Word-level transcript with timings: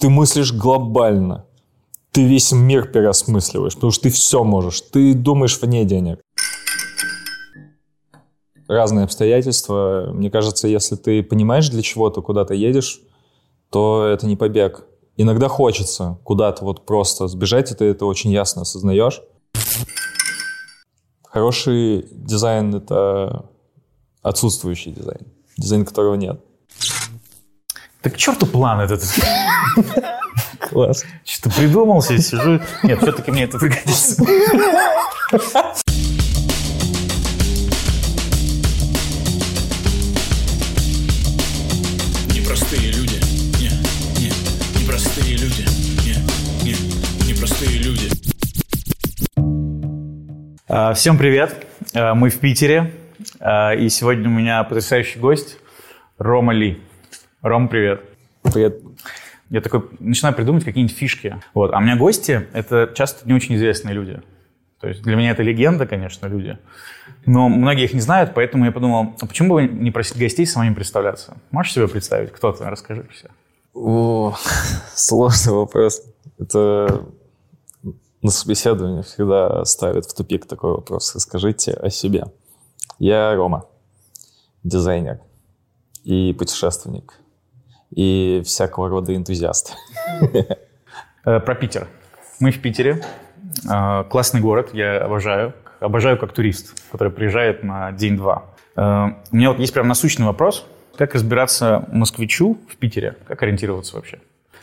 ты 0.00 0.08
мыслишь 0.08 0.52
глобально. 0.52 1.44
Ты 2.10 2.24
весь 2.24 2.50
мир 2.52 2.90
переосмысливаешь, 2.90 3.74
потому 3.74 3.92
что 3.92 4.04
ты 4.04 4.10
все 4.10 4.42
можешь. 4.42 4.80
Ты 4.80 5.14
думаешь 5.14 5.60
вне 5.60 5.84
денег. 5.84 6.20
Разные 8.66 9.04
обстоятельства. 9.04 10.10
Мне 10.12 10.30
кажется, 10.30 10.66
если 10.66 10.96
ты 10.96 11.22
понимаешь, 11.22 11.68
для 11.68 11.82
чего 11.82 12.08
ты 12.10 12.22
куда-то 12.22 12.54
едешь, 12.54 13.00
то 13.70 14.06
это 14.06 14.26
не 14.26 14.36
побег. 14.36 14.86
Иногда 15.16 15.48
хочется 15.48 16.18
куда-то 16.24 16.64
вот 16.64 16.86
просто 16.86 17.28
сбежать, 17.28 17.70
и 17.70 17.74
ты 17.74 17.84
это 17.84 18.06
очень 18.06 18.30
ясно 18.30 18.62
осознаешь. 18.62 19.20
Хороший 21.22 22.08
дизайн— 22.10 22.74
это 22.76 23.50
отсутствующий 24.22 24.92
дизайн. 24.92 25.26
Дизайн, 25.56 25.84
которого 25.84 26.14
нет. 26.14 26.40
Так 28.02 28.14
к 28.14 28.16
черту 28.16 28.46
план 28.46 28.80
этот. 28.80 29.02
Класс. 30.70 31.04
Что-то 31.24 31.54
придумал 31.56 32.00
себе, 32.02 32.18
сижу. 32.18 32.60
Нет, 32.82 32.98
все-таки 33.00 33.30
мне 33.30 33.44
это 33.44 33.58
пригодится. 33.58 34.22
Непростые 42.34 42.92
люди. 42.92 43.20
Не, 43.60 43.70
не, 44.20 44.30
непростые 44.80 45.36
люди. 45.36 45.64
Не, 46.04 46.64
не, 46.64 47.30
непростые 47.32 47.78
люди. 47.78 48.08
А, 50.68 50.94
Всем 50.94 51.18
привет. 51.18 51.66
А, 51.94 52.14
Мы 52.14 52.30
в 52.30 52.38
Питере. 52.38 52.92
А, 53.40 53.74
И 53.74 53.88
сегодня 53.88 54.28
у 54.28 54.32
меня 54.32 54.62
потрясающий 54.64 55.18
гость 55.18 55.56
Рома 56.18 56.52
Ли. 56.52 56.80
Ром, 57.42 57.68
привет. 57.68 58.02
Привет. 58.42 58.82
Я 59.48 59.62
такой 59.62 59.88
начинаю 59.98 60.34
придумывать 60.34 60.64
какие-нибудь 60.64 60.94
фишки. 60.94 61.40
Вот. 61.54 61.72
А 61.72 61.78
у 61.78 61.80
меня 61.80 61.96
гости— 61.96 62.46
это 62.52 62.92
часто 62.94 63.26
не 63.26 63.32
очень 63.32 63.56
известные 63.56 63.94
люди. 63.94 64.20
То 64.78 64.88
есть 64.88 65.02
для 65.02 65.16
меня 65.16 65.30
это 65.30 65.42
легенда, 65.42 65.86
конечно, 65.86 66.26
люди. 66.26 66.58
Но 67.24 67.48
многие 67.48 67.84
их 67.84 67.94
не 67.94 68.00
знают, 68.00 68.34
поэтому 68.34 68.66
я 68.66 68.72
подумал, 68.72 69.14
а 69.18 69.26
почему 69.26 69.54
бы 69.54 69.66
не 69.66 69.90
просить 69.90 70.18
гостей 70.18 70.46
самим 70.46 70.74
представляться? 70.74 71.38
Можешь 71.50 71.72
себе 71.72 71.88
представить? 71.88 72.30
Кто 72.30 72.52
ты? 72.52 72.64
Расскажи 72.64 73.06
все. 73.10 73.28
О, 73.72 74.34
сложный 74.94 75.54
вопрос. 75.54 76.02
Это 76.38 77.06
на 78.20 78.30
собеседовании 78.30 79.00
всегда 79.00 79.64
ставят 79.64 80.04
в 80.04 80.14
тупик 80.14 80.46
такой 80.46 80.72
вопрос. 80.72 81.14
Расскажите 81.14 81.72
о 81.72 81.88
себе. 81.88 82.26
Я 82.98 83.34
Рома, 83.34 83.64
дизайнер 84.62 85.20
и 86.04 86.34
путешественник, 86.34 87.14
и 87.94 88.42
всякого 88.44 88.88
рода 88.88 89.14
энтузиаст. 89.14 89.74
Э, 91.24 91.40
Про 91.40 91.54
Питер. 91.54 91.86
Мы 92.38 92.50
в 92.50 92.60
Питере. 92.60 93.02
Э, 93.70 94.04
Классный 94.08 94.40
город, 94.40 94.70
я 94.72 94.98
обожаю. 94.98 95.54
Обожаю 95.80 96.18
как 96.18 96.32
турист, 96.32 96.82
который 96.90 97.12
приезжает 97.12 97.62
на 97.62 97.92
день-два. 97.92 98.44
Э, 98.76 99.08
У 99.30 99.36
меня 99.36 99.50
вот 99.50 99.58
есть 99.58 99.72
прям 99.72 99.88
насущный 99.88 100.26
вопрос. 100.26 100.66
Как 100.96 101.14
разбираться 101.14 101.86
москвичу 101.92 102.58
в 102.68 102.76
Питере? 102.76 103.16
Как 103.26 103.42
ориентироваться 103.42 103.96
вообще? 103.96 104.18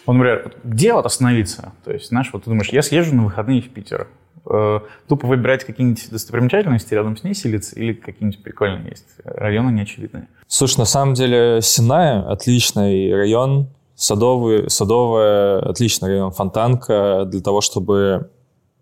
Вот, 0.05 0.13
например, 0.13 0.53
где 0.63 0.93
вот 0.93 1.05
остановиться? 1.05 1.73
То 1.83 1.91
есть, 1.91 2.07
знаешь, 2.09 2.29
вот 2.31 2.43
ты 2.43 2.49
думаешь, 2.49 2.69
я 2.69 2.81
съезжу 2.81 3.15
на 3.15 3.23
выходные 3.23 3.61
в 3.61 3.69
Питер. 3.69 4.07
Э, 4.49 4.79
Тупо 5.07 5.27
выбирать 5.27 5.63
какие-нибудь 5.63 6.09
достопримечательности, 6.09 6.93
рядом 6.93 7.17
с 7.17 7.23
ней 7.23 7.33
селиться, 7.33 7.75
или 7.75 7.93
какие-нибудь 7.93 8.43
прикольные 8.43 8.89
есть? 8.91 9.05
Районы 9.23 9.71
неочевидные. 9.71 10.27
Слушай, 10.47 10.79
на 10.79 10.85
самом 10.85 11.13
деле 11.13 11.59
Синая 11.61 12.21
отличный 12.29 13.13
район, 13.13 13.67
Садовый, 13.95 14.69
Садовая 14.69 15.59
отличный 15.59 16.09
район, 16.09 16.31
Фонтанка 16.31 17.25
для 17.25 17.41
того, 17.41 17.61
чтобы 17.61 18.29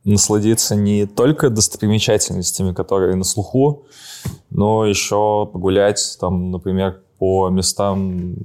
насладиться 0.04 0.76
не 0.76 1.08
только 1.08 1.50
достопримечательностями, 1.50 2.74
которые 2.74 3.16
на 3.16 3.24
слуху, 3.24 3.88
но 4.50 4.86
еще 4.86 5.50
погулять, 5.52 6.18
там, 6.20 6.52
например, 6.52 7.02
по 7.18 7.50
местам 7.50 8.36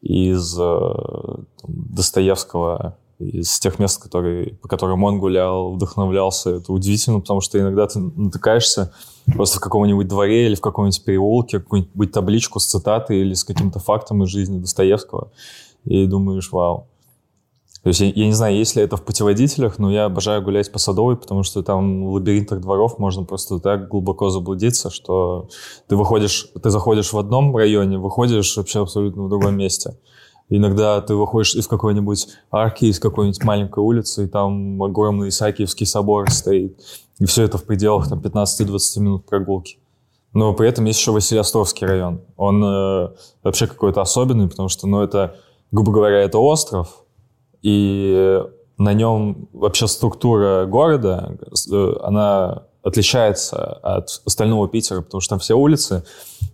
из 0.00 0.58
э, 0.58 0.60
там, 0.60 1.44
Достоевского, 1.68 2.96
из 3.18 3.58
тех 3.58 3.78
мест, 3.78 4.02
которые, 4.02 4.54
по 4.56 4.68
которым 4.68 5.04
он 5.04 5.18
гулял, 5.18 5.72
вдохновлялся. 5.72 6.50
Это 6.50 6.72
удивительно, 6.72 7.20
потому 7.20 7.40
что 7.40 7.58
иногда 7.58 7.86
ты 7.86 7.98
натыкаешься 7.98 8.92
просто 9.34 9.58
в 9.58 9.60
каком-нибудь 9.60 10.06
дворе 10.06 10.46
или 10.46 10.54
в 10.54 10.60
каком-нибудь 10.60 11.04
переулке, 11.04 11.60
какую-нибудь 11.60 12.12
табличку 12.12 12.60
с 12.60 12.66
цитатой 12.66 13.20
или 13.20 13.34
с 13.34 13.44
каким-то 13.44 13.78
фактом 13.78 14.22
из 14.22 14.28
жизни 14.28 14.58
Достоевского, 14.58 15.30
и 15.84 16.06
думаешь, 16.06 16.50
вау. 16.52 16.88
То 17.86 17.90
есть 17.90 18.00
я, 18.00 18.08
я 18.08 18.26
не 18.26 18.32
знаю, 18.32 18.56
есть 18.56 18.74
ли 18.74 18.82
это 18.82 18.96
в 18.96 19.04
путеводителях, 19.04 19.78
но 19.78 19.92
я 19.92 20.06
обожаю 20.06 20.42
гулять 20.42 20.72
по 20.72 20.78
Садовой, 20.78 21.16
потому 21.16 21.44
что 21.44 21.62
там 21.62 22.06
в 22.06 22.14
лабиринтах 22.14 22.60
дворов 22.60 22.98
можно 22.98 23.22
просто 23.22 23.60
так 23.60 23.88
глубоко 23.88 24.28
заблудиться, 24.28 24.90
что 24.90 25.48
ты 25.86 25.94
выходишь, 25.94 26.48
ты 26.60 26.70
заходишь 26.70 27.12
в 27.12 27.18
одном 27.18 27.56
районе, 27.56 27.98
выходишь 27.98 28.56
вообще 28.56 28.82
абсолютно 28.82 29.22
в 29.22 29.28
другом 29.28 29.56
месте. 29.56 29.96
Иногда 30.48 31.00
ты 31.00 31.14
выходишь 31.14 31.56
из 31.56 31.66
какой-нибудь 31.66 32.28
арки, 32.50 32.84
из 32.84 33.00
какой-нибудь 33.00 33.42
маленькой 33.42 33.80
улицы, 33.80 34.24
и 34.24 34.28
там 34.28 34.80
огромный 34.82 35.28
Исаакиевский 35.28 35.86
собор 35.86 36.30
стоит. 36.30 36.80
И 37.18 37.26
все 37.26 37.42
это 37.42 37.58
в 37.58 37.64
пределах 37.64 38.08
там, 38.08 38.20
15-20 38.20 39.00
минут 39.00 39.26
прогулки. 39.26 39.78
Но 40.32 40.52
при 40.52 40.68
этом 40.68 40.84
есть 40.84 41.00
еще 41.00 41.12
Василиостровский 41.12 41.86
район. 41.86 42.20
Он 42.36 42.62
э, 42.62 43.08
вообще 43.42 43.66
какой-то 43.66 44.02
особенный, 44.02 44.48
потому 44.48 44.68
что, 44.68 44.86
ну, 44.86 45.02
это, 45.02 45.36
грубо 45.72 45.92
говоря, 45.92 46.18
это 46.20 46.38
остров, 46.38 47.04
и 47.62 48.40
на 48.78 48.92
нем 48.92 49.48
вообще 49.52 49.88
структура 49.88 50.66
города, 50.66 51.38
э, 51.72 51.94
она 52.02 52.64
отличается 52.86 53.56
от 53.82 54.22
остального 54.24 54.68
Питера, 54.68 55.00
потому 55.00 55.20
что 55.20 55.30
там 55.30 55.38
все 55.40 55.54
улицы, 55.54 56.04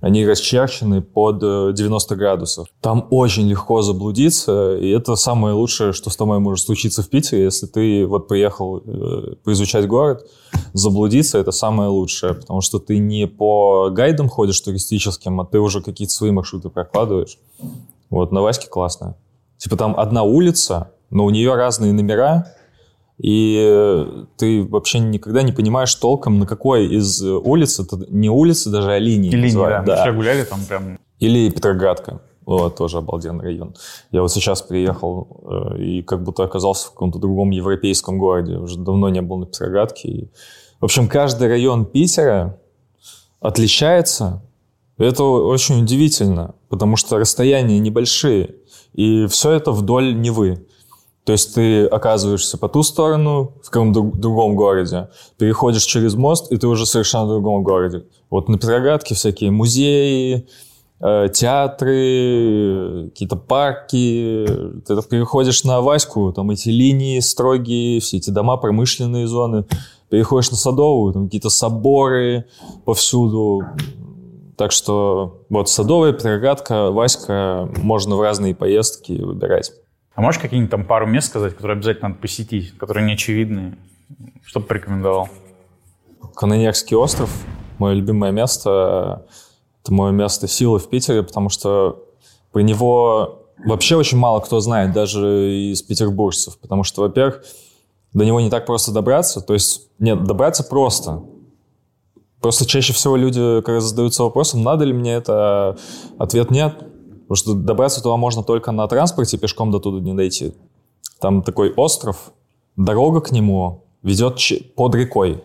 они 0.01 0.27
расчерчены 0.27 1.03
под 1.03 1.43
э, 1.43 1.73
90 1.75 2.17
градусов. 2.17 2.69
Там 2.81 3.07
очень 3.11 3.47
легко 3.47 3.83
заблудиться, 3.83 4.77
и 4.79 4.89
это 4.89 5.15
самое 5.17 5.55
лучшее, 5.55 5.93
что 5.93 6.09
с 6.09 6.17
тобой 6.17 6.39
может 6.39 6.65
случиться 6.65 7.03
в 7.03 7.11
Питере, 7.11 7.45
если 7.45 7.67
ты 7.67 8.07
вот 8.07 8.29
приехал 8.29 8.79
э, 8.79 9.35
поизучать 9.45 9.87
город, 9.87 10.27
заблудиться— 10.73 11.37
это 11.39 11.51
самое 11.53 11.91
лучшее, 11.91 12.33
потому 12.33 12.63
что 12.63 12.79
ты 12.79 12.97
не 12.97 13.27
по 13.27 13.91
гайдам 13.91 14.31
ходишь 14.31 14.61
туристическим, 14.63 15.39
а 15.39 15.45
ты 15.45 15.59
уже 15.59 15.83
какие-то 15.83 16.15
свои 16.15 16.31
маршруты 16.31 16.71
прокладываешь. 16.71 17.39
Вот, 18.09 18.33
на 18.33 18.41
Ваське 18.41 18.69
классно. 18.69 19.17
Типа 19.59 19.77
там 19.77 19.95
одна 19.99 20.23
улица, 20.23 20.93
но 21.11 21.27
у 21.27 21.31
нее 21.31 21.55
разные 21.55 21.93
номера, 21.93 22.47
и 23.19 23.57
э, 23.61 24.25
ты 24.37 24.65
вообще 24.65 24.99
никогда 24.99 25.43
не 25.43 25.53
понимаешь 25.53 25.95
толком, 25.95 26.39
на 26.39 26.47
какой 26.47 26.87
из 26.87 27.23
улиц, 27.23 27.79
это 27.79 28.05
не 28.09 28.29
улицы 28.29 28.71
даже, 28.71 28.93
а 28.93 28.99
линии. 28.99 29.31
Линии, 29.31 29.53
да. 29.53 29.61
называют. 29.61 29.87
Мы 29.87 29.95
вчера 29.95 30.13
гуляли, 30.13 30.45
там 30.45 30.61
прям 30.67 30.99
Или 31.19 31.51
Петроградка. 31.51 32.21
Вот, 32.45 32.77
тоже 32.77 32.99
обалденный 32.99 33.45
район. 33.45 33.75
Я 34.11 34.23
вот 34.23 34.33
сейчас 34.33 34.63
приехал 34.63 35.43
э, 35.45 35.83
и 35.83 36.03
как 36.03 36.25
будто 36.25 36.43
оказался 36.43 36.89
в 36.89 36.91
каком-то 36.91 37.19
другом 37.19 37.51
европейском 37.51 38.19
городе. 38.19 38.57
Уже 38.57 38.79
давно 38.79 39.09
не 39.09 39.23
был 39.23 39.39
на 39.39 39.47
Петроградке. 39.47 40.09
И, 40.09 40.31
в 40.81 40.85
общем, 40.85 41.07
каждый 41.07 41.49
район 41.49 41.87
Питера 41.87 42.59
отличается. 43.41 44.43
Это 44.99 45.23
очень 45.23 45.83
удивительно, 45.83 46.55
потому 46.69 46.97
что 46.97 47.19
расстояния 47.19 47.79
небольшие. 47.79 48.57
И 48.93 49.27
все 49.27 49.53
это 49.53 49.71
вдоль 49.71 50.15
Невы. 50.21 50.67
То 51.25 51.33
есть 51.33 51.55
ты 51.55 51.87
оказываешься 51.87 52.59
по 52.59 52.69
ту 52.69 52.83
сторону, 52.83 53.53
в 53.63 53.71
каком-то 53.71 54.01
друг- 54.01 54.17
другом 54.17 54.57
городе, 54.57 55.09
переходишь 55.39 55.85
через 55.85 56.15
мост, 56.15 56.51
и 56.51 56.57
ты 56.57 56.67
уже 56.67 56.85
совершенно 56.85 57.27
в 57.27 57.29
другом 57.29 57.63
городе. 57.63 58.05
Вот 58.29 58.49
на 58.49 58.59
Петроградке 58.59 59.15
всякие 59.15 59.53
музеи, 59.53 60.49
э, 61.01 61.29
театры, 61.33 63.11
какие-то 63.11 63.37
парки. 63.37 64.47
Ты 64.87 65.03
переходишь 65.03 65.63
на 65.63 65.81
Ваську, 65.81 66.33
там 66.33 66.51
эти 66.51 66.71
линии 66.71 67.21
строгие, 67.21 68.01
все 68.01 68.17
эти 68.17 68.31
дома, 68.31 68.57
промышленные 68.57 69.29
зоны. 69.29 69.65
Переходишь 70.11 70.51
на 70.51 70.57
Садовую, 70.57 71.13
там 71.13 71.27
какие-то 71.27 71.51
соборы 71.51 72.47
повсюду. 72.85 73.63
Так 74.57 74.73
что 74.73 75.45
вот 75.49 75.69
Садовая, 75.69 76.13
Петроградка, 76.13 76.91
Васька, 76.91 77.69
можно 77.77 78.17
в 78.17 78.21
разные 78.21 78.55
поездки 78.55 79.13
выбирать. 79.13 79.73
А 80.15 80.21
можешь 80.21 80.41
какие-нибудь 80.41 80.71
там 80.71 80.85
пару 80.85 81.07
мест 81.07 81.29
сказать, 81.29 81.55
которые 81.55 81.77
обязательно 81.77 82.11
надо 82.11 82.21
посетить, 82.21 82.77
которые 82.77 83.07
неочевидные? 83.07 83.79
Что 84.45 84.61
бы 84.61 84.67
порекомендовал? 84.67 85.29
Канонерский 86.35 86.97
остров, 86.97 87.31
мое 87.79 87.95
любимое 87.95 88.31
место, 88.31 89.27
это 89.83 89.93
мое 89.93 90.13
место 90.13 90.47
силы 90.49 90.79
в 90.79 90.89
Питере, 90.89 91.23
потому 91.23 91.49
что 91.49 92.05
про 92.53 92.61
него 92.61 93.47
вообще 93.65 93.97
очень 93.97 94.19
мало 94.19 94.41
кто 94.41 94.61
знает, 94.61 94.93
даже 94.93 95.71
из 95.73 95.83
петербуржцев, 95.83 96.59
потому 96.59 96.85
что, 96.85 97.03
во-первых, 97.03 97.43
до 98.13 98.25
него 98.25 98.41
не 98.41 98.51
так 98.51 98.67
просто 98.67 98.93
добраться, 98.93 99.41
то 99.41 99.55
есть, 99.55 99.89
нет, 99.99 100.25
добраться 100.25 100.63
просто. 100.63 101.23
Просто 102.41 102.67
чаще 102.67 102.93
всего 102.93 103.17
люди, 103.17 103.63
когда 103.63 103.81
задаются 103.81 104.25
вопросом, 104.25 104.63
надо 104.63 104.85
ли 104.85 104.93
мне 104.93 105.15
это, 105.15 105.79
ответ 106.19 106.51
нет. 106.51 106.75
Потому 107.33 107.55
что 107.55 107.55
добраться 107.55 108.03
туда 108.03 108.19
можно 108.19 108.43
только 108.43 108.73
на 108.73 108.87
транспорте, 108.87 109.39
пешком 109.39 109.71
до 109.71 109.81
туда 109.81 110.05
не 110.05 110.13
дойти. 110.13 110.53
Там 111.19 111.43
такой 111.43 111.73
остров, 111.73 112.31
дорога 112.77 113.23
к 113.23 113.33
нему 113.33 113.85
ведет 114.03 114.39
под 114.77 114.95
рекой. 114.95 115.43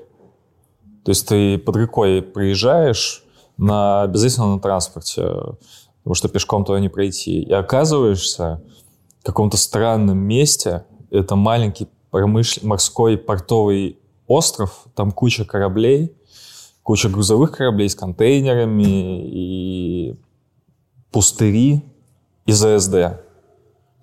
То 1.06 1.12
есть 1.12 1.26
ты 1.30 1.58
под 1.58 1.78
рекой 1.78 2.22
приезжаешь 2.22 3.24
на, 3.56 4.02
обязательно 4.02 4.56
на 4.56 4.60
транспорте, 4.60 5.22
потому 6.04 6.14
что 6.14 6.28
пешком 6.28 6.66
туда 6.66 6.82
не 6.82 6.90
пройти. 6.90 7.44
И 7.44 7.54
оказываешься 7.54 8.62
в 9.22 9.26
каком-то 9.26 9.56
странном 9.56 10.18
месте. 10.18 10.84
Это 11.10 11.38
маленький 11.38 11.88
промыш... 12.12 12.62
морской 12.64 13.18
портовый 13.18 13.98
остров, 14.28 14.88
там 14.94 15.14
куча 15.14 15.46
кораблей, 15.46 16.14
куча 16.84 17.08
грузовых 17.08 17.54
кораблей 17.54 17.88
с 17.88 17.96
контейнерами 17.96 19.26
и 19.26 20.18
пустыри 21.18 21.84
и 22.46 22.52
ЗСД. 22.52 22.94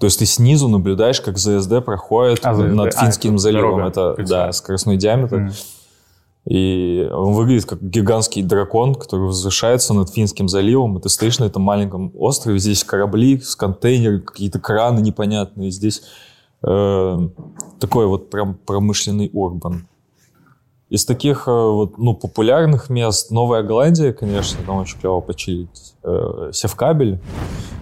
То 0.01 0.07
есть 0.07 0.19
ты 0.19 0.27
снизу 0.27 0.67
наблюдаешь, 0.67 1.21
как 1.21 1.39
ЗСД 1.39 1.85
проходит 1.85 2.41
а, 2.43 2.53
над 2.53 2.93
Финским 2.93 3.37
а, 3.37 3.39
заливом. 3.39 3.77
Дорога, 3.77 4.15
это 4.17 4.25
да, 4.29 4.51
скоростной 4.51 4.97
диаметр. 4.97 5.37
Mm. 5.37 5.53
И 6.47 7.09
он 7.13 7.35
выглядит 7.35 7.67
как 7.67 7.81
гигантский 7.81 8.43
дракон, 8.43 8.97
который 8.97 9.27
возвышается 9.27 9.95
над 9.95 10.11
Финским 10.11 10.49
заливом. 10.49 10.99
И 10.99 11.03
ты 11.03 11.09
стоишь 11.09 11.39
на 11.39 11.45
этом 11.45 11.63
маленьком 11.63 12.11
острове. 12.17 12.59
Здесь 12.59 12.83
корабли 12.83 13.39
с 13.39 13.55
контейнерами, 13.55 14.19
какие-то 14.19 14.59
краны 14.59 14.99
непонятные. 14.99 15.71
Здесь 15.71 16.03
э, 16.67 17.19
такой 17.79 18.09
вот 18.09 18.29
прям 18.29 18.55
промышленный 18.55 19.31
урбан. 19.33 19.87
Из 20.95 21.05
таких 21.05 21.49
э, 21.49 21.51
вот, 21.51 21.99
ну, 21.99 22.15
популярных 22.15 22.89
мест 22.89 23.33
Новая 23.33 23.65
Голландия, 23.65 24.13
конечно, 24.13 24.61
там 24.65 24.77
очень 24.77 24.97
клево 24.97 25.19
почилить. 25.21 25.97
Э, 26.05 26.51
Севкабель. 26.53 27.19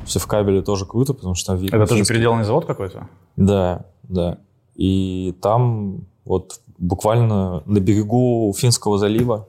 Севкабеле 0.06 0.62
тоже 0.62 0.86
круто, 0.86 1.12
потому 1.12 1.34
что 1.34 1.54
там. 1.54 1.62
Это 1.62 1.86
тоже 1.86 2.06
переделанный 2.06 2.44
завод 2.44 2.64
какой-то? 2.64 3.08
Да, 3.36 3.84
да. 4.04 4.38
И 4.76 5.36
там 5.42 6.06
вот 6.24 6.60
буквально 6.78 7.62
на 7.66 7.80
берегу 7.80 8.50
Финского 8.56 8.96
залива. 8.96 9.46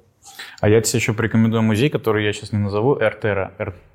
А 0.60 0.68
я 0.68 0.82
тебе 0.82 1.00
еще 1.00 1.14
порекомендую 1.14 1.64
музей, 1.64 1.90
который 1.90 2.26
я 2.26 2.34
сейчас 2.34 2.52
не 2.52 2.60
назову, 2.60 2.98
Эртера. 3.00 3.54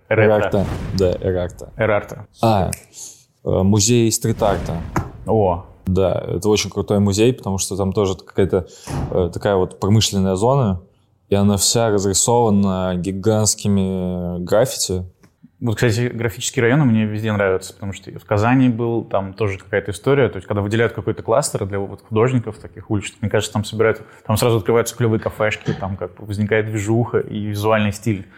Эрарта. 0.09 0.65
Да, 0.97 1.11
Эрарта. 1.21 1.73
Эрарта. 1.77 2.27
А, 2.41 2.71
э, 2.71 3.51
музей 3.51 4.11
стрит-арта. 4.11 4.79
О, 5.27 5.67
да, 5.89 6.23
это 6.27 6.49
очень 6.49 6.71
крутой 6.71 7.01
музей, 7.01 7.33
потому 7.33 7.59
что 7.59 7.77
там 7.77 7.93
тоже 7.93 8.15
какая-то 8.15 8.69
э, 9.11 9.31
такая 9.33 9.57
вот 9.57 9.81
промышленная 9.81 10.35
зона, 10.35 10.83
и 11.29 11.35
она 11.35 11.57
вся 11.57 11.91
разрисована 11.91 12.95
гигантскими 12.97 14.43
граффити. 14.45 15.05
Вот, 15.61 15.77
кстати, 15.77 16.09
графические 16.09 16.63
районы 16.63 16.85
мне 16.85 17.05
везде 17.05 17.33
нравятся, 17.33 17.73
потому 17.73 17.93
что 17.93 18.11
в 18.17 18.25
Казани 18.25 18.69
был, 18.69 19.03
там 19.03 19.33
тоже 19.33 19.59
какая-то 19.59 19.91
история, 19.91 20.29
то 20.29 20.37
есть 20.37 20.47
когда 20.47 20.61
выделяют 20.61 20.93
какой-то 20.93 21.23
кластер 21.23 21.67
для 21.67 21.81
вот 21.81 22.03
художников 22.03 22.59
таких 22.59 22.91
уличных, 22.91 23.23
мне 23.23 23.31
кажется, 23.31 23.53
там 23.55 23.65
собирают, 23.65 24.03
там 24.27 24.37
сразу 24.37 24.59
открываются 24.59 24.95
клевые 24.95 25.19
кафешки, 25.21 25.73
там 25.73 25.97
как 25.97 26.21
возникает 26.21 26.67
движуха 26.67 27.19
и 27.19 27.47
визуальный 27.47 27.93
стиль. 27.93 28.29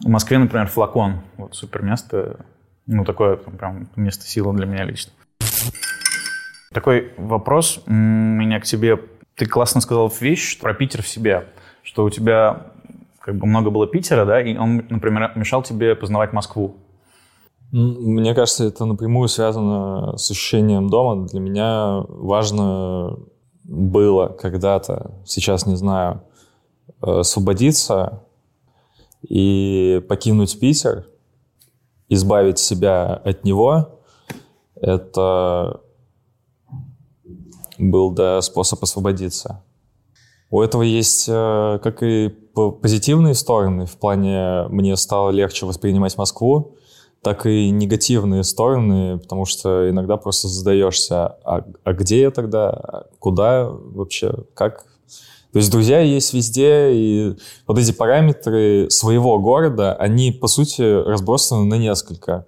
В 0.00 0.08
Москве, 0.08 0.38
например, 0.38 0.66
флакон, 0.66 1.20
вот 1.36 1.54
супер 1.54 1.82
место, 1.82 2.44
ну 2.86 3.04
такое 3.04 3.36
там, 3.36 3.56
прям 3.56 3.88
место 3.96 4.26
силы 4.26 4.54
для 4.54 4.66
меня 4.66 4.84
лично. 4.84 5.12
Такой 6.72 7.12
вопрос 7.16 7.82
у 7.86 7.92
меня 7.92 8.60
к 8.60 8.64
тебе. 8.64 8.98
Ты 9.34 9.46
классно 9.46 9.80
сказал 9.80 10.12
вещь 10.20 10.58
про 10.58 10.74
Питер 10.74 11.02
в 11.02 11.08
себе, 11.08 11.46
что 11.82 12.04
у 12.04 12.10
тебя 12.10 12.66
как 13.18 13.36
бы 13.36 13.46
много 13.46 13.70
было 13.70 13.86
Питера, 13.86 14.24
да, 14.24 14.40
и 14.40 14.56
он, 14.56 14.84
например, 14.88 15.32
мешал 15.36 15.62
тебе 15.62 15.94
познавать 15.94 16.32
Москву. 16.32 16.76
Мне 17.70 18.34
кажется, 18.34 18.64
это 18.64 18.84
напрямую 18.84 19.28
связано 19.28 20.16
с 20.16 20.30
ощущением 20.30 20.90
дома. 20.90 21.26
Для 21.26 21.40
меня 21.40 22.04
важно 22.08 23.16
было 23.64 24.28
когда-то, 24.28 25.12
сейчас 25.24 25.66
не 25.66 25.76
знаю, 25.76 26.22
э, 27.00 27.20
освободиться 27.20 28.24
и 29.26 30.04
покинуть 30.08 30.58
Питер, 30.60 31.06
избавить 32.08 32.58
себя 32.58 33.14
от 33.24 33.44
него. 33.44 34.00
Это 34.74 35.80
был 37.90 38.10
да, 38.10 38.40
способ 38.40 38.82
освободиться. 38.82 39.62
У 40.50 40.60
этого 40.60 40.82
есть 40.82 41.26
э, 41.28 41.78
как 41.82 42.02
и 42.02 42.28
позитивные 42.54 43.34
стороны, 43.34 43.86
в 43.86 43.96
плане 43.96 44.68
мне 44.68 44.96
стало 44.96 45.30
легче 45.30 45.66
воспринимать 45.66 46.16
Москву, 46.18 46.76
так 47.22 47.46
и 47.46 47.70
негативные 47.70 48.44
стороны, 48.44 49.18
потому 49.18 49.46
что 49.46 49.88
иногда 49.88 50.16
просто 50.16 50.48
задаешься, 50.48 51.38
а, 51.44 51.64
а 51.84 51.92
где 51.92 52.22
я 52.22 52.30
тогда, 52.30 53.04
куда 53.18 53.68
вообще, 53.70 54.34
как? 54.54 54.84
То 55.52 55.58
есть 55.58 55.70
друзья 55.70 56.00
есть 56.00 56.34
везде, 56.34 56.92
и 56.92 57.36
вот 57.66 57.78
эти 57.78 57.92
параметры 57.92 58.90
своего 58.90 59.38
города, 59.38 59.94
они, 59.94 60.32
по 60.32 60.48
сути, 60.48 60.82
разбросаны 60.82 61.64
на 61.64 61.78
несколько. 61.78 62.46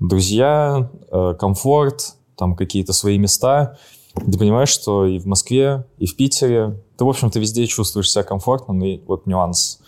Друзья, 0.00 0.90
э, 1.10 1.34
комфорт, 1.38 2.14
там 2.36 2.56
какие-то 2.56 2.92
свои 2.92 3.18
места— 3.18 3.78
ты 4.14 4.38
понимаешь, 4.38 4.68
что 4.68 5.06
и 5.06 5.18
в 5.18 5.26
Москве, 5.26 5.86
и 5.98 6.06
в 6.06 6.16
Питере, 6.16 6.80
ты, 6.96 7.04
в 7.04 7.08
общем-то, 7.08 7.38
везде 7.40 7.66
чувствуешь 7.66 8.10
себя 8.10 8.22
комфортно, 8.22 8.74
но 8.74 8.86
и 8.86 8.98
вот 9.06 9.26
нюанс. 9.26 9.80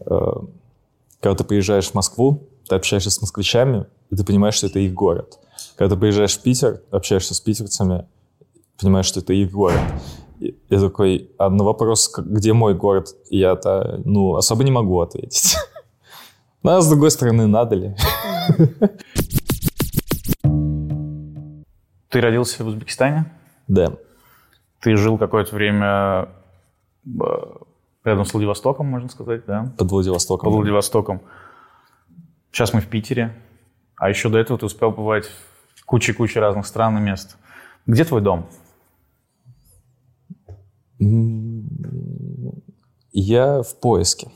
Э, 0.00 0.16
когда 1.20 1.36
ты 1.36 1.44
приезжаешь 1.44 1.88
в 1.88 1.94
Москву, 1.94 2.48
ты 2.68 2.74
общаешься 2.74 3.10
с 3.10 3.20
москвичами, 3.20 3.86
и 4.10 4.16
ты 4.16 4.24
понимаешь, 4.24 4.54
что 4.54 4.66
это 4.66 4.78
их 4.78 4.94
город. 4.94 5.38
Когда 5.76 5.94
ты 5.94 6.00
приезжаешь 6.00 6.36
в 6.36 6.42
Питер, 6.42 6.82
общаешься 6.90 7.34
с 7.34 7.40
питерцами, 7.40 8.06
понимаешь, 8.80 9.06
что 9.06 9.20
это 9.20 9.32
их 9.32 9.50
город. 9.50 9.80
Я 10.40 10.80
такой, 10.80 11.30
а 11.38 11.48
на 11.48 11.64
вопрос, 11.64 12.12
где 12.16 12.52
мой 12.52 12.74
город, 12.74 13.14
я-то, 13.30 14.00
ну, 14.04 14.36
особо 14.36 14.64
не 14.64 14.70
могу 14.70 15.00
ответить. 15.00 15.56
Ну, 16.62 16.72
а 16.72 16.80
с 16.80 16.88
другой 16.88 17.12
стороны, 17.12 17.46
надо 17.46 17.76
ли? 17.76 17.96
Ты 22.08 22.20
родился 22.20 22.64
в 22.64 22.66
Узбекистане? 22.66 23.35
Да. 23.68 23.92
Ты 24.80 24.96
жил 24.96 25.18
какое-то 25.18 25.54
время 25.54 26.28
э, 27.04 27.10
рядом 28.04 28.24
с 28.24 28.32
Владивостоком, 28.32 28.86
можно 28.86 29.08
сказать, 29.08 29.44
да? 29.46 29.72
Под 29.76 29.90
Владивостоком. 29.90 30.50
Под 30.50 30.54
Владивостоком. 30.54 31.22
Сейчас 32.52 32.72
мы 32.72 32.80
в 32.80 32.86
Питере. 32.86 33.34
А 33.96 34.08
еще 34.08 34.28
до 34.28 34.38
этого 34.38 34.58
ты 34.58 34.66
успел 34.66 34.92
побывать 34.92 35.26
в 35.74 35.84
куче-куче 35.84 36.40
разных 36.40 36.66
стран 36.66 36.98
и 36.98 37.00
мест. 37.00 37.36
Где 37.86 38.04
твой 38.04 38.20
дом? 38.20 38.46
Я 43.12 43.62
в 43.62 43.80
поиске. 43.80 44.28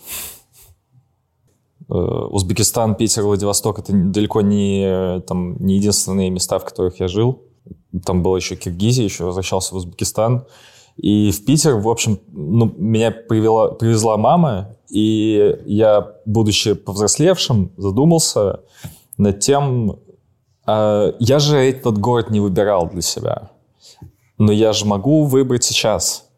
Э, 1.89 1.95
Узбекистан, 1.95 2.95
Питер, 2.95 3.23
Владивосток— 3.23 3.79
это 3.81 3.93
далеко 3.93 4.41
не, 4.41 5.21
там, 5.27 5.57
не 5.59 5.77
единственные 5.77 6.31
места, 6.31 6.59
в 6.59 6.65
которых 6.65 7.01
я 7.01 7.09
жил 7.09 7.50
там 8.05 8.23
была 8.23 8.37
еще 8.37 8.57
Киргизия, 8.57 9.05
еще 9.05 9.25
возвращался 9.25 9.75
в 9.75 9.79
Узбекистан. 9.79 10.47
И 10.97 11.31
в 11.31 11.45
Питер, 11.45 11.77
в 11.77 11.89
общем, 11.89 12.21
ну, 12.29 12.73
меня 12.77 13.11
привела, 13.11 13.71
привезла 13.73 14.17
мама, 14.17 14.77
и 14.91 15.57
я, 15.65 16.15
будучи 16.27 16.75
повзрослевшим, 16.75 17.73
задумался 17.77 18.61
над 19.17 19.41
тем, 19.41 19.99
э, 20.67 21.13
я 21.19 21.39
же 21.39 21.57
этот 21.57 21.99
город 21.99 22.31
не 22.31 22.41
выбирал 22.41 22.89
для 22.89 23.03
себя, 23.03 23.51
но 24.37 24.53
я 24.53 24.73
же 24.73 24.85
могу 24.85 25.25
выбрать 25.25 25.65
сейчас. 25.65 26.29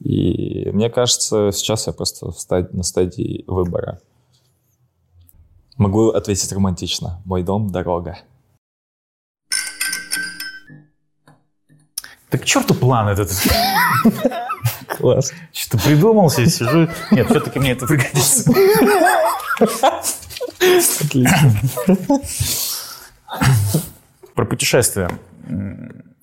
И 0.00 0.70
мне 0.72 0.90
кажется, 0.90 1.50
сейчас 1.52 1.86
я 1.86 1.92
просто 1.92 2.30
в 2.30 2.38
стадии, 2.38 2.76
на 2.76 2.82
стадии 2.82 3.44
выбора. 3.46 4.00
Могу 5.78 6.10
ответить 6.10 6.52
романтично. 6.52 7.22
Мой 7.24 7.42
дом– 7.42 7.70
дорога. 7.72 8.18
Так 12.36 12.44
черту 12.44 12.74
план 12.74 13.08
этот. 13.08 13.30
Класс. 14.98 15.32
Что-то 15.54 15.82
придумался, 15.84 16.44
сижу. 16.44 16.88
Нет, 17.10 17.26
все-таки 17.30 17.58
мне 17.58 17.72
это 17.72 17.86
пригодится. 17.86 18.50
Отлично. 21.00 21.52
Про 24.34 24.44
путешествия. 24.44 25.08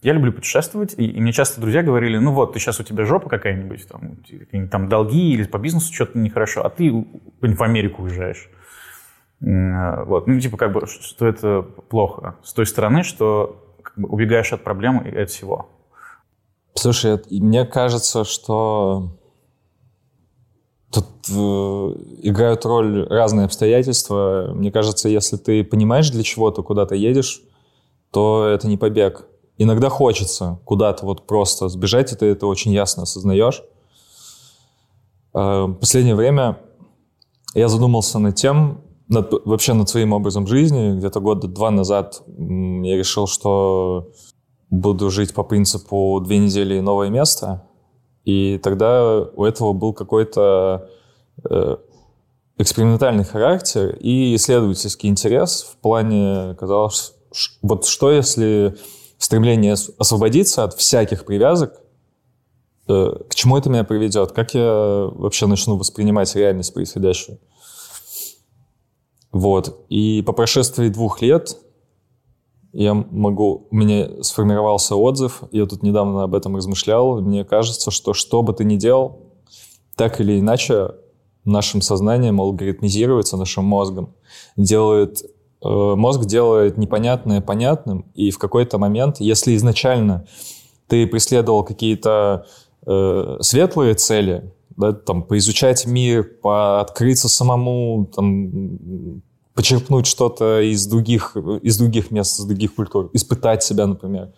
Я 0.04 0.14
люблю 0.14 0.32
путешествовать, 0.32 0.94
и, 0.98 1.06
и 1.08 1.20
мне 1.20 1.32
часто 1.32 1.60
друзья 1.60 1.82
говорили, 1.82 2.20
ну 2.20 2.32
вот, 2.32 2.54
ты 2.54 2.60
сейчас 2.60 2.80
у 2.80 2.84
тебя 2.84 3.06
жопа 3.06 3.28
какая-нибудь, 3.28 3.88
там, 3.88 4.18
какие-нибудь 4.18 4.70
там 4.70 4.90
долги 4.90 5.34
или 5.34 5.46
по 5.46 5.58
бизнесу 5.58 5.92
что-то 5.92 6.20
нехорошо, 6.20 6.64
а 6.64 6.70
ты 6.70 6.92
в 7.42 7.64
Америку 7.64 8.04
уезжаешь. 8.04 8.50
Вот, 9.40 10.28
ну, 10.28 10.40
типа, 10.40 10.58
как 10.58 10.74
бы, 10.74 10.86
что 10.86 11.26
это 11.26 11.64
плохо. 11.64 12.36
С 12.44 12.54
той 12.54 12.68
стороны, 12.68 13.04
что 13.04 13.64
как 13.82 13.96
бы, 13.98 14.08
убегаешь 14.10 14.54
от 14.54 14.64
проблем 14.64 15.00
и 15.00 15.18
от 15.18 15.32
всего. 15.32 15.70
Слушай, 16.76 17.22
мне 17.30 17.66
кажется, 17.66 18.24
что 18.24 19.12
Тут 20.94 21.06
э, 21.28 21.96
играют 22.22 22.66
роль 22.66 23.08
разные 23.08 23.46
обстоятельства. 23.46 24.52
Мне 24.54 24.72
кажется, 24.72 25.10
если 25.10 25.38
ты 25.38 25.64
понимаешь, 25.64 26.12
для 26.12 26.22
чего 26.22 26.52
ты 26.52 26.62
куда-то 26.62 26.94
едешь, 26.94 27.42
то 28.12 28.46
это 28.46 28.68
не 28.68 28.78
побег. 28.78 29.26
Иногда 29.58 29.90
хочется 29.90 30.60
куда-то 30.66 31.06
вот 31.08 31.26
просто 31.26 31.68
сбежать, 31.68 32.12
и 32.12 32.16
ты 32.16 32.28
это 32.28 32.46
очень 32.46 32.72
ясно 32.72 33.04
осознаешь. 33.04 33.64
Э, 35.34 35.68
последнее 35.80 36.16
время 36.16 36.60
я 37.56 37.70
задумался 37.70 38.20
над 38.20 38.36
тем, 38.36 38.82
над, 39.08 39.34
вообще 39.46 39.74
над 39.74 39.90
своим 39.90 40.14
образом 40.14 40.46
жизни. 40.46 40.96
Где-то 40.96 41.20
года 41.22 41.48
два 41.48 41.72
назад 41.72 42.22
я 42.28 42.98
решил, 42.98 43.26
что 43.26 44.12
буду 44.74 45.12
жить 45.12 45.34
по 45.34 45.44
принципу 45.44 46.20
две 46.26 46.40
недели 46.40 46.76
и 46.76 46.82
новое 46.82 47.10
место. 47.10 47.64
И 48.26 48.58
тогда 48.58 49.22
у 49.22 49.44
этого 49.44 49.74
был 49.74 49.94
какой-то 49.94 50.90
э, 51.48 51.78
экспериментальный 52.58 53.24
характер 53.24 53.96
и 54.00 54.36
исследовательский 54.36 55.10
интерес 55.10 55.62
в 55.62 55.78
плане, 55.78 56.56
казалось, 56.60 57.14
вот 57.62 57.86
что 57.86 58.12
если 58.12 58.76
стремление 59.20 59.76
освободиться 60.00 60.64
от 60.64 60.74
всяких 60.74 61.26
привязок, 61.26 61.80
э, 62.88 63.12
к 63.30 63.36
чему 63.36 63.58
это 63.58 63.70
меня 63.70 63.84
приведет? 63.84 64.32
Как 64.32 64.56
я 64.56 65.10
вообще 65.14 65.46
начну 65.46 65.78
воспринимать 65.78 66.36
реальность 66.36 66.74
происходящую? 66.74 67.40
Вот. 69.32 69.86
И 69.90 70.24
по 70.26 70.34
прошествии 70.34 70.90
двух 70.90 71.22
лет 71.22 71.58
я 72.74 72.94
могу... 72.94 73.68
У 73.70 73.76
меня 73.76 74.24
сформировался 74.24 74.96
отзыв, 74.96 75.44
я 75.52 75.66
тут 75.66 75.84
недавно 75.84 76.24
об 76.24 76.36
этом 76.36 76.56
размышлял, 76.56 77.22
мне 77.22 77.46
кажется, 77.46 77.92
что 77.92 78.14
что 78.14 78.42
бы 78.42 78.54
ты 78.54 78.66
ни 78.66 78.76
делал, 78.76 79.20
так 79.96 80.20
или 80.20 80.40
иначе 80.40 80.90
нашим 81.46 81.82
сознанием 81.82 82.42
алгоритмизируется, 82.42 83.38
нашим 83.38 83.66
мозгом, 83.66 84.16
делает... 84.58 85.24
Э, 85.64 85.96
мозг 85.96 86.26
делает 86.26 86.78
непонятное 86.78 87.42
понятным, 87.42 88.06
и 88.16 88.32
в 88.32 88.40
какой-то 88.40 88.78
момент, 88.80 89.20
если 89.20 89.56
изначально 89.56 90.26
ты 90.88 91.08
преследовал 91.08 91.64
какие-то 91.64 92.48
э, 92.86 93.38
светлые 93.40 93.94
цели, 93.94 94.52
да, 94.76 94.94
там, 94.94 95.22
поизучать 95.22 95.86
мир, 95.86 96.24
пооткрыться 96.42 97.30
самому, 97.30 98.10
там, 98.14 99.22
почерпнуть 99.54 100.08
что-то 100.08 100.62
из 100.62 100.86
других, 100.88 101.36
из 101.62 101.78
других 101.78 102.12
мест, 102.12 102.40
из 102.40 102.46
других 102.46 102.76
культур, 102.76 103.10
испытать 103.14 103.64
себя, 103.64 103.88
например, 103.88 104.32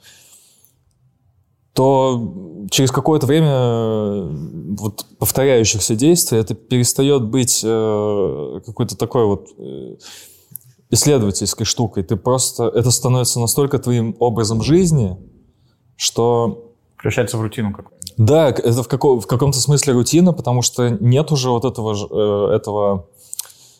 то 1.74 2.68
через 2.72 2.90
какое-то 2.92 3.28
время 3.28 4.30
вот 4.78 5.06
повторяющихся 5.20 5.96
действий 5.96 6.40
это 6.40 6.54
перестает 6.54 7.24
быть 7.24 7.62
э, 7.64 8.62
какой-то 8.66 8.96
такой 8.96 9.26
вот 9.26 9.50
э, 9.58 9.96
исследовательской 10.90 11.66
штукой. 11.66 12.04
Ты 12.04 12.16
просто... 12.16 12.66
Это 12.70 12.92
становится 12.92 13.42
настолько 13.42 13.78
твоим 13.78 14.16
образом 14.20 14.62
жизни, 14.62 15.18
что... 15.98 16.72
Превращается 16.98 17.38
в 17.38 17.42
рутину 17.42 17.74
какую-то. 17.74 17.96
Да, 18.18 18.48
это 18.50 18.82
в, 18.82 18.88
каком, 18.88 19.20
в 19.20 19.28
каком-то 19.28 19.60
смысле 19.60 19.94
рутина, 19.94 20.32
потому 20.32 20.62
что 20.62 20.90
нет 20.90 21.32
уже 21.34 21.50
вот 21.50 21.66
этого, 21.66 21.94
э, 21.94 22.56
этого 22.56 23.10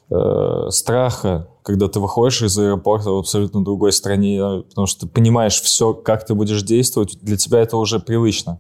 э, 0.10 0.68
страха, 0.70 1.48
когда 1.64 1.88
ты 1.88 2.00
выходишь 2.00 2.42
из 2.44 2.58
аэропорта 2.58 3.12
в 3.12 3.18
абсолютно 3.18 3.64
другой 3.64 3.92
стране, 3.92 4.64
потому 4.70 4.88
что 4.88 5.02
ты 5.02 5.08
понимаешь 5.08 5.60
все, 5.62 5.94
как 5.94 6.26
ты 6.26 6.36
будешь 6.36 6.64
действовать, 6.64 7.18
для 7.22 7.38
тебя 7.38 7.60
это 7.60 7.78
уже 7.78 8.00
привычно. 8.00 8.60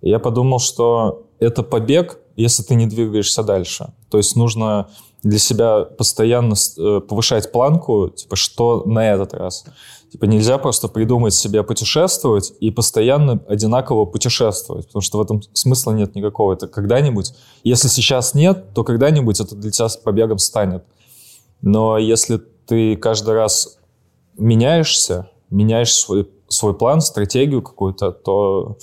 И 0.00 0.08
я 0.08 0.18
подумал, 0.18 0.58
что 0.58 1.26
это 1.40 1.62
побег, 1.62 2.18
если 2.36 2.62
ты 2.62 2.74
не 2.74 2.86
двигаешься 2.86 3.42
дальше. 3.42 3.92
То 4.10 4.18
есть 4.18 4.36
нужно 4.36 4.88
для 5.22 5.38
себя 5.38 5.84
постоянно 5.84 6.54
э, 6.54 7.00
повышать 7.00 7.50
планку, 7.50 8.08
типа, 8.08 8.36
что 8.36 8.84
на 8.86 9.12
этот 9.12 9.34
раз. 9.34 9.64
Типа 10.10 10.24
нельзя 10.24 10.56
просто 10.56 10.88
придумать 10.88 11.34
себе 11.34 11.62
путешествовать 11.62 12.54
и 12.60 12.70
постоянно 12.70 13.42
одинаково 13.46 14.06
путешествовать, 14.06 14.86
потому 14.86 15.02
что 15.02 15.18
в 15.18 15.20
этом 15.20 15.42
смысла 15.52 15.92
нет 15.92 16.14
никакого. 16.14 16.54
Это 16.54 16.66
когда-нибудь, 16.66 17.34
если 17.62 17.88
сейчас 17.88 18.32
нет, 18.34 18.72
то 18.72 18.84
когда-нибудь 18.84 19.38
это 19.40 19.54
для 19.54 19.70
тебя 19.70 19.88
побегом 20.02 20.38
станет. 20.38 20.84
Но 21.60 21.98
если 21.98 22.40
ты 22.66 22.96
каждый 22.96 23.34
раз 23.34 23.78
меняешься, 24.38 25.30
меняешь 25.50 25.94
свой, 25.94 26.30
свой 26.48 26.74
план, 26.74 27.02
стратегию 27.02 27.60
какую-то, 27.60 28.12
то 28.12 28.78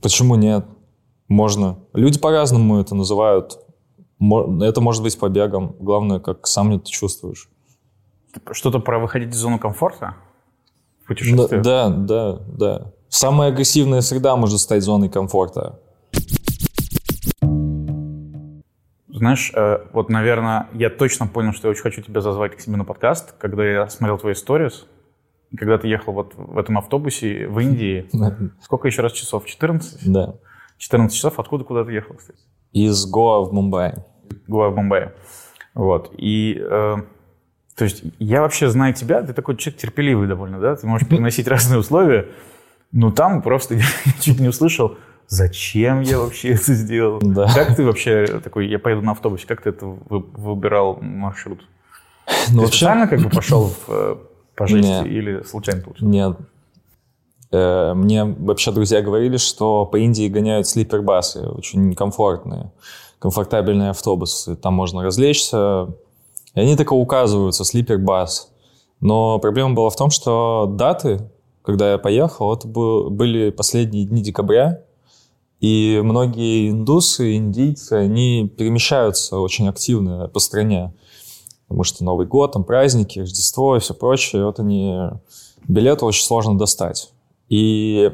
почему 0.00 0.36
нет? 0.36 0.64
Можно. 1.26 1.78
Люди 1.92 2.20
по-разному 2.20 2.80
это 2.80 2.94
называют. 2.94 3.58
Это 4.20 4.80
может 4.80 5.02
быть 5.02 5.18
побегом. 5.18 5.74
Главное, 5.80 6.20
как 6.20 6.46
сам 6.46 6.72
это 6.72 6.88
чувствуешь. 6.88 7.48
Что-то 8.52 8.78
про 8.78 8.98
выходить 8.98 9.30
из 9.30 9.36
зоны 9.36 9.58
комфорта? 9.58 10.16
В 11.06 11.14
Да, 11.62 11.88
да, 11.88 12.38
да. 12.46 12.92
Самая 13.08 13.50
агрессивная 13.50 14.00
среда 14.00 14.36
может 14.36 14.58
стать 14.60 14.82
зоной 14.82 15.08
комфорта. 15.08 15.78
Знаешь, 19.08 19.52
э, 19.54 19.78
вот, 19.92 20.10
наверное, 20.10 20.68
я 20.72 20.90
точно 20.90 21.28
понял, 21.28 21.52
что 21.52 21.68
я 21.68 21.70
очень 21.70 21.82
хочу 21.82 22.02
тебя 22.02 22.20
зазвать 22.20 22.56
к 22.56 22.60
себе 22.60 22.76
на 22.76 22.84
подкаст, 22.84 23.32
когда 23.38 23.64
я 23.64 23.88
смотрел 23.88 24.18
твои 24.18 24.34
сторис, 24.34 24.86
когда 25.56 25.78
ты 25.78 25.86
ехал 25.86 26.12
вот 26.12 26.34
в 26.34 26.58
этом 26.58 26.78
автобусе 26.78 27.46
в 27.46 27.60
Индии. 27.60 28.08
Сколько 28.60 28.88
еще 28.88 29.02
раз 29.02 29.12
часов? 29.12 29.46
14? 29.46 30.12
Да. 30.12 30.34
14 30.78 31.16
часов. 31.16 31.38
Откуда, 31.38 31.64
куда 31.64 31.84
ты 31.84 31.92
ехал, 31.92 32.16
кстати? 32.16 32.40
Из 32.72 33.06
Гоа 33.06 33.44
в 33.44 33.52
Мумбаи. 33.52 34.04
Гоа 34.48 34.70
в 34.70 34.76
Мумбаи. 34.76 35.12
Вот. 35.74 36.12
И 36.16 36.58
э, 36.58 36.96
то 37.76 37.84
есть 37.84 38.04
я 38.18 38.42
вообще 38.42 38.68
знаю 38.68 38.94
тебя, 38.94 39.22
ты 39.22 39.32
такой 39.32 39.56
человек 39.56 39.80
терпеливый 39.80 40.28
довольно, 40.28 40.60
да? 40.60 40.76
Ты 40.76 40.86
можешь 40.86 41.08
переносить 41.08 41.48
разные 41.48 41.80
условия. 41.80 42.28
Но 42.92 43.10
там 43.10 43.42
просто 43.42 43.74
я 43.74 43.84
чуть 44.20 44.38
не 44.38 44.48
услышал, 44.48 44.96
зачем 45.26 46.00
я 46.00 46.18
вообще 46.18 46.50
это 46.50 46.74
сделал? 46.74 47.18
Да. 47.20 47.52
Как 47.52 47.74
ты 47.74 47.84
вообще 47.84 48.40
такой, 48.42 48.68
я 48.68 48.78
поеду 48.78 49.02
на 49.02 49.12
автобусе, 49.12 49.46
как 49.46 49.62
ты 49.62 49.70
это 49.70 49.86
выбирал 49.86 50.98
маршрут? 51.00 51.62
Ну, 52.26 52.54
ты 52.54 52.60
вообще... 52.60 52.76
специально 52.76 53.08
как 53.08 53.20
бы 53.20 53.28
пошел 53.28 53.66
в, 53.68 53.88
э, 53.88 54.16
по 54.54 54.64
Нет. 54.64 55.06
или 55.06 55.42
случайно 55.42 55.82
получилось? 55.82 56.12
Нет. 56.12 56.36
Э, 57.50 57.92
мне 57.94 58.24
вообще 58.24 58.70
друзья 58.70 59.02
говорили, 59.02 59.36
что 59.36 59.84
по 59.84 59.96
Индии 59.96 60.28
гоняют 60.28 60.68
слипер-басы, 60.68 61.40
очень 61.40 61.94
комфортные, 61.94 62.70
комфортабельные 63.18 63.90
автобусы. 63.90 64.54
Там 64.56 64.74
можно 64.74 65.02
развлечься, 65.02 65.88
и 66.54 66.60
они 66.60 66.76
так 66.76 66.90
и 66.92 66.94
указываются, 66.94 67.64
слипер 67.64 67.98
бас. 67.98 68.50
Но 69.00 69.38
проблема 69.38 69.74
была 69.74 69.90
в 69.90 69.96
том, 69.96 70.10
что 70.10 70.66
даты, 70.70 71.30
когда 71.62 71.92
я 71.92 71.98
поехал, 71.98 72.54
это 72.54 72.68
был, 72.68 73.10
были 73.10 73.50
последние 73.50 74.06
дни 74.06 74.22
декабря, 74.22 74.82
и 75.60 76.00
многие 76.04 76.70
индусы, 76.70 77.36
индийцы, 77.36 77.94
они 77.94 78.52
перемещаются 78.54 79.38
очень 79.38 79.68
активно 79.68 80.28
по 80.28 80.38
стране. 80.38 80.92
Потому 81.68 81.84
что 81.84 82.04
Новый 82.04 82.26
год, 82.26 82.52
там 82.52 82.64
праздники, 82.64 83.20
Рождество 83.20 83.76
и 83.76 83.80
все 83.80 83.94
прочее. 83.94 84.44
Вот 84.44 84.60
они... 84.60 84.94
Билеты 85.66 86.04
очень 86.04 86.24
сложно 86.24 86.58
достать. 86.58 87.12
И 87.48 88.12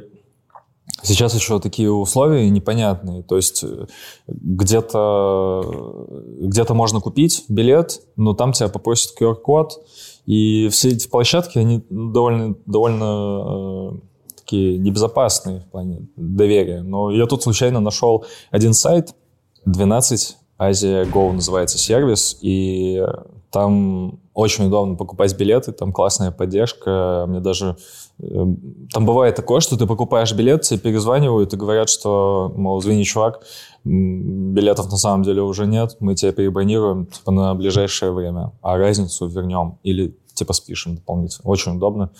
Сейчас 1.03 1.35
еще 1.35 1.59
такие 1.61 1.91
условия 1.91 2.49
непонятные. 2.51 3.23
То 3.23 3.37
есть 3.37 3.65
э, 3.65 3.87
где-то 4.27 6.07
где 6.41 6.65
можно 6.71 7.01
купить 7.01 7.45
билет, 7.49 8.03
но 8.17 8.35
там 8.35 8.53
тебя 8.53 8.69
попросят 8.69 9.15
QR-код. 9.21 9.83
И 10.27 10.69
все 10.69 10.91
эти 10.91 11.09
площадки, 11.09 11.59
они 11.59 11.85
довольно, 11.89 12.55
довольно 12.67 13.05
э, 13.05 13.99
такие 14.37 14.79
небезопасные 14.79 15.61
в 15.61 15.71
плане 15.71 16.09
доверия. 16.17 16.83
Но 16.83 17.11
я 17.11 17.27
тут 17.27 17.43
случайно 17.43 17.81
нашел 17.81 18.25
один 18.51 18.75
сайт, 18.75 19.15
12 19.65 20.37
Азия 20.61 21.05
Go 21.05 21.33
называется 21.33 21.79
сервис, 21.79 22.37
и 22.43 23.03
там 23.51 24.21
очень 24.35 24.67
удобно 24.67 24.95
покупать 24.95 25.37
билеты, 25.37 25.73
там 25.73 25.91
классная 25.91 26.31
поддержка. 26.31 27.25
Мне 27.27 27.41
даже... 27.41 27.77
Э, 28.21 28.45
там 28.93 29.07
бывает 29.07 29.35
такое, 29.35 29.61
что 29.61 29.79
ты 29.79 29.87
покупаешь 29.87 30.35
билет, 30.35 30.63
тебе 30.63 30.79
перезванивают 30.79 31.55
и 31.55 31.57
говорят, 31.57 31.89
что, 31.89 32.53
мол, 32.55 32.79
извини, 32.81 33.05
чувак, 33.05 33.41
билетов 33.85 34.91
на 34.91 34.99
самом 34.99 35.23
деле 35.23 35.41
уже 35.41 35.67
нет, 35.67 35.97
мы 35.99 36.15
тебе 36.15 36.33
перебронируем 36.33 37.07
типа, 37.07 37.33
на 37.33 37.55
ближайшее 37.55 38.13
время, 38.13 38.53
а 38.61 38.77
разницу 38.77 39.27
вернем 39.27 39.79
или 39.83 40.15
типа 40.35 40.53
спишем 40.53 40.97
дополнительно. 40.97 41.51
Очень 41.51 41.77
удобно. 41.77 42.11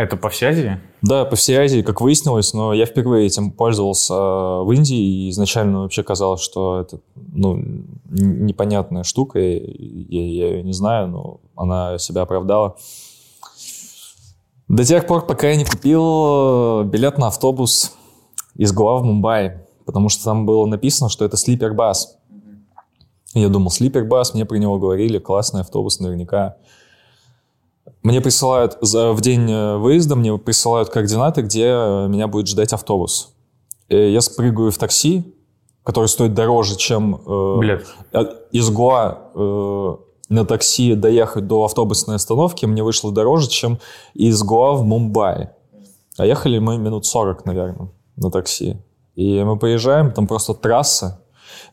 Это 0.00 0.16
по 0.16 0.30
всей 0.30 0.48
Азии? 0.48 0.80
Да, 1.02 1.26
по 1.26 1.36
всей 1.36 1.58
Азии, 1.58 1.82
как 1.82 2.00
выяснилось, 2.00 2.54
но 2.54 2.72
я 2.72 2.86
впервые 2.86 3.26
этим 3.26 3.50
пользовался 3.50 4.14
э, 4.14 4.62
в 4.62 4.72
Индии, 4.72 5.26
и 5.26 5.30
изначально 5.30 5.82
вообще 5.82 6.02
казалось, 6.02 6.40
что 6.40 6.80
это 6.80 7.00
ну, 7.16 7.62
непонятная 8.06 9.02
штука, 9.02 9.38
я, 9.38 9.58
я 9.58 10.22
ее 10.22 10.62
не 10.62 10.72
знаю, 10.72 11.08
но 11.08 11.40
она 11.54 11.98
себя 11.98 12.22
оправдала. 12.22 12.76
До 14.68 14.86
тех 14.86 15.06
пор, 15.06 15.26
пока 15.26 15.50
я 15.50 15.56
не 15.56 15.66
купил 15.66 16.84
билет 16.84 17.18
на 17.18 17.26
автобус 17.26 17.92
из 18.54 18.72
Гоа 18.72 19.00
в 19.00 19.04
Мумбаи, 19.04 19.66
потому 19.84 20.08
что 20.08 20.24
там 20.24 20.46
было 20.46 20.64
написано, 20.64 21.10
что 21.10 21.26
это 21.26 21.36
слипер-бас. 21.36 22.16
Я 23.34 23.50
думал, 23.50 23.70
слипер-бас, 23.70 24.32
мне 24.32 24.46
про 24.46 24.56
него 24.56 24.78
говорили, 24.78 25.18
классный 25.18 25.60
автобус 25.60 26.00
наверняка. 26.00 26.56
Мне 28.02 28.20
присылают, 28.20 28.78
за, 28.80 29.12
в 29.12 29.20
день 29.20 29.50
э, 29.50 29.76
выезда 29.76 30.16
мне 30.16 30.36
присылают 30.38 30.88
координаты, 30.88 31.42
где 31.42 31.66
э, 31.66 32.08
меня 32.08 32.28
будет 32.28 32.46
ждать 32.46 32.72
автобус. 32.72 33.34
И 33.88 33.96
я 33.96 34.20
спрыгиваю 34.22 34.72
в 34.72 34.78
такси, 34.78 35.34
который 35.84 36.06
стоит 36.06 36.32
дороже, 36.32 36.76
чем 36.76 37.20
э, 37.26 37.80
из 38.52 38.70
Гоа 38.70 39.18
э, 39.34 39.96
на 40.30 40.46
такси 40.46 40.94
доехать 40.94 41.46
до 41.46 41.64
автобусной 41.64 42.16
остановки 42.16 42.64
мне 42.64 42.82
вышло 42.82 43.12
дороже, 43.12 43.48
чем 43.48 43.78
из 44.14 44.42
Гоа 44.42 44.74
в 44.74 44.84
Мумбаи. 44.84 45.50
А 46.16 46.24
ехали 46.24 46.58
мы 46.58 46.78
минут 46.78 47.04
40, 47.04 47.44
наверное, 47.44 47.90
на 48.16 48.30
такси. 48.30 48.78
И 49.14 49.42
мы 49.42 49.58
поезжаем, 49.58 50.12
там 50.12 50.26
просто 50.26 50.54
трасса, 50.54 51.19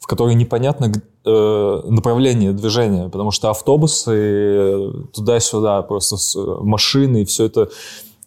в 0.07 0.09
которой 0.09 0.35
непонятно 0.35 0.89
э, 1.25 1.81
направление 1.89 2.53
движения, 2.53 3.09
потому 3.09 3.31
что 3.31 3.49
автобусы 3.49 4.13
э, 4.15 4.91
туда-сюда, 5.13 5.81
просто 5.81 6.15
с, 6.15 6.33
э, 6.33 6.39
машины, 6.61 7.23
и 7.23 7.25
все 7.25 7.43
это 7.43 7.69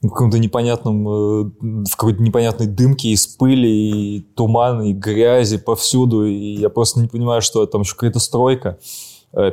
в 0.02 0.10
каком-то 0.10 0.38
непонятном, 0.38 1.08
э, 1.08 1.50
в 1.88 1.96
какой-то 1.96 2.22
непонятной 2.22 2.66
дымке 2.66 3.08
из 3.08 3.26
пыли, 3.26 3.70
и 3.70 4.20
тумана, 4.20 4.90
и 4.90 4.92
грязи 4.92 5.56
повсюду, 5.56 6.26
и 6.26 6.56
я 6.56 6.68
просто 6.68 7.00
не 7.00 7.08
понимаю, 7.08 7.40
что 7.40 7.64
там 7.64 7.80
еще 7.80 7.94
какая-то 7.94 8.18
стройка, 8.18 8.78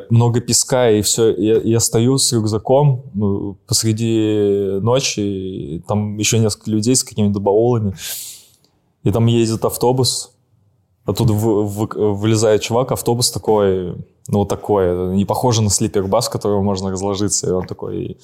много 0.10 0.42
песка, 0.42 0.90
и 0.90 1.02
все, 1.04 1.34
я, 1.34 1.62
я 1.62 1.80
стою 1.80 2.18
с 2.18 2.34
рюкзаком 2.34 3.56
посреди 3.68 4.80
ночи, 4.82 5.22
и 5.22 5.80
там 5.88 6.18
еще 6.18 6.40
несколько 6.40 6.72
людей 6.72 6.94
с 6.94 7.06
какими-то 7.06 7.40
баулами, 7.40 7.96
и 9.06 9.12
там 9.12 9.28
ездит 9.28 9.64
автобус, 9.64 10.34
оттуда 11.08 11.34
в, 11.34 11.66
в, 11.66 11.88
вылезает 12.14 12.62
чувак, 12.62 12.92
автобус 12.92 13.32
такой, 13.32 13.96
ну, 14.28 14.46
такой, 14.46 15.16
не 15.16 15.26
похоже 15.26 15.64
на 15.64 15.70
слипер-бас, 15.70 16.30
которого 16.30 16.62
можно 16.62 16.92
разложиться, 16.92 17.48
и 17.48 17.52
он 17.52 17.66
такой, 17.66 18.18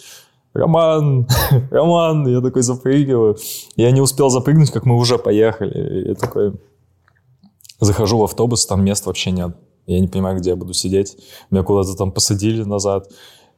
Роман, 0.54 1.28
Роман, 1.72 2.28
я 2.28 2.42
такой 2.42 2.62
запрыгиваю. 2.62 3.38
Я 3.76 3.90
не 3.92 4.02
успел 4.02 4.30
запрыгнуть, 4.30 4.70
как 4.70 4.86
мы 4.86 4.96
уже 4.98 5.18
поехали. 5.18 6.10
Я 6.10 6.16
такой 6.16 6.54
захожу 7.80 8.18
в 8.20 8.24
автобус, 8.24 8.66
там 8.66 8.84
мест 8.84 9.06
вообще 9.06 9.32
нет. 9.32 9.56
Я 9.88 10.00
не 10.00 10.08
понимаю, 10.08 10.38
где 10.38 10.52
я 10.52 10.56
буду 10.56 10.74
сидеть. 10.74 11.18
Меня 11.50 11.64
куда-то 11.64 11.96
там 11.96 12.12
посадили 12.12 12.64
назад. 12.64 13.10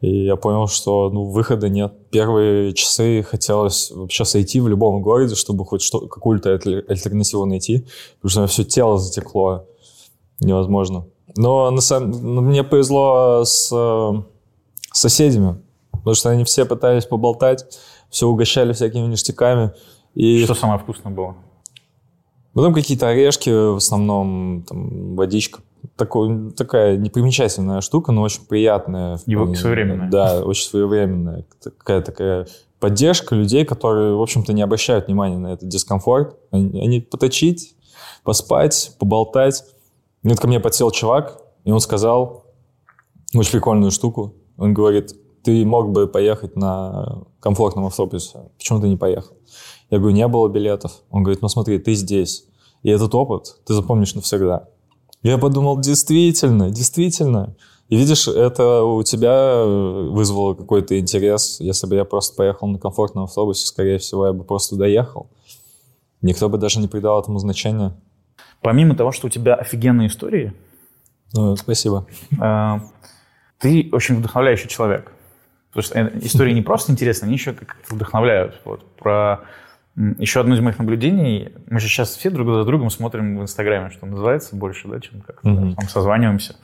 И 0.02 0.26
я 0.26 0.36
понял, 0.36 0.68
что 0.68 1.10
ну, 1.10 1.24
выхода 1.26 1.70
нет. 1.70 1.94
Первые 2.10 2.74
часы 2.74 3.24
хотелось 3.24 3.92
вообще 3.92 4.26
сойти 4.26 4.60
в 4.60 4.68
любом 4.68 5.02
городе, 5.02 5.36
чтобы 5.36 5.66
хоть 5.66 5.82
что, 5.82 6.02
какую-то 6.08 6.52
альтернативу 6.52 7.46
найти, 7.46 7.86
потому 8.18 8.30
что 8.30 8.40
у 8.40 8.42
меня 8.42 8.48
все 8.48 8.64
тело 8.64 8.98
затекло. 8.98 9.66
Невозможно. 10.40 11.06
Но 11.38 11.72
на 11.72 11.82
самом 11.82 12.12
ну, 12.12 12.42
мне 12.42 12.64
повезло 12.64 13.44
с 13.46 13.70
э, 13.74 14.24
соседями, 14.92 15.62
потому 15.92 16.14
что 16.14 16.30
они 16.30 16.44
все 16.44 16.66
пытались 16.66 17.06
поболтать, 17.06 17.66
все 18.10 18.28
угощали 18.28 18.74
всякими 18.74 19.08
ништяками. 19.08 19.72
И... 20.14 20.44
Что 20.44 20.56
самое 20.56 20.80
вкусное 20.80 21.14
было? 21.14 21.36
Потом 22.54 22.74
какие-то 22.74 23.08
орешки, 23.10 23.50
в 23.50 23.78
основном 23.78 24.64
там, 24.68 25.16
водичка 25.16 25.62
такой, 25.96 26.52
такая 26.52 26.98
непримечательная 26.98 27.82
штука, 27.82 28.12
но 28.12 28.22
очень 28.22 28.46
приятная. 28.46 29.20
Его 29.26 29.54
своевременная. 29.54 30.10
Да, 30.10 30.42
очень 30.44 30.68
своевременная. 30.68 31.46
Такая 31.62 32.02
такая 32.02 32.48
поддержка 32.80 33.36
людей, 33.36 33.66
которые, 33.66 34.16
в 34.16 34.22
общем-то, 34.22 34.54
не 34.54 34.62
обращают 34.62 35.08
внимания 35.08 35.38
на 35.38 35.54
этот 35.54 35.68
дискомфорт. 35.70 36.38
Они, 36.52 36.80
они 36.82 37.02
поточить, 37.02 37.76
поспать, 38.24 38.96
поболтать. 39.00 39.64
И 40.24 40.28
вот 40.28 40.40
ко 40.40 40.48
мне 40.48 40.60
подсел 40.60 40.92
чувак, 40.92 41.42
и 41.64 41.72
он 41.72 41.80
сказал 41.80 42.46
очень 43.34 43.52
прикольную 43.52 43.92
штуку. 43.92 44.34
Он 44.58 44.74
говорит, 44.74 45.14
ты 45.44 45.66
мог 45.66 45.92
бы 45.92 46.08
поехать 46.08 46.56
на 46.56 47.24
комфортном 47.40 47.86
автобусе. 47.86 48.50
Почему 48.58 48.82
ты 48.82 48.90
не 48.90 48.98
поехал? 48.98 49.36
Я 49.90 50.00
говорю, 50.00 50.16
не 50.16 50.28
было 50.28 50.48
билетов. 50.48 51.04
Он 51.12 51.24
говорит, 51.24 51.42
ну 51.42 51.48
смотри, 51.48 51.78
ты 51.78 51.94
здесь. 51.94 52.48
И 52.82 52.90
этот 52.90 53.14
опыт 53.16 53.58
ты 53.66 53.74
запомнишь 53.74 54.16
навсегда. 54.16 54.68
Я 55.26 55.40
подумал, 55.40 55.80
действительно, 55.80 56.70
действительно. 56.70 57.56
И 57.90 57.98
видишь, 57.98 58.28
это 58.28 58.84
у 58.84 59.02
тебя 59.02 59.54
э, 59.56 60.10
вызвало 60.12 60.54
какой-то 60.54 61.00
интерес. 61.00 61.60
Если 61.60 61.88
бы 61.88 61.96
я 61.96 62.06
просто 62.06 62.36
поехал 62.36 62.68
на 62.68 62.78
комфортном 62.78 63.24
автобусе, 63.24 63.66
скорее 63.66 63.98
всего, 63.98 64.28
я 64.28 64.34
бы 64.34 64.44
просто 64.44 64.76
доехал. 64.76 65.28
Никто 66.22 66.48
бы 66.48 66.60
даже 66.60 66.80
не 66.80 66.88
придал 66.88 67.20
этому 67.20 67.40
значения. 67.40 67.96
Помимо 68.62 68.96
того, 68.96 69.12
что 69.12 69.26
у 69.26 69.30
тебя 69.32 69.56
офигенные 69.56 70.10
истории... 70.10 70.54
Ну, 71.34 71.56
спасибо. 71.56 72.06
Э, 72.40 72.76
ты 73.58 73.90
очень 73.94 74.18
вдохновляющий 74.18 74.70
человек. 74.70 75.12
Потому 75.70 75.84
что 75.86 76.00
э, 76.02 76.20
истории 76.22 76.54
не 76.54 76.62
просто 76.62 76.92
интересны, 76.92 77.26
они 77.26 77.34
еще 77.34 77.54
как-то 77.54 77.96
вдохновляют. 77.96 78.62
Вот. 78.64 78.86
Про 78.96 79.46
еще 79.96 80.42
одно 80.42 80.56
из 80.56 80.60
моих 80.60 80.78
наблюдений, 80.78 81.54
мы 81.70 81.80
же 81.80 81.88
сейчас 81.88 82.16
все 82.16 82.30
друг 82.30 82.48
за 82.48 82.66
другом 82.66 82.90
смотрим 82.90 83.38
в 83.38 83.42
Инстаграме, 83.42 83.90
что 83.90 84.06
называется, 84.06 84.56
больше, 84.56 84.88
да, 84.88 85.00
чем 85.00 85.22
как-то 85.22 85.48
mm-hmm. 85.48 85.76
там 85.76 85.88
созваниваемся. 85.88 86.58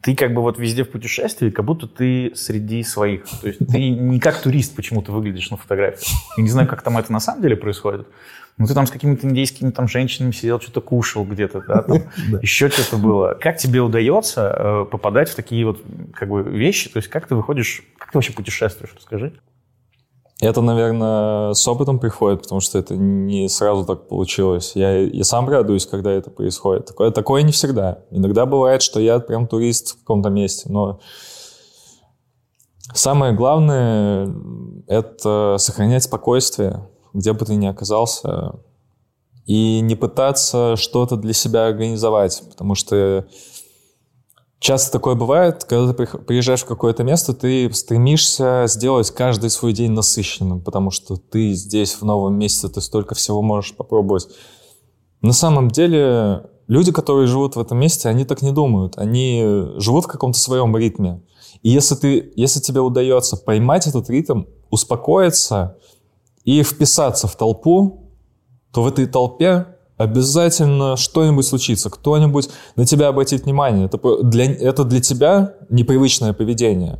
Ты 0.00 0.16
как 0.16 0.34
бы 0.34 0.42
вот 0.42 0.58
везде 0.58 0.82
в 0.82 0.90
путешествии, 0.90 1.50
как 1.50 1.64
будто 1.64 1.86
ты 1.86 2.32
среди 2.34 2.82
своих. 2.82 3.24
То 3.40 3.46
есть 3.46 3.60
ты 3.60 3.90
не 3.90 4.18
как 4.18 4.40
турист 4.42 4.74
почему-то 4.74 5.12
выглядишь 5.12 5.50
на 5.50 5.56
фотографии. 5.56 6.08
Я 6.36 6.42
не 6.42 6.48
знаю, 6.48 6.66
как 6.66 6.82
там 6.82 6.98
это 6.98 7.12
на 7.12 7.20
самом 7.20 7.42
деле 7.42 7.56
происходит. 7.56 8.08
Но 8.56 8.66
ты 8.66 8.74
там 8.74 8.86
с 8.86 8.90
какими-то 8.90 9.26
индейскими 9.26 9.70
там 9.70 9.86
женщинами 9.86 10.30
сидел, 10.30 10.60
что-то 10.60 10.80
кушал 10.80 11.24
где-то, 11.24 11.60
да, 11.66 11.82
там, 11.82 12.02
еще 12.42 12.68
что-то 12.68 12.96
было. 12.98 13.36
Как 13.40 13.58
тебе 13.58 13.80
удается 13.80 14.54
э, 14.56 14.84
попадать 14.90 15.28
в 15.28 15.34
такие 15.34 15.64
вот 15.66 15.82
как 16.14 16.28
бы 16.28 16.42
вещи? 16.42 16.88
То 16.88 16.98
есть 16.98 17.08
как 17.08 17.26
ты 17.26 17.34
выходишь, 17.34 17.82
как 17.98 18.12
ты 18.12 18.18
вообще 18.18 18.32
путешествуешь, 18.32 18.92
расскажи. 18.96 19.34
Это, 20.44 20.60
наверное, 20.60 21.54
с 21.54 21.66
опытом 21.66 21.98
приходит, 21.98 22.42
потому 22.42 22.60
что 22.60 22.78
это 22.78 22.94
не 22.96 23.48
сразу 23.48 23.86
так 23.86 24.08
получилось. 24.08 24.72
Я, 24.74 24.98
я 24.98 25.24
сам 25.24 25.48
радуюсь, 25.48 25.86
когда 25.86 26.12
это 26.12 26.30
происходит. 26.30 26.84
Такое, 26.84 27.10
такое 27.12 27.40
не 27.40 27.52
всегда. 27.52 28.00
Иногда 28.10 28.44
бывает, 28.44 28.82
что 28.82 29.00
я 29.00 29.20
прям 29.20 29.46
турист 29.46 29.96
в 29.96 30.00
каком-то 30.00 30.28
месте, 30.28 30.68
но 30.68 31.00
самое 32.92 33.32
главное— 33.32 34.30
это 34.86 35.56
сохранять 35.58 36.02
спокойствие, 36.02 36.90
где 37.14 37.32
бы 37.32 37.46
ты 37.46 37.54
ни 37.54 37.66
оказался, 37.66 38.60
и 39.46 39.80
не 39.80 39.94
пытаться 39.94 40.76
что-то 40.76 41.16
для 41.16 41.32
себя 41.32 41.68
организовать, 41.68 42.42
потому 42.50 42.74
что 42.74 43.26
Часто 44.64 44.92
такое 44.92 45.14
бывает, 45.14 45.64
когда 45.64 45.92
ты 45.92 46.06
приезжаешь 46.06 46.62
в 46.62 46.66
какое-то 46.66 47.04
место, 47.04 47.34
ты 47.34 47.70
стремишься 47.74 48.64
сделать 48.66 49.10
каждый 49.10 49.50
свой 49.50 49.74
день 49.74 49.90
насыщенным, 49.90 50.62
потому 50.62 50.90
что 50.90 51.16
ты 51.18 51.52
здесь, 51.52 51.92
в 51.92 52.02
новом 52.02 52.38
месте, 52.38 52.68
ты 52.68 52.80
столько 52.80 53.14
всего 53.14 53.42
можешь 53.42 53.76
попробовать. 53.76 54.26
На 55.20 55.34
самом 55.34 55.68
деле, 55.68 56.46
люди, 56.66 56.92
которые 56.92 57.26
живут 57.26 57.56
в 57.56 57.60
этом 57.60 57.76
месте, 57.78 58.08
они 58.08 58.24
так 58.24 58.40
не 58.40 58.52
думают. 58.52 58.96
Они 58.96 59.44
живут 59.76 60.06
в 60.06 60.08
каком-то 60.08 60.38
своем 60.38 60.74
ритме. 60.74 61.20
И 61.62 61.68
если, 61.68 61.94
ты, 61.94 62.32
если 62.34 62.58
тебе 62.58 62.80
удается 62.80 63.36
поймать 63.36 63.86
этот 63.86 64.08
ритм, 64.08 64.44
успокоиться 64.70 65.76
и 66.44 66.62
вписаться 66.62 67.28
в 67.28 67.36
толпу, 67.36 68.14
то 68.72 68.82
в 68.82 68.86
этой 68.86 69.04
толпе 69.04 69.73
обязательно 69.96 70.96
что-нибудь 70.96 71.46
случится, 71.46 71.90
кто-нибудь 71.90 72.48
на 72.76 72.84
тебя 72.84 73.08
обратит 73.08 73.44
внимание. 73.44 73.86
Это 73.86 74.22
для, 74.22 74.52
это 74.52 74.84
для 74.84 75.00
тебя 75.00 75.54
непривычное 75.70 76.32
поведение. 76.32 76.98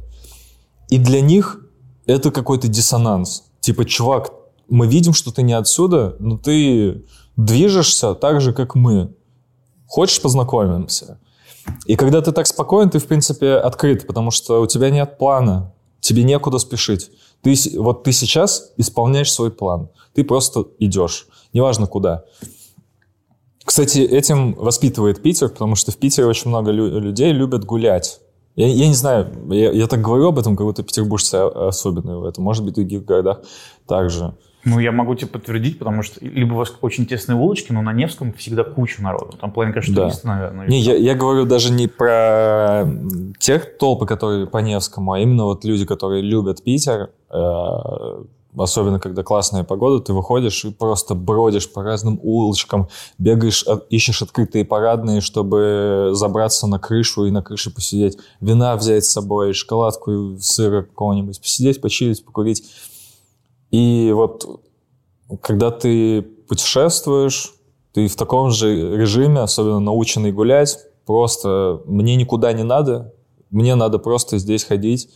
И 0.89 0.99
для 0.99 1.21
них 1.21 1.61
это 2.07 2.31
какой-то 2.31 2.69
диссонанс. 2.69 3.45
Типа, 3.61 3.85
чувак, 3.85 4.33
мы 4.69 4.87
видим, 4.87 5.13
что 5.13 5.33
ты 5.33 5.43
не 5.43 5.55
отсюда, 5.55 6.17
но 6.19 6.39
ты 6.39 7.05
движешься 7.37 8.15
так 8.15 8.41
же, 8.41 8.53
как 8.53 8.75
мы. 8.75 9.15
Хочешь 9.87 10.21
познакомимся? 10.21 11.19
И 11.87 11.97
когда 11.97 12.21
ты 12.21 12.33
так 12.33 12.47
спокоен, 12.47 12.91
ты, 12.91 12.99
в 12.99 13.07
принципе, 13.07 13.55
открыт, 13.55 14.07
потому 14.07 14.31
что 14.31 14.61
у 14.61 14.67
тебя 14.67 14.91
нет 14.91 15.19
плана, 15.19 15.73
тебе 16.01 16.23
некуда 16.23 16.59
спешить. 16.59 17.11
Ты, 17.43 17.55
вот 17.79 18.05
ты 18.05 18.13
сейчас 18.13 18.73
исполняешь 18.77 19.33
свой 19.33 19.51
план. 19.51 19.89
Ты 20.15 20.25
просто 20.25 20.67
идешь, 20.79 21.27
неважно 21.53 21.87
куда. 21.87 22.25
Кстати, 23.65 23.99
этим 24.01 24.55
воспитывает 24.55 25.23
Питер, 25.23 25.49
потому 25.49 25.75
что 25.75 25.91
в 25.91 25.97
Питере 25.97 26.27
очень 26.27 26.51
много 26.51 26.71
лю- 26.71 26.99
людей 27.01 27.33
любят 27.33 27.65
гулять. 27.65 28.21
Я, 28.57 28.69
я 28.69 28.87
не 28.87 28.95
знаю, 28.95 29.27
я, 29.51 29.73
я 29.73 29.87
так 29.87 30.01
говорю 30.01 30.29
об 30.29 30.39
этом, 30.39 30.57
как 30.57 30.67
будто 30.67 30.83
петербуржцы 30.83 31.35
особенные 31.35 32.19
в 32.19 32.25
этом. 32.25 32.45
Может 32.45 32.65
быть, 32.65 32.75
в 32.75 32.77
других 32.77 33.05
городах 33.05 33.41
также. 33.89 34.35
Ну, 34.65 34.79
я 34.79 34.93
могу 34.93 35.15
тебе 35.15 35.29
подтвердить, 35.29 35.79
потому 35.79 36.03
что 36.03 36.25
либо 36.25 36.55
у 36.55 36.57
вас 36.57 36.73
очень 36.81 37.05
тесные 37.05 37.37
улочки, 37.37 37.71
но 37.73 37.83
на 37.83 37.93
Невском 37.93 38.33
всегда 38.33 38.65
куча 38.65 39.03
народу. 39.03 39.37
Там 39.39 39.51
половина, 39.53 39.75
конечно, 39.75 39.95
да. 39.95 40.03
туристы, 40.03 40.27
наверное. 40.27 40.69
Не, 40.69 40.81
я, 40.81 40.95
я 40.95 41.15
говорю 41.15 41.45
даже 41.45 41.71
не 41.71 41.87
про 41.87 42.87
тех 43.39 43.77
толпы, 43.77 44.07
которые 44.07 44.47
по 44.47 44.59
Невскому, 44.59 45.13
а 45.13 45.21
именно 45.21 45.45
вот 45.45 45.65
люди, 45.65 45.85
которые 45.85 46.23
любят 46.23 46.63
Питер, 46.63 47.11
э, 47.31 48.25
особенно 48.57 49.01
когда 49.01 49.23
классная 49.23 49.65
погода, 49.65 50.03
ты 50.03 50.13
выходишь 50.13 50.65
и 50.65 50.71
просто 50.71 51.15
бродишь 51.15 51.71
по 51.73 51.83
разным 51.83 52.21
улочкам, 52.23 52.89
бегаешь, 53.19 53.65
от- 53.65 53.87
ищешь 53.91 54.23
открытые 54.23 54.65
парадные, 54.65 55.21
чтобы 55.21 56.11
забраться 56.13 56.67
на 56.67 56.79
крышу 56.79 57.27
и 57.27 57.31
на 57.31 57.43
крыше 57.43 57.75
посидеть, 57.75 58.19
вина 58.41 58.77
взять 58.77 59.05
с 59.05 59.13
собой, 59.13 59.53
шоколадку, 59.53 60.37
сыра 60.41 60.83
какого-нибудь, 60.83 61.41
посидеть, 61.41 61.81
почилить, 61.81 62.25
покурить. 62.25 62.65
И 63.71 64.13
вот 64.15 64.61
когда 65.41 65.71
ты 65.71 66.23
путешествуешь, 66.23 67.55
ты 67.93 68.09
в 68.09 68.17
таком 68.17 68.51
же 68.51 68.97
режиме, 68.97 69.41
особенно 69.41 69.81
наученный 69.81 70.33
гулять, 70.33 70.79
просто 71.07 71.81
мне 71.87 72.17
никуда 72.17 72.53
не 72.53 72.63
надо, 72.63 73.13
мне 73.51 73.75
надо 73.75 73.99
просто 73.99 74.39
здесь 74.39 74.65
ходить. 74.65 75.09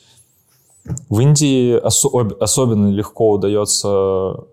В 1.08 1.20
Индии 1.20 1.78
осо- 1.78 2.36
особенно 2.40 2.90
легко 2.90 3.32
удается 3.32 4.46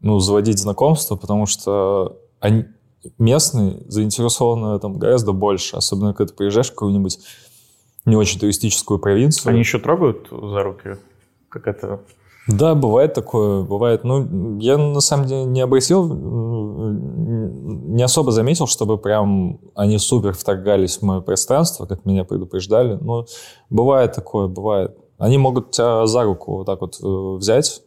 ну, 0.00 0.18
заводить 0.18 0.58
знакомства, 0.58 1.16
потому 1.16 1.46
что 1.46 2.18
они, 2.40 2.64
местные 3.18 3.82
заинтересованы 3.88 4.72
в 4.72 4.76
этом 4.76 4.98
гораздо 4.98 5.32
больше, 5.32 5.76
особенно 5.76 6.14
когда 6.14 6.30
ты 6.30 6.36
приезжаешь 6.36 6.68
в 6.68 6.74
какую-нибудь 6.74 7.18
не 8.04 8.16
очень 8.16 8.40
туристическую 8.40 8.98
провинцию. 8.98 9.50
Они 9.50 9.60
еще 9.60 9.78
трогают 9.78 10.28
за 10.30 10.62
руки? 10.62 10.96
Как 11.48 11.66
это? 11.66 12.00
Да, 12.48 12.74
бывает 12.74 13.12
такое, 13.12 13.62
бывает. 13.62 14.04
Ну, 14.04 14.58
я 14.58 14.78
на 14.78 15.00
самом 15.00 15.26
деле 15.26 15.44
не 15.44 15.60
обратил, 15.60 16.08
не 16.08 18.02
особо 18.02 18.32
заметил, 18.32 18.66
чтобы 18.66 18.96
прям 18.96 19.60
они 19.74 19.98
супер 19.98 20.32
вторгались 20.32 20.98
в 20.98 21.02
мое 21.02 21.20
пространство, 21.20 21.84
как 21.84 22.06
меня 22.06 22.24
предупреждали. 22.24 22.96
Но 23.00 23.26
бывает 23.68 24.14
такое, 24.14 24.48
бывает. 24.48 24.97
Они 25.18 25.38
могут 25.38 25.72
тебя 25.72 26.06
за 26.06 26.22
руку 26.22 26.58
вот 26.58 26.66
так 26.66 26.80
вот 26.80 26.98
э, 27.02 27.36
взять, 27.36 27.82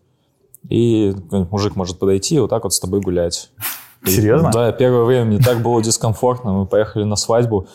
и 0.70 1.16
мужик 1.32 1.76
может 1.76 1.98
подойти 1.98 2.36
и 2.36 2.40
вот 2.40 2.50
так 2.50 2.64
вот 2.64 2.74
с 2.74 2.80
тобой 2.80 3.02
гулять. 3.02 3.50
И, 4.06 4.10
Серьезно? 4.10 4.52
Да, 4.52 4.72
первое 4.72 5.04
время 5.04 5.26
мне 5.26 5.40
так 5.40 5.62
было 5.62 5.82
дискомфортно. 5.82 6.54
Мы 6.54 6.66
поехали 6.66 7.04
на 7.04 7.16
свадьбу, 7.16 7.68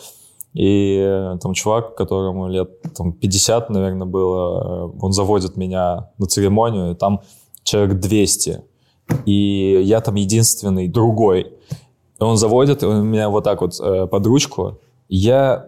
и 0.53 0.97
э, 0.99 1.37
там 1.41 1.53
чувак, 1.53 1.95
которому 1.95 2.47
лет 2.47 2.69
там, 2.95 3.13
50, 3.13 3.69
наверное, 3.69 4.07
было, 4.07 4.89
э, 4.89 4.97
он 5.01 5.13
заводит 5.13 5.55
меня 5.55 6.09
на 6.17 6.25
церемонию, 6.25 6.91
и 6.91 6.95
там 6.95 7.21
человек 7.63 7.99
200. 7.99 8.63
И 9.25 9.81
я 9.83 10.01
там 10.01 10.15
единственный, 10.15 10.87
другой. 10.87 11.53
И 12.19 12.23
он 12.23 12.37
заводит, 12.37 12.83
и 12.83 12.85
он 12.85 13.07
меня 13.07 13.29
вот 13.29 13.43
так 13.43 13.61
вот 13.61 13.79
э, 13.79 14.07
под 14.07 14.25
ручку. 14.25 14.79
Я 15.09 15.67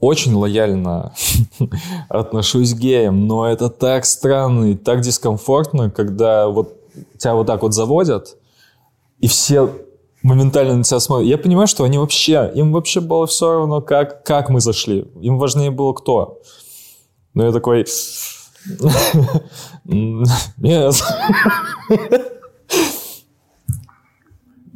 очень 0.00 0.34
лояльно 0.34 1.12
отношусь 2.08 2.74
к 2.74 2.78
геям, 2.78 3.26
но 3.26 3.48
это 3.48 3.68
так 3.68 4.04
странно 4.04 4.72
и 4.72 4.74
так 4.74 5.00
дискомфортно, 5.00 5.90
когда 5.90 6.48
вот 6.48 6.76
тебя 7.18 7.34
вот 7.34 7.46
так 7.46 7.62
вот 7.62 7.74
заводят, 7.74 8.36
и 9.20 9.26
все 9.26 9.70
моментально 10.22 10.76
на 10.76 10.84
тебя 10.84 11.00
смотрят. 11.00 11.28
Я 11.28 11.38
понимаю, 11.38 11.66
что 11.66 11.84
они 11.84 11.98
вообще, 11.98 12.50
им 12.54 12.72
вообще 12.72 13.00
было 13.00 13.26
все 13.26 13.52
равно, 13.54 13.80
как, 13.80 14.24
как 14.24 14.50
мы 14.50 14.60
зашли. 14.60 15.08
Им 15.20 15.38
важнее 15.38 15.70
было 15.70 15.92
кто. 15.92 16.40
Но 17.34 17.46
я 17.46 17.52
такой... 17.52 17.86
Нет. 19.84 20.94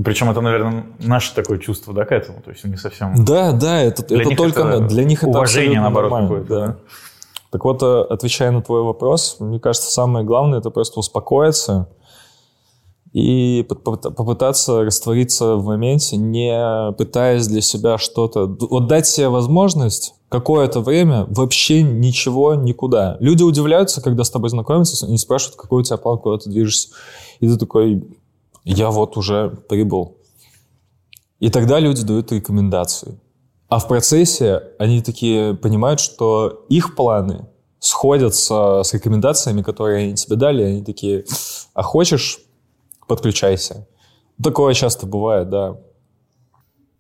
Причем 0.05 0.31
это, 0.31 0.41
наверное, 0.41 0.87
наше 0.99 1.35
такое 1.35 1.59
чувство, 1.59 1.93
да, 1.93 2.05
к 2.05 2.13
этому? 2.13 2.41
То 2.43 2.51
есть 2.51 2.65
не 2.65 2.77
совсем... 2.77 3.25
Да, 3.25 3.53
да, 3.53 3.81
это, 3.81 4.05
Для 4.07 4.21
это 4.21 4.29
них 4.31 4.39
только 4.39 4.63
это 4.63 4.81
для 4.81 5.05
них 5.05 5.23
это 5.23 5.31
уважение, 5.31 5.81
наоборот, 5.81 6.23
какое-то, 6.23 6.49
да. 6.49 6.67
да. 6.67 6.77
Так 7.51 7.65
вот, 7.65 7.83
э, 7.83 8.01
отвечая 8.09 8.51
на 8.51 8.63
твой 8.63 8.83
вопрос, 8.83 9.37
мне 9.39 9.61
кажется, 9.61 9.91
самое 9.91 10.25
главное 10.25 10.61
это 10.61 10.71
просто 10.71 10.99
успокоиться 10.99 11.89
и 13.13 13.67
поп- 13.69 13.83
поп- 13.83 14.15
попытаться 14.17 14.83
раствориться 14.83 15.57
в 15.57 15.67
моменте, 15.67 16.17
не 16.17 16.93
пытаясь 16.97 17.47
для 17.47 17.61
себя 17.61 17.99
что-то... 17.99 18.47
Вот 18.47 18.87
дать 18.87 19.07
себе 19.07 19.29
возможность 19.29 20.15
какое-то 20.31 20.81
время 20.81 21.27
вообще 21.29 21.83
ничего, 21.83 22.55
никуда. 22.55 23.19
Люди 23.21 23.43
удивляются, 23.43 24.01
когда 24.01 24.25
с 24.25 24.31
тобой 24.31 24.49
знакомятся, 24.49 25.05
они 25.05 25.19
спрашивают, 25.19 25.61
какой 25.61 25.83
у 25.83 25.85
тебя 25.85 25.99
план, 25.99 26.19
куда 26.19 26.39
ты 26.39 26.49
движешься. 26.49 26.89
И 27.41 27.47
ты 27.47 27.59
такой, 27.59 28.03
я 28.65 28.91
вот 28.91 29.17
уже 29.17 29.51
прибыл. 29.69 30.17
И 31.41 31.51
тогда 31.51 31.81
люди 31.81 32.05
дают 32.05 32.31
рекомендации. 32.33 33.19
А 33.69 33.79
в 33.79 33.89
процессе 33.89 34.63
они 34.79 35.01
такие 35.03 35.55
понимают, 35.55 35.99
что 35.99 36.67
их 36.69 36.95
планы 36.95 37.47
сходятся 37.79 38.83
с 38.85 38.95
рекомендациями, 38.95 39.63
которые 39.63 40.05
они 40.05 40.15
тебе 40.15 40.37
дали. 40.37 40.63
Они 40.63 40.85
такие, 40.85 41.25
а 41.75 41.83
хочешь, 41.83 42.39
подключайся. 43.09 43.89
Такое 44.43 44.75
часто 44.75 45.07
бывает, 45.07 45.49
да. 45.49 45.79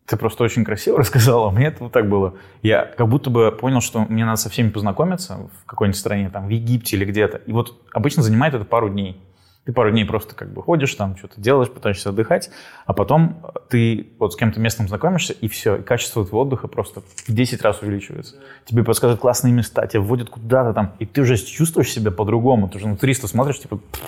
Ты 0.07 0.16
просто 0.16 0.42
очень 0.44 0.64
красиво 0.64 0.98
рассказала, 1.01 1.51
мне 1.51 1.66
это 1.66 1.85
вот 1.85 1.92
так 1.92 2.09
было. 2.09 2.35
Я 2.62 2.85
как 2.85 3.09
будто 3.09 3.31
бы 3.31 3.53
понял, 3.53 3.81
что 3.81 4.01
мне 4.09 4.25
надо 4.25 4.40
со 4.40 4.51
всеми 4.51 4.70
познакомиться 4.70 5.48
в 5.62 5.66
какой-нибудь 5.66 5.98
стране, 5.98 6.31
там, 6.31 6.46
в 6.46 6.51
Египте 6.51 6.96
или 6.96 7.05
где-то. 7.05 7.38
И 7.46 7.53
вот 7.53 7.81
обычно 7.92 8.22
занимает 8.22 8.55
это 8.55 8.64
пару 8.64 8.88
дней. 8.88 9.20
Ты 9.64 9.72
пару 9.72 9.92
дней 9.92 10.05
просто 10.05 10.35
как 10.35 10.53
бы 10.53 10.61
ходишь 10.61 10.94
там, 10.96 11.16
что-то 11.16 11.40
делаешь, 11.40 11.70
пытаешься 11.70 12.09
отдыхать, 12.09 12.51
а 12.85 12.92
потом 12.92 13.46
ты 13.68 14.09
вот 14.18 14.33
с 14.33 14.37
кем-то 14.37 14.59
местным 14.59 14.88
знакомишься, 14.88 15.35
и 15.35 15.46
все, 15.46 15.77
и 15.77 15.83
качество 15.83 16.25
твоего 16.25 16.40
отдыха 16.40 16.66
просто 16.66 17.01
в 17.01 17.33
10 17.33 17.62
раз 17.62 17.81
увеличивается. 17.81 18.37
Тебе 18.66 18.83
подсказывают 18.83 19.20
классные 19.20 19.53
места, 19.53 19.87
тебя 19.87 20.01
вводят 20.01 20.31
куда-то 20.31 20.75
там, 20.75 20.94
и 20.98 21.07
ты 21.07 21.20
уже 21.20 21.37
чувствуешь 21.37 21.92
себя 21.92 22.11
по-другому. 22.11 22.68
Ты 22.68 22.79
уже 22.79 22.88
на 22.88 22.96
туриста 22.96 23.29
смотришь, 23.29 23.61
типа, 23.61 23.77
«Пф, 23.77 24.01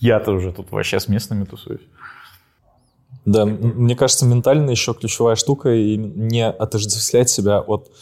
я-то 0.00 0.32
уже 0.32 0.52
тут 0.52 0.72
вообще 0.72 0.98
с 0.98 1.08
местными 1.08 1.44
тусуюсь. 1.44 1.82
Да, 3.24 3.44
мне 3.44 3.94
кажется, 3.94 4.26
ментально 4.26 4.70
еще 4.70 4.94
ключевая 4.94 5.36
штука 5.36 5.72
и 5.72 5.96
не 5.96 6.44
отождествлять 6.44 7.28
себя 7.28 7.60
от 7.60 7.92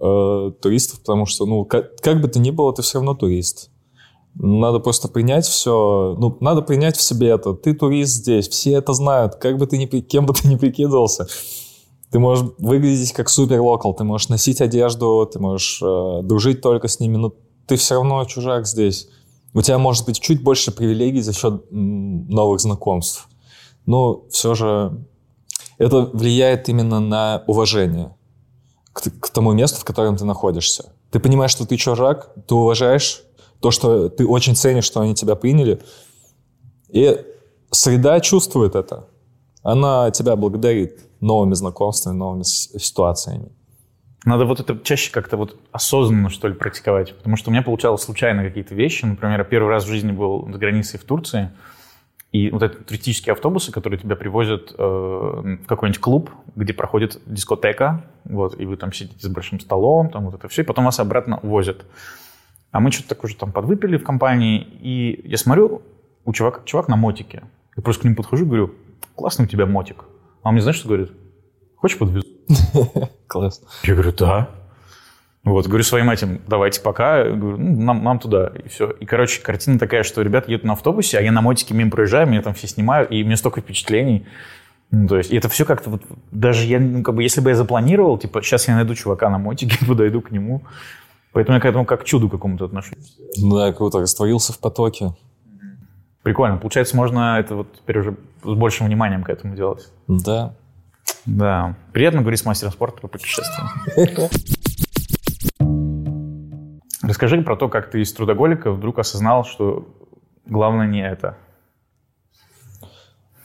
э, 0.00 0.52
туристов, 0.60 1.00
потому 1.00 1.24
что, 1.26 1.46
ну, 1.46 1.64
как, 1.64 1.96
как 2.00 2.20
бы 2.20 2.28
то 2.28 2.38
ни 2.38 2.50
было, 2.50 2.74
ты 2.74 2.82
все 2.82 2.98
равно 2.98 3.14
турист. 3.14 3.70
Надо 4.38 4.80
просто 4.80 5.08
принять 5.08 5.46
все, 5.46 6.14
ну, 6.18 6.36
надо 6.40 6.60
принять 6.60 6.96
в 6.96 7.02
себе 7.02 7.28
это. 7.28 7.54
Ты 7.54 7.72
турист 7.72 8.16
здесь, 8.16 8.48
все 8.48 8.72
это 8.72 8.92
знают, 8.92 9.36
как 9.36 9.56
бы 9.56 9.66
ты 9.66 9.78
ни, 9.78 9.86
кем 9.86 10.26
бы 10.26 10.34
ты 10.34 10.46
ни 10.48 10.56
прикидывался. 10.56 11.26
Ты 12.10 12.18
можешь 12.18 12.46
выглядеть 12.58 13.12
как 13.12 13.30
супер 13.30 13.60
локал, 13.60 13.94
ты 13.94 14.04
можешь 14.04 14.28
носить 14.28 14.60
одежду, 14.60 15.28
ты 15.32 15.38
можешь 15.38 15.80
э, 15.82 16.20
дружить 16.22 16.60
только 16.60 16.86
с 16.86 17.00
ними, 17.00 17.16
но 17.16 17.32
ты 17.66 17.76
все 17.76 17.94
равно 17.94 18.24
чужак 18.26 18.66
здесь. 18.66 19.08
У 19.54 19.62
тебя 19.62 19.78
может 19.78 20.04
быть 20.04 20.20
чуть 20.20 20.42
больше 20.42 20.70
привилегий 20.70 21.22
за 21.22 21.32
счет 21.32 21.64
новых 21.70 22.60
знакомств. 22.60 23.28
Но 23.86 24.24
все 24.30 24.54
же 24.54 25.06
это 25.78 26.02
влияет 26.12 26.68
именно 26.68 27.00
на 27.00 27.42
уважение 27.46 28.14
к, 28.92 29.02
к 29.02 29.30
тому 29.30 29.52
месту, 29.52 29.80
в 29.80 29.84
котором 29.84 30.16
ты 30.16 30.26
находишься. 30.26 30.92
Ты 31.10 31.20
понимаешь, 31.20 31.52
что 31.52 31.66
ты 31.66 31.76
чужак, 31.76 32.34
ты 32.46 32.54
уважаешь 32.54 33.25
то, 33.60 33.70
что 33.70 34.08
ты 34.08 34.26
очень 34.26 34.54
ценишь, 34.54 34.84
что 34.84 35.00
они 35.00 35.14
тебя 35.14 35.34
приняли. 35.34 35.80
И 36.88 37.20
среда 37.70 38.20
чувствует 38.20 38.74
это. 38.74 39.08
Она 39.62 40.10
тебя 40.10 40.36
благодарит 40.36 41.00
новыми 41.20 41.54
знакомствами, 41.54 42.16
новыми 42.16 42.42
ситуациями. 42.42 43.50
Надо 44.24 44.44
вот 44.44 44.60
это 44.60 44.78
чаще 44.82 45.12
как-то 45.12 45.36
вот 45.36 45.56
осознанно, 45.70 46.30
что 46.30 46.48
ли, 46.48 46.54
практиковать. 46.54 47.14
Потому 47.16 47.36
что 47.36 47.50
у 47.50 47.52
меня 47.52 47.62
получалось 47.62 48.02
случайно 48.02 48.42
какие-то 48.42 48.74
вещи. 48.74 49.04
Например, 49.04 49.38
я 49.38 49.44
первый 49.44 49.68
раз 49.68 49.84
в 49.84 49.88
жизни 49.88 50.10
был 50.10 50.48
за 50.50 50.58
границей 50.58 50.98
в 50.98 51.04
Турции. 51.04 51.50
И 52.32 52.50
вот 52.50 52.62
эти 52.62 52.74
туристические 52.74 53.32
автобусы, 53.32 53.70
которые 53.72 54.00
тебя 54.00 54.16
привозят 54.16 54.74
э, 54.76 54.82
в 54.82 55.66
какой-нибудь 55.66 56.00
клуб, 56.00 56.30
где 56.56 56.72
проходит 56.72 57.20
дискотека, 57.24 58.04
вот, 58.24 58.60
и 58.60 58.66
вы 58.66 58.76
там 58.76 58.92
сидите 58.92 59.26
с 59.26 59.30
большим 59.30 59.60
столом, 59.60 60.10
там 60.10 60.26
вот 60.26 60.34
это 60.34 60.48
все, 60.48 60.62
и 60.62 60.64
потом 60.64 60.84
вас 60.84 60.98
обратно 60.98 61.38
увозят. 61.38 61.84
А 62.76 62.80
мы 62.80 62.92
что-то 62.92 63.08
так 63.08 63.24
уже 63.24 63.34
там 63.36 63.52
подвыпили 63.52 63.96
в 63.96 64.04
компании, 64.04 64.60
и 64.82 65.22
я 65.24 65.38
смотрю, 65.38 65.80
у 66.26 66.32
чувак, 66.34 66.66
чувак 66.66 66.88
на 66.88 66.96
мотике. 66.96 67.44
Я 67.74 67.82
просто 67.82 68.02
к 68.02 68.04
нему 68.04 68.16
подхожу 68.16 68.44
и 68.44 68.46
говорю, 68.46 68.74
классный 69.14 69.46
у 69.46 69.48
тебя 69.48 69.64
мотик. 69.64 70.04
А 70.42 70.48
он 70.48 70.54
мне 70.54 70.60
знаешь, 70.60 70.76
что 70.76 70.88
говорит? 70.88 71.10
Хочешь 71.76 71.96
подвезу? 71.96 72.26
Класс. 73.28 73.62
Я 73.84 73.94
говорю, 73.94 74.12
да. 74.12 74.50
Вот, 75.42 75.66
говорю 75.68 75.84
своим 75.84 76.10
этим, 76.10 76.42
давайте 76.46 76.82
пока. 76.82 77.24
Говорю, 77.24 77.56
ну, 77.56 77.82
нам, 77.82 78.04
нам 78.04 78.18
туда, 78.18 78.52
и 78.62 78.68
все. 78.68 78.90
И, 78.90 79.06
короче, 79.06 79.40
картина 79.40 79.78
такая, 79.78 80.02
что 80.02 80.20
ребята 80.20 80.50
едут 80.50 80.66
на 80.66 80.74
автобусе, 80.74 81.16
а 81.16 81.22
я 81.22 81.32
на 81.32 81.40
мотике 81.40 81.72
мимо 81.72 81.90
проезжаю, 81.90 82.28
меня 82.28 82.42
там 82.42 82.52
все 82.52 82.66
снимают, 82.66 83.10
и 83.10 83.24
мне 83.24 83.38
столько 83.38 83.62
впечатлений. 83.62 84.26
Ну, 84.90 85.08
то 85.08 85.16
есть, 85.16 85.30
и 85.30 85.36
это 85.36 85.48
все 85.48 85.64
как-то 85.64 85.88
вот, 85.88 86.02
даже 86.30 86.66
я, 86.66 86.78
ну, 86.78 87.02
как 87.02 87.14
бы, 87.14 87.22
если 87.22 87.40
бы 87.40 87.48
я 87.48 87.56
запланировал, 87.56 88.18
типа, 88.18 88.42
сейчас 88.42 88.68
я 88.68 88.74
найду 88.74 88.94
чувака 88.94 89.30
на 89.30 89.38
мотике, 89.38 89.78
подойду 89.88 90.20
к 90.20 90.30
нему. 90.30 90.62
Поэтому 91.36 91.56
я 91.56 91.60
к 91.60 91.66
этому 91.66 91.84
как 91.84 92.00
к 92.00 92.04
чуду 92.04 92.30
какому-то 92.30 92.64
отношусь. 92.64 93.18
Да, 93.36 93.70
круто, 93.72 94.00
растворился 94.00 94.54
в 94.54 94.58
потоке. 94.58 95.14
Прикольно. 96.22 96.56
Получается, 96.56 96.96
можно 96.96 97.38
это 97.38 97.56
вот 97.56 97.74
теперь 97.74 97.98
уже 97.98 98.16
с 98.42 98.54
большим 98.54 98.86
вниманием 98.86 99.22
к 99.22 99.28
этому 99.28 99.54
делать. 99.54 99.86
Да. 100.08 100.54
Да. 101.26 101.76
Приятно 101.92 102.22
говорить 102.22 102.40
с 102.40 102.46
мастером 102.46 102.72
спорта 102.72 103.02
про 103.02 103.08
путешествия. 103.08 103.68
Расскажи 107.02 107.42
про 107.42 107.54
то, 107.56 107.68
как 107.68 107.90
ты 107.90 108.00
из 108.00 108.10
трудоголика 108.14 108.72
вдруг 108.72 108.98
осознал, 108.98 109.44
что 109.44 109.86
Главное 110.46 110.86
не 110.86 111.04
это. 111.04 111.36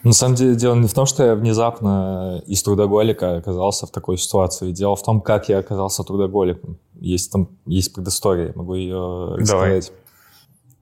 На 0.03 0.13
самом 0.13 0.35
деле, 0.35 0.55
дело 0.55 0.75
не 0.75 0.87
в 0.87 0.93
том, 0.93 1.05
что 1.05 1.23
я 1.23 1.35
внезапно 1.35 2.41
из 2.47 2.63
трудоголика 2.63 3.37
оказался 3.37 3.85
в 3.85 3.91
такой 3.91 4.17
ситуации. 4.17 4.71
Дело 4.71 4.95
в 4.95 5.03
том, 5.03 5.21
как 5.21 5.47
я 5.49 5.59
оказался 5.59 6.03
трудоголиком. 6.03 6.79
Есть 6.99 7.31
там 7.31 7.49
есть 7.65 7.93
предыстория, 7.93 8.51
могу 8.55 8.73
ее 8.73 9.35
рассказать. 9.35 9.85
Давай. 9.87 10.01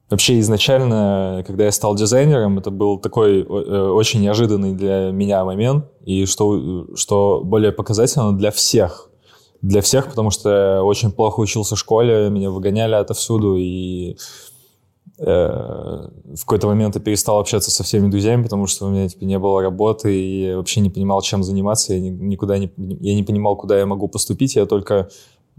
Вообще 0.10 0.40
изначально, 0.40 1.44
когда 1.46 1.66
я 1.66 1.72
стал 1.72 1.96
дизайнером, 1.96 2.58
это 2.58 2.72
был 2.72 2.98
такой 2.98 3.42
э, 3.42 3.44
очень 3.44 4.22
неожиданный 4.22 4.74
для 4.74 5.12
меня 5.12 5.46
момент, 5.46 5.86
и 6.04 6.26
что, 6.26 6.88
что 6.96 7.42
более 7.44 7.72
показательно 7.72 8.36
для 8.36 8.50
всех. 8.50 9.10
Для 9.62 9.82
всех, 9.82 10.10
потому 10.10 10.32
что 10.32 10.50
я 10.50 10.84
очень 10.84 11.12
плохо 11.12 11.42
учился 11.42 11.76
в 11.76 11.80
школе, 11.80 12.30
меня 12.30 12.50
выгоняли 12.50 12.96
отовсюду, 12.96 13.56
и 13.58 14.18
в 15.20 16.40
какой-то 16.40 16.68
момент 16.68 16.96
я 16.96 17.02
перестал 17.02 17.40
общаться 17.40 17.72
со 17.72 17.84
всеми 17.84 18.10
друзьями, 18.10 18.44
потому 18.44 18.68
что 18.68 18.86
у 18.86 18.90
меня 18.90 19.10
типа, 19.10 19.26
не 19.26 19.38
было 19.38 19.62
работы, 19.62 20.18
и 20.18 20.54
вообще 20.56 20.80
не 20.80 20.90
понимал, 20.90 21.22
чем 21.22 21.44
заниматься, 21.44 21.94
я 21.94 22.00
никуда 22.00 22.58
не, 22.58 22.72
я 22.78 23.16
не 23.16 23.24
понимал, 23.24 23.58
куда 23.58 23.78
я 23.78 23.86
могу 23.86 24.08
поступить, 24.08 24.56
я 24.56 24.66
только 24.66 25.10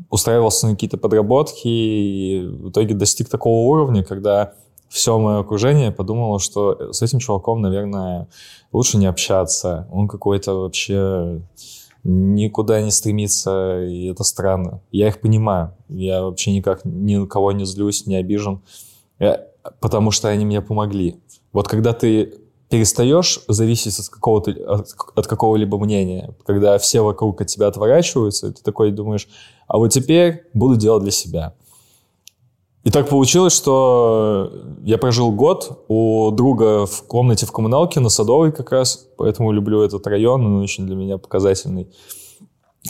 устраивался 0.08 0.66
на 0.66 0.72
какие-то 0.72 0.96
подработки 0.96 1.68
и 1.68 2.40
в 2.40 2.70
итоге 2.70 2.94
достиг 2.94 3.28
такого 3.28 3.68
уровня, 3.68 4.02
когда 4.02 4.54
все 4.88 5.18
мое 5.18 5.40
окружение 5.40 5.92
подумало, 5.92 6.40
что 6.40 6.92
с 6.92 7.02
этим 7.02 7.18
чуваком, 7.18 7.60
наверное, 7.60 8.28
лучше 8.72 8.96
не 8.96 9.06
общаться. 9.06 9.86
Он 9.92 10.08
какой-то 10.08 10.54
вообще 10.54 11.42
никуда 12.02 12.80
не 12.80 12.90
стремится, 12.90 13.84
и 13.84 14.06
это 14.06 14.24
странно. 14.24 14.80
Я 14.90 15.08
их 15.08 15.20
понимаю. 15.20 15.74
Я 15.88 16.22
вообще 16.22 16.50
никак 16.50 16.84
ни 16.84 17.16
на 17.16 17.26
кого 17.26 17.52
не 17.52 17.66
злюсь, 17.66 18.06
не 18.06 18.16
обижен, 18.16 18.62
я, 19.20 19.46
потому 19.80 20.10
что 20.10 20.28
они 20.28 20.44
мне 20.44 20.60
помогли. 20.60 21.20
Вот 21.52 21.68
когда 21.68 21.92
ты 21.92 22.34
перестаешь 22.68 23.40
зависеть 23.48 23.98
от, 23.98 24.08
какого-то, 24.08 24.52
от, 25.16 25.26
какого-либо 25.26 25.78
мнения, 25.78 26.34
когда 26.46 26.78
все 26.78 27.00
вокруг 27.02 27.40
от 27.40 27.48
тебя 27.48 27.66
отворачиваются, 27.66 28.52
ты 28.52 28.62
такой 28.62 28.92
думаешь, 28.92 29.28
а 29.66 29.78
вот 29.78 29.88
теперь 29.88 30.44
буду 30.54 30.76
делать 30.76 31.02
для 31.02 31.10
себя. 31.10 31.54
И 32.84 32.90
так 32.90 33.08
получилось, 33.08 33.54
что 33.54 34.52
я 34.82 34.96
прожил 34.96 35.32
год 35.32 35.84
у 35.88 36.30
друга 36.30 36.86
в 36.86 37.02
комнате 37.02 37.44
в 37.44 37.52
коммуналке 37.52 38.00
на 38.00 38.08
Садовой 38.08 38.52
как 38.52 38.70
раз, 38.72 39.08
поэтому 39.18 39.52
люблю 39.52 39.82
этот 39.82 40.06
район, 40.06 40.46
он 40.46 40.62
очень 40.62 40.86
для 40.86 40.96
меня 40.96 41.18
показательный, 41.18 41.88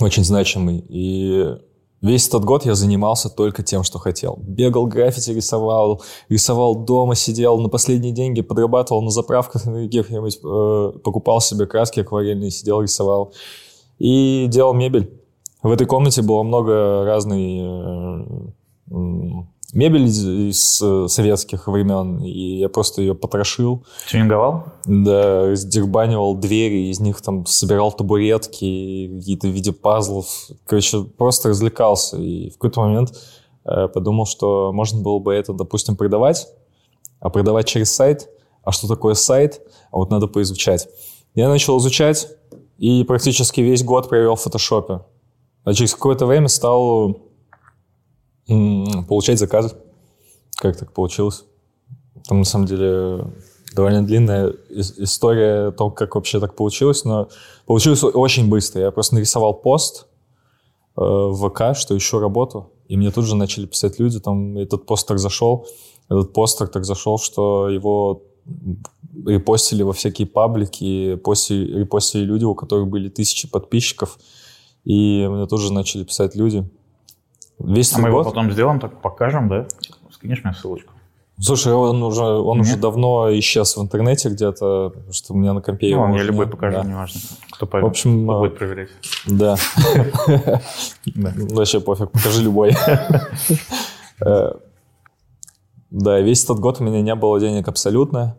очень 0.00 0.24
значимый. 0.24 0.85
И 0.88 1.56
весь 2.00 2.28
этот 2.28 2.44
год 2.44 2.64
я 2.64 2.74
занимался 2.74 3.28
только 3.28 3.62
тем, 3.62 3.82
что 3.82 3.98
хотел. 3.98 4.38
Бегал, 4.42 4.86
граффити 4.86 5.30
рисовал, 5.30 6.02
рисовал 6.28 6.74
дома, 6.74 7.14
сидел 7.14 7.58
на 7.58 7.68
последние 7.68 8.12
деньги, 8.12 8.40
подрабатывал 8.40 9.02
на 9.02 9.10
заправках 9.10 9.66
где-нибудь, 9.66 10.38
э, 10.42 10.98
покупал 11.00 11.40
себе 11.40 11.66
краски 11.66 12.00
акварельные, 12.00 12.50
сидел, 12.50 12.80
рисовал. 12.80 13.32
И 13.98 14.46
делал 14.48 14.74
мебель. 14.74 15.20
В 15.62 15.70
этой 15.70 15.86
комнате 15.86 16.22
было 16.22 16.42
много 16.42 17.04
разной 17.04 17.60
э, 17.60 19.44
мебель 19.72 20.06
из, 20.06 20.80
э, 20.83 21.06
советских 21.09 21.68
времен, 21.68 22.22
и 22.22 22.59
я 22.59 22.68
просто 22.68 23.02
ее 23.02 23.14
потрошил. 23.14 23.85
Тюнинговал? 24.09 24.64
Да, 24.87 25.48
раздербанивал 25.48 26.35
двери, 26.35 26.90
из 26.90 27.00
них 27.00 27.20
там 27.20 27.46
собирал 27.46 27.92
табуретки, 27.92 29.18
какие-то 29.18 29.48
в 29.48 29.50
виде 29.50 29.72
пазлов. 29.72 30.26
Короче, 30.66 31.02
просто 31.04 31.50
развлекался. 31.50 32.16
И 32.18 32.50
в 32.50 32.54
какой-то 32.54 32.80
момент 32.80 33.12
э, 33.64 33.88
подумал, 33.88 34.26
что 34.26 34.72
можно 34.72 35.00
было 35.00 35.18
бы 35.18 35.33
это, 35.35 35.52
допустим, 35.52 35.96
продавать, 35.96 36.48
а 37.20 37.30
продавать 37.30 37.66
через 37.66 37.92
сайт. 37.92 38.28
А 38.62 38.72
что 38.72 38.88
такое 38.88 39.14
сайт? 39.14 39.61
А 39.90 39.96
вот 39.96 40.11
надо 40.11 40.26
поизучать. 40.26 40.88
Я 41.35 41.48
начал 41.48 41.78
изучать, 41.78 42.28
и 42.78 43.04
практически 43.04 43.61
весь 43.61 43.85
год 43.85 44.09
провел 44.09 44.35
в 44.35 44.40
фотошопе. 44.40 45.00
А 45.64 45.74
через 45.74 45.94
какое-то 45.94 46.26
время 46.26 46.48
стал 46.48 47.29
получать 48.46 49.38
заказы. 49.38 49.74
Как 50.57 50.76
так 50.76 50.92
получилось? 50.92 51.44
Там, 52.26 52.40
на 52.40 52.44
самом 52.44 52.66
деле, 52.66 53.24
довольно 53.74 54.05
длинная 54.05 54.55
история 54.70 55.68
о 55.68 55.72
том, 55.72 55.92
как 55.92 56.14
вообще 56.14 56.40
так 56.40 56.55
получилось, 56.55 57.05
но 57.05 57.29
получилось 57.66 58.03
очень 58.03 58.48
быстро. 58.48 58.83
Я 58.83 58.90
просто 58.90 59.14
нарисовал 59.14 59.55
пост 59.55 60.07
э, 60.96 61.00
в 61.00 61.48
ВК, 61.48 61.76
что 61.76 61.96
ищу 61.96 62.18
работу, 62.18 62.72
и 62.88 62.96
мне 62.96 63.11
тут 63.11 63.24
же 63.24 63.37
начали 63.37 63.66
писать 63.66 63.98
люди, 63.98 64.20
там 64.20 64.57
этот 64.59 64.87
пост 64.87 65.07
так 65.07 65.18
зашел, 65.18 65.66
этот 66.09 66.33
постер 66.33 66.68
так 66.68 66.85
зашел, 66.85 67.18
что 67.18 67.68
его 67.68 68.22
репостили 69.26 69.83
во 69.83 69.92
всякие 69.92 70.26
паблики, 70.26 71.12
репостили, 71.12 71.79
репостили 71.79 72.24
люди, 72.24 72.44
у 72.44 72.55
которых 72.55 72.88
были 72.88 73.09
тысячи 73.09 73.48
подписчиков, 73.48 74.18
и 74.85 75.26
мне 75.29 75.46
тоже 75.46 75.72
начали 75.72 76.05
писать 76.05 76.35
люди. 76.35 76.68
Весь 77.61 77.94
а 77.94 78.01
мы 78.01 78.09
его 78.09 78.25
потом 78.25 78.51
сделаем, 78.51 78.81
так 78.81 79.01
покажем, 79.01 79.49
да? 79.49 79.66
Скинешь 80.11 80.42
мне 80.44 80.55
ссылочку. 80.55 80.92
Слушай, 81.42 81.73
он 81.73 82.03
уже, 82.03 82.23
он 82.23 82.61
уже 82.61 82.77
давно 82.77 83.31
исчез 83.38 83.75
в 83.77 83.81
интернете 83.81 84.29
где-то, 84.29 84.90
потому 84.90 85.12
что 85.12 85.33
у 85.33 85.37
меня 85.38 85.55
на 85.55 85.62
компе 85.62 85.96
ну, 85.96 86.14
я 86.14 86.23
любой 86.23 86.46
покажу, 86.46 86.77
да. 86.77 86.85
неважно. 86.85 87.20
Кто, 87.51 87.66
в 87.66 87.85
общем, 87.87 88.25
кто 88.25 88.40
будет 88.40 88.59
проверять. 88.59 88.90
Да. 89.27 89.57
Вообще 91.14 91.81
пофиг, 91.81 92.11
покажи 92.11 92.42
любой. 92.42 92.75
Э, 94.23 94.53
да, 95.90 96.20
весь 96.20 96.44
этот 96.44 96.61
год 96.61 96.79
у 96.81 96.85
меня 96.85 97.01
не 97.01 97.14
было 97.14 97.40
денег 97.40 97.68
абсолютно, 97.68 98.37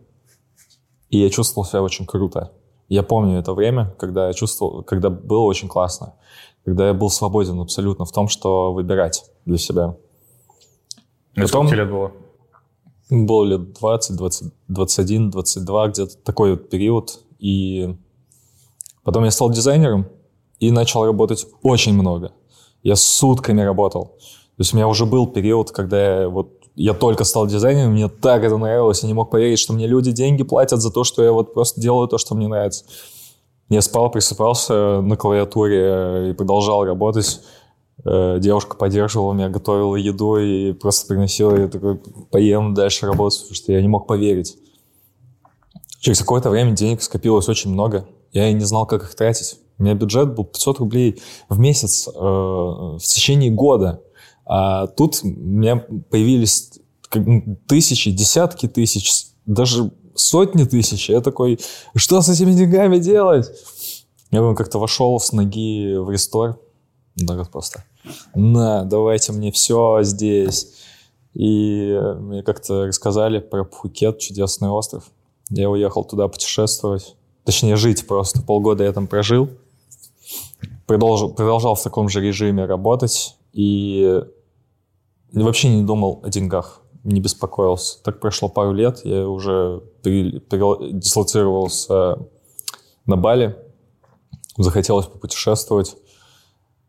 и 1.10 1.18
я 1.18 1.28
чувствовал 1.28 1.66
себя 1.66 1.82
очень 1.82 2.06
круто. 2.06 2.52
Я 2.88 3.02
помню 3.02 3.40
это 3.40 3.52
время, 3.52 3.92
когда 3.98 4.28
я 4.28 4.32
чувствовал, 4.32 4.84
когда 4.84 5.10
было 5.10 5.42
очень 5.42 5.66
классно, 5.66 6.14
когда 6.64 6.88
я 6.88 6.94
был 6.94 7.10
свободен 7.10 7.60
абсолютно 7.60 8.04
в 8.04 8.12
том, 8.12 8.28
что 8.28 8.72
выбирать 8.72 9.24
для 9.44 9.58
себя. 9.58 9.96
И 11.34 11.40
Потом, 11.40 11.66
сколько 11.66 11.74
лет 11.74 11.90
было? 11.90 12.12
Было 13.10 13.44
лет 13.44 13.72
20, 13.72 14.16
20, 14.16 14.52
21, 14.68 15.30
22, 15.30 15.88
где-то 15.88 16.16
такой 16.18 16.52
вот 16.52 16.68
период. 16.68 17.20
И 17.38 17.96
потом 19.02 19.24
я 19.24 19.30
стал 19.30 19.50
дизайнером 19.50 20.06
и 20.60 20.70
начал 20.70 21.04
работать 21.04 21.46
очень 21.62 21.94
много. 21.94 22.32
Я 22.82 22.96
сутками 22.96 23.62
работал. 23.62 24.16
То 24.56 24.60
есть 24.60 24.72
у 24.72 24.76
меня 24.76 24.88
уже 24.88 25.06
был 25.06 25.26
период, 25.26 25.70
когда 25.70 26.22
я 26.22 26.28
вот 26.28 26.62
я 26.74 26.94
только 26.94 27.24
стал 27.24 27.46
дизайнером, 27.46 27.92
мне 27.92 28.08
так 28.08 28.44
это 28.44 28.56
нравилось, 28.56 29.02
я 29.02 29.06
не 29.06 29.14
мог 29.14 29.30
поверить, 29.30 29.58
что 29.58 29.72
мне 29.72 29.86
люди 29.86 30.10
деньги 30.10 30.42
платят 30.42 30.80
за 30.80 30.90
то, 30.90 31.04
что 31.04 31.22
я 31.22 31.32
вот 31.32 31.52
просто 31.52 31.80
делаю 31.80 32.08
то, 32.08 32.16
что 32.16 32.34
мне 32.34 32.48
нравится. 32.48 32.84
Я 33.72 33.80
спал, 33.80 34.10
присыпался 34.10 35.00
на 35.00 35.16
клавиатуре 35.16 36.30
и 36.30 36.34
продолжал 36.34 36.84
работать. 36.84 37.40
Э, 38.04 38.36
девушка 38.38 38.76
поддерживала 38.76 39.32
меня, 39.32 39.48
готовила 39.48 39.96
еду 39.96 40.36
и 40.36 40.74
просто 40.74 41.06
приносила, 41.06 41.56
я 41.56 41.68
такой, 41.68 41.96
поем 42.30 42.74
дальше 42.74 43.06
работать, 43.06 43.40
потому 43.40 43.54
что 43.54 43.72
я 43.72 43.80
не 43.80 43.88
мог 43.88 44.06
поверить. 44.06 44.58
Через 46.00 46.18
какое-то 46.18 46.50
время 46.50 46.72
денег 46.72 47.00
скопилось 47.00 47.48
очень 47.48 47.70
много. 47.70 48.06
Я 48.30 48.50
и 48.50 48.52
не 48.52 48.64
знал, 48.64 48.84
как 48.84 49.04
их 49.04 49.14
тратить. 49.14 49.58
У 49.78 49.84
меня 49.84 49.94
бюджет 49.94 50.34
был 50.34 50.44
500 50.44 50.78
рублей 50.80 51.22
в 51.48 51.58
месяц 51.58 52.08
э, 52.08 52.12
в 52.12 53.00
течение 53.00 53.50
года. 53.50 54.02
А 54.44 54.86
тут 54.86 55.20
у 55.22 55.28
меня 55.28 55.76
появились 56.10 56.72
тысячи, 57.66 58.10
десятки 58.10 58.68
тысяч, 58.68 59.28
даже 59.46 59.90
сотни 60.14 60.64
тысяч. 60.64 61.10
Я 61.10 61.20
такой, 61.20 61.58
что 61.94 62.20
с 62.20 62.28
этими 62.28 62.52
деньгами 62.52 62.98
делать? 62.98 63.50
Я 64.30 64.54
как-то 64.54 64.78
вошел 64.78 65.18
с 65.20 65.32
ноги 65.32 65.96
в 65.96 66.10
рестор. 66.10 66.58
Вот 67.20 67.50
просто. 67.50 67.84
На, 68.34 68.84
давайте 68.84 69.32
мне 69.32 69.52
все 69.52 70.02
здесь. 70.02 70.74
И 71.34 71.98
мне 72.18 72.42
как-то 72.42 72.86
рассказали 72.86 73.38
про 73.38 73.64
Пхукет, 73.64 74.18
чудесный 74.18 74.68
остров. 74.68 75.04
Я 75.50 75.70
уехал 75.70 76.04
туда 76.04 76.28
путешествовать. 76.28 77.16
Точнее, 77.44 77.76
жить 77.76 78.06
просто. 78.06 78.42
Полгода 78.42 78.84
я 78.84 78.92
там 78.92 79.06
прожил. 79.06 79.50
Продолжил, 80.86 81.32
продолжал 81.32 81.74
в 81.74 81.82
таком 81.82 82.08
же 82.08 82.20
режиме 82.20 82.64
работать. 82.64 83.36
И 83.52 84.20
вообще 85.32 85.68
не 85.68 85.82
думал 85.82 86.20
о 86.22 86.28
деньгах, 86.28 86.81
не 87.04 87.20
беспокоился. 87.20 88.02
Так 88.02 88.20
прошло 88.20 88.48
пару 88.48 88.72
лет, 88.72 89.00
я 89.04 89.28
уже 89.28 89.82
дислоцировался 90.04 92.18
на 93.06 93.16
Бали, 93.16 93.56
захотелось 94.56 95.06
попутешествовать. 95.06 95.96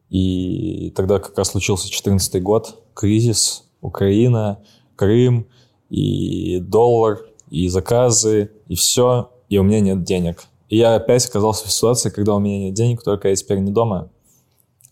И 0.10 0.92
тогда 0.96 1.20
как 1.20 1.38
раз 1.38 1.50
случился 1.50 1.86
2014 1.86 2.42
год, 2.44 2.84
кризис, 2.94 3.64
Украина, 3.82 4.60
Крым, 4.96 5.48
и 5.90 6.60
доллар, 6.60 7.26
и 7.50 7.68
заказы, 7.68 8.52
и 8.68 8.76
все, 8.76 9.32
и 9.50 9.58
у 9.58 9.64
меня 9.64 9.80
нет 9.80 10.04
денег. 10.04 10.44
И 10.70 10.78
я 10.78 10.96
опять 10.96 11.28
оказался 11.28 11.68
в 11.68 11.72
ситуации, 11.72 12.10
когда 12.10 12.36
у 12.36 12.40
меня 12.40 12.60
нет 12.60 12.74
денег, 12.74 13.04
только 13.04 13.30
я 13.30 13.36
теперь 13.36 13.60
не 13.60 13.72
дома, 13.72 14.10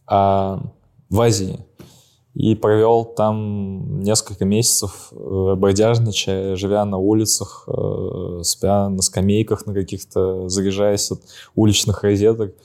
а 0.06 0.62
в 1.10 1.22
Азии. 1.22 1.60
И 2.34 2.56
провел 2.56 3.04
там 3.04 4.00
несколько 4.00 4.46
месяцев, 4.46 5.12
э, 5.12 5.56
бродяжничая, 5.56 6.56
живя 6.56 6.86
на 6.86 6.98
улицах, 6.98 7.67
э, 7.67 8.39
спя 8.44 8.88
на 8.88 9.02
скамейках 9.02 9.65
на 9.65 9.74
каких-то, 9.74 10.48
заряжаясь 10.48 11.12
от 11.12 11.22
уличных 11.56 12.04
розеток, 12.04 12.56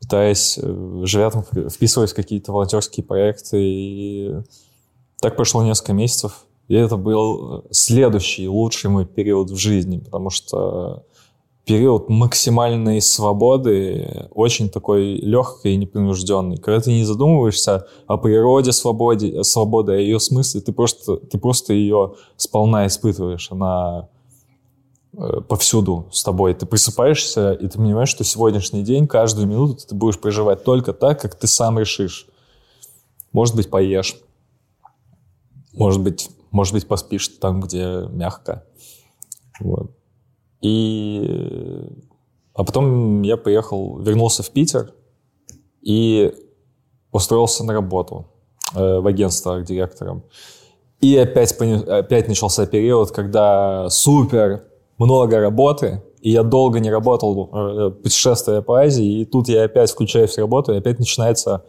пытаясь, 0.00 0.58
э, 0.60 1.00
живя 1.04 1.30
там, 1.30 1.44
вписываясь 1.70 2.12
в 2.12 2.16
какие-то 2.16 2.50
волонтерские 2.50 3.04
проекты. 3.04 3.58
И 3.60 4.34
так 5.20 5.36
прошло 5.36 5.62
несколько 5.62 5.92
месяцев. 5.92 6.44
И 6.66 6.74
это 6.74 6.96
был 6.96 7.64
следующий, 7.70 8.48
лучший 8.48 8.90
мой 8.90 9.06
период 9.06 9.50
в 9.50 9.56
жизни, 9.56 9.98
потому 9.98 10.30
что 10.30 11.04
период 11.66 12.08
максимальной 12.08 13.02
свободы, 13.02 14.28
очень 14.30 14.70
такой 14.70 15.16
легкой 15.16 15.72
и 15.74 15.76
непринужденный. 15.76 16.58
Когда 16.58 16.80
ты 16.80 16.92
не 16.92 17.02
задумываешься 17.02 17.88
о 18.06 18.18
природе 18.18 18.70
свободе, 18.70 19.42
свободы, 19.42 19.94
о 19.94 19.96
ее 19.96 20.20
смысле, 20.20 20.60
ты 20.60 20.72
просто, 20.72 21.16
ты 21.16 21.38
просто 21.38 21.72
ее 21.72 22.14
сполна 22.36 22.86
испытываешь. 22.86 23.50
Она 23.50 24.08
э, 25.14 25.40
повсюду 25.40 26.06
с 26.12 26.22
тобой. 26.22 26.54
Ты 26.54 26.66
просыпаешься, 26.66 27.52
и 27.54 27.66
ты 27.66 27.78
понимаешь, 27.78 28.10
что 28.10 28.22
сегодняшний 28.22 28.84
день, 28.84 29.08
каждую 29.08 29.48
минуту 29.48 29.88
ты 29.88 29.96
будешь 29.96 30.20
проживать 30.20 30.62
только 30.62 30.92
так, 30.92 31.20
как 31.20 31.34
ты 31.34 31.48
сам 31.48 31.80
решишь. 31.80 32.28
Может 33.32 33.56
быть, 33.56 33.68
поешь. 33.68 34.16
Может 35.72 36.00
быть, 36.00 36.30
может 36.52 36.74
быть, 36.74 36.86
поспишь 36.86 37.26
там, 37.26 37.60
где 37.60 38.06
мягко. 38.08 38.64
Вот. 39.58 39.90
И... 40.60 41.88
А 42.54 42.64
потом 42.64 43.22
я 43.22 43.36
поехал, 43.36 43.98
вернулся 43.98 44.42
в 44.42 44.50
Питер 44.50 44.94
и 45.82 46.32
устроился 47.12 47.64
на 47.64 47.74
работу 47.74 48.26
э, 48.74 48.98
в 48.98 49.06
агентство 49.06 49.60
директором. 49.60 50.24
И 51.00 51.16
опять, 51.16 51.52
опять 51.52 52.28
начался 52.28 52.66
период, 52.66 53.10
когда 53.10 53.88
супер 53.90 54.64
много 54.98 55.40
работы, 55.40 56.02
и 56.20 56.30
я 56.30 56.42
долго 56.42 56.80
не 56.80 56.90
работал, 56.90 57.50
э, 57.52 57.90
путешествуя 57.90 58.62
по 58.62 58.80
Азии, 58.80 59.20
и 59.20 59.24
тут 59.24 59.48
я 59.48 59.64
опять 59.64 59.90
включаюсь 59.90 60.34
в 60.34 60.38
работу, 60.38 60.72
и 60.72 60.78
опять 60.78 60.98
начинается 60.98 61.64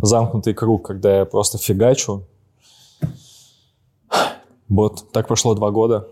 замкнутый 0.00 0.54
круг, 0.54 0.86
когда 0.86 1.18
я 1.18 1.24
просто 1.24 1.58
фигачу. 1.58 2.24
Вот, 4.68 5.10
так 5.12 5.26
прошло 5.26 5.54
два 5.54 5.72
года. 5.72 6.08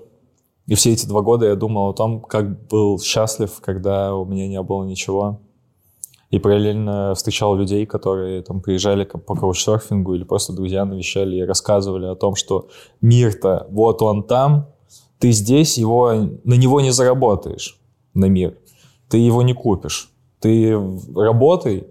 И 0.68 0.74
все 0.74 0.92
эти 0.92 1.06
два 1.06 1.22
года 1.22 1.46
я 1.46 1.56
думал 1.56 1.88
о 1.88 1.94
том, 1.94 2.20
как 2.20 2.68
был 2.68 3.00
счастлив, 3.00 3.50
когда 3.62 4.14
у 4.14 4.26
меня 4.26 4.46
не 4.46 4.62
было 4.62 4.84
ничего. 4.84 5.40
И 6.30 6.38
параллельно 6.38 7.14
встречал 7.14 7.56
людей, 7.56 7.86
которые 7.86 8.42
там 8.42 8.60
приезжали 8.60 9.04
по 9.04 9.34
каучсерфингу 9.34 10.14
или 10.14 10.24
просто 10.24 10.52
друзья 10.52 10.84
навещали 10.84 11.36
и 11.36 11.42
рассказывали 11.42 12.04
о 12.04 12.14
том, 12.14 12.34
что 12.34 12.68
мир-то 13.00 13.66
вот 13.70 14.02
он 14.02 14.22
там, 14.22 14.68
ты 15.18 15.32
здесь, 15.32 15.78
его, 15.78 16.12
на 16.44 16.54
него 16.54 16.82
не 16.82 16.90
заработаешь, 16.90 17.80
на 18.12 18.26
мир. 18.26 18.58
Ты 19.08 19.16
его 19.16 19.40
не 19.40 19.54
купишь. 19.54 20.10
Ты 20.38 20.78
работай. 21.16 21.86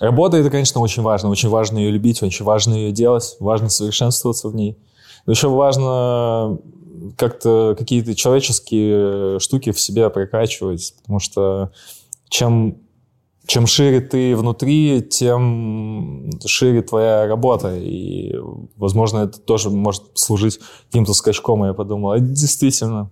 Работа— 0.00 0.36
это, 0.38 0.50
конечно, 0.50 0.80
очень 0.80 1.04
важно. 1.04 1.30
Очень 1.30 1.48
важно 1.48 1.78
ее 1.78 1.92
любить, 1.92 2.20
очень 2.24 2.44
важно 2.44 2.74
ее 2.74 2.90
делать, 2.90 3.36
важно 3.38 3.68
совершенствоваться 3.68 4.48
в 4.48 4.56
ней. 4.56 4.76
Но 5.26 5.32
еще 5.32 5.48
важно 5.48 6.58
как-то 7.16 7.74
какие-то 7.78 8.14
человеческие 8.14 9.38
штуки 9.40 9.72
в 9.72 9.80
себе 9.80 10.08
прокачивать, 10.10 10.94
потому 11.00 11.18
что 11.18 11.72
чем, 12.28 12.78
чем 13.46 13.66
шире 13.66 14.00
ты 14.00 14.36
внутри, 14.36 15.02
тем 15.02 16.30
шире 16.44 16.82
твоя 16.82 17.26
работа, 17.26 17.76
и, 17.76 18.34
возможно, 18.76 19.18
это 19.18 19.40
тоже 19.40 19.70
может 19.70 20.02
служить 20.14 20.58
каким-то 20.86 21.14
скачком, 21.14 21.64
и 21.64 21.68
я 21.68 21.74
подумал, 21.74 22.12
а 22.12 22.18
действительно. 22.18 23.10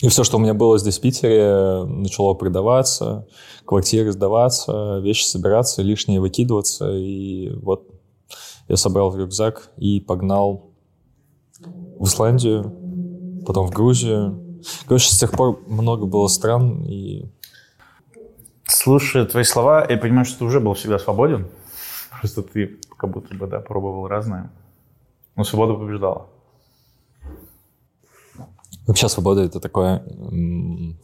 И 0.00 0.08
все, 0.08 0.24
что 0.24 0.38
у 0.38 0.40
меня 0.40 0.54
было 0.54 0.78
здесь, 0.78 0.98
в 0.98 1.02
Питере, 1.02 1.84
начало 1.84 2.32
продаваться, 2.32 3.26
квартиры 3.66 4.12
сдаваться, 4.12 4.98
вещи 4.98 5.24
собираться, 5.24 5.82
лишнее 5.82 6.20
выкидываться, 6.20 6.90
и 6.90 7.50
вот 7.56 7.86
я 8.68 8.76
собрал 8.76 9.10
в 9.10 9.18
рюкзак 9.18 9.72
и 9.76 10.00
погнал 10.00 10.69
в 12.00 12.04
Исландию, 12.04 12.74
потом 13.46 13.66
в 13.66 13.70
Грузию. 13.70 14.62
Короче, 14.86 15.10
с 15.10 15.18
тех 15.18 15.30
пор 15.30 15.60
много 15.68 16.06
было 16.06 16.26
стран 16.28 16.82
и... 16.84 17.30
Слушая 18.66 19.26
твои 19.26 19.44
слова, 19.44 19.86
я 19.88 19.96
понимаю, 19.98 20.24
что 20.24 20.38
ты 20.38 20.44
уже 20.44 20.60
был 20.60 20.74
всегда 20.74 20.98
свободен. 20.98 21.48
Просто 22.20 22.42
ты 22.42 22.78
как 22.96 23.10
будто 23.10 23.34
бы, 23.34 23.46
да, 23.46 23.60
пробовал 23.60 24.06
разное. 24.06 24.50
Но 25.36 25.44
свобода 25.44 25.74
побеждала. 25.74 26.28
Вообще 28.86 29.08
свобода— 29.08 29.40
это 29.42 29.60
такое, 29.60 30.02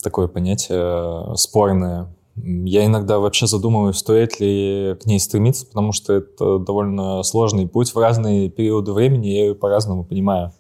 такое 0.03 0.29
понятие 0.29 1.37
спорное. 1.37 2.09
Я 2.37 2.87
иногда 2.87 3.19
вообще 3.19 3.47
задумываюсь, 3.47 3.97
стоит 3.97 4.41
ли 4.41 4.97
к 5.03 5.07
ней 5.07 5.19
стремиться, 5.19 5.67
потому 5.67 5.93
что 5.93 6.15
это 6.15 6.59
довольно 6.59 7.23
сложный 7.23 7.67
путь. 7.69 7.95
В 7.95 7.99
разные 7.99 8.49
периоды 8.49 8.93
времени 8.93 9.27
я 9.29 9.47
ее 9.47 9.55
по-разному 9.55 10.05
понимаю. 10.05 10.53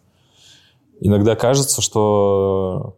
Иногда 1.00 1.36
кажется, 1.36 1.82
что 1.82 2.96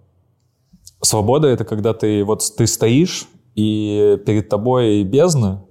свобода— 1.00 1.48
это 1.48 1.64
когда 1.64 1.94
ты 1.94 2.24
вот 2.24 2.42
ты 2.56 2.66
стоишь, 2.66 3.26
и 3.54 4.18
перед 4.24 4.48
тобой 4.48 5.02
бездна, 5.02 5.64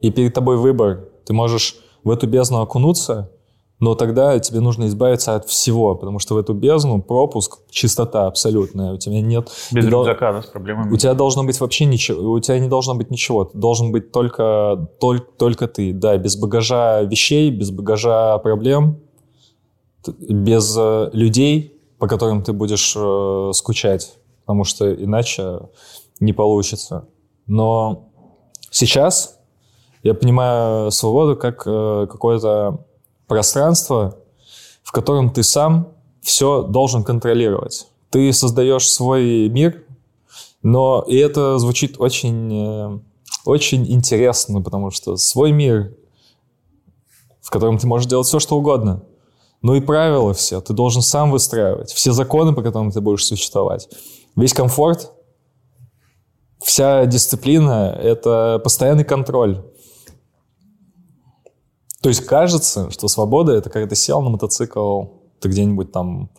и 0.00 0.10
перед 0.10 0.34
тобой 0.34 0.56
выбор. 0.56 1.08
Ты 1.24 1.32
можешь 1.32 1.76
в 2.02 2.10
эту 2.10 2.26
бездну 2.26 2.60
окунуться, 2.60 3.30
но 3.78 3.94
тогда 3.94 4.38
тебе 4.38 4.60
нужно 4.60 4.86
избавиться 4.86 5.34
от 5.36 5.46
всего, 5.46 5.94
потому 5.94 6.18
что 6.18 6.34
в 6.34 6.38
эту 6.38 6.54
бездну 6.54 7.00
пропуск, 7.00 7.58
чистота 7.70 8.26
абсолютная. 8.26 8.92
У 8.92 8.96
тебя 8.96 9.20
нет... 9.20 9.50
Без 9.70 9.86
рюкзака, 9.86 10.32
да, 10.32 10.42
с 10.42 10.46
проблемами. 10.46 10.92
У 10.92 10.96
тебя 10.96 11.14
должно 11.14 11.44
быть 11.44 11.60
вообще 11.60 11.84
ничего, 11.84 12.32
у 12.32 12.40
тебя 12.40 12.58
не 12.58 12.68
должно 12.68 12.94
быть 12.94 13.10
ничего. 13.10 13.50
Должен 13.54 13.92
быть 13.92 14.10
только, 14.12 14.88
только, 15.00 15.26
только 15.36 15.68
ты, 15.68 15.92
да, 15.92 16.16
без 16.16 16.36
багажа 16.36 17.02
вещей, 17.02 17.50
без 17.50 17.70
багажа 17.70 18.38
проблем, 18.38 19.00
без 20.08 20.74
э, 20.76 21.10
людей, 21.12 21.80
по 21.98 22.06
которым 22.08 22.42
ты 22.42 22.52
будешь 22.52 22.94
э, 22.96 23.50
скучать, 23.54 24.14
потому 24.40 24.64
что 24.64 24.92
иначе 24.92 25.60
не 26.20 26.32
получится. 26.32 27.08
Но 27.46 28.08
сейчас 28.70 29.38
я 30.02 30.14
понимаю 30.14 30.90
свободу 30.90 31.36
как 31.36 31.62
э, 31.66 32.06
какое-то 32.10 32.84
пространство, 33.26 34.18
в 34.82 34.92
котором 34.92 35.30
ты 35.30 35.42
сам 35.42 35.88
все 36.20 36.62
должен 36.62 37.04
контролировать. 37.04 37.88
Ты 38.10 38.32
создаешь 38.32 38.88
свой 38.88 39.48
мир, 39.48 39.84
но 40.62 41.04
и 41.06 41.16
это 41.16 41.58
звучит 41.58 41.96
очень, 41.98 43.02
очень 43.44 43.90
интересно, 43.90 44.60
потому 44.60 44.90
что 44.90 45.16
свой 45.16 45.50
мир, 45.50 45.96
в 47.40 47.50
котором 47.50 47.78
ты 47.78 47.86
можешь 47.86 48.08
делать 48.08 48.26
все, 48.26 48.38
что 48.38 48.56
угодно– 48.56 49.02
ну 49.62 49.74
и 49.74 49.80
правила 49.80 50.34
все 50.34 50.60
ты 50.60 50.72
должен 50.72 51.02
сам 51.02 51.30
выстраивать. 51.30 51.92
Все 51.92 52.12
законы, 52.12 52.54
по 52.54 52.62
которым 52.62 52.90
ты 52.90 53.00
будешь 53.00 53.24
существовать. 53.24 53.88
Весь 54.36 54.52
комфорт, 54.52 55.12
вся 56.60 57.06
дисциплина— 57.06 57.96
это 58.02 58.60
постоянный 58.62 59.04
контроль. 59.04 59.62
То 62.02 62.08
есть 62.08 62.26
кажется, 62.26 62.90
что 62.90 63.06
свобода— 63.08 63.52
это 63.54 63.70
когда 63.70 63.88
ты 63.88 63.94
сел 63.94 64.20
на 64.22 64.30
мотоцикл, 64.30 65.04
ты 65.40 65.48
где-нибудь 65.48 65.92
там 65.92 66.30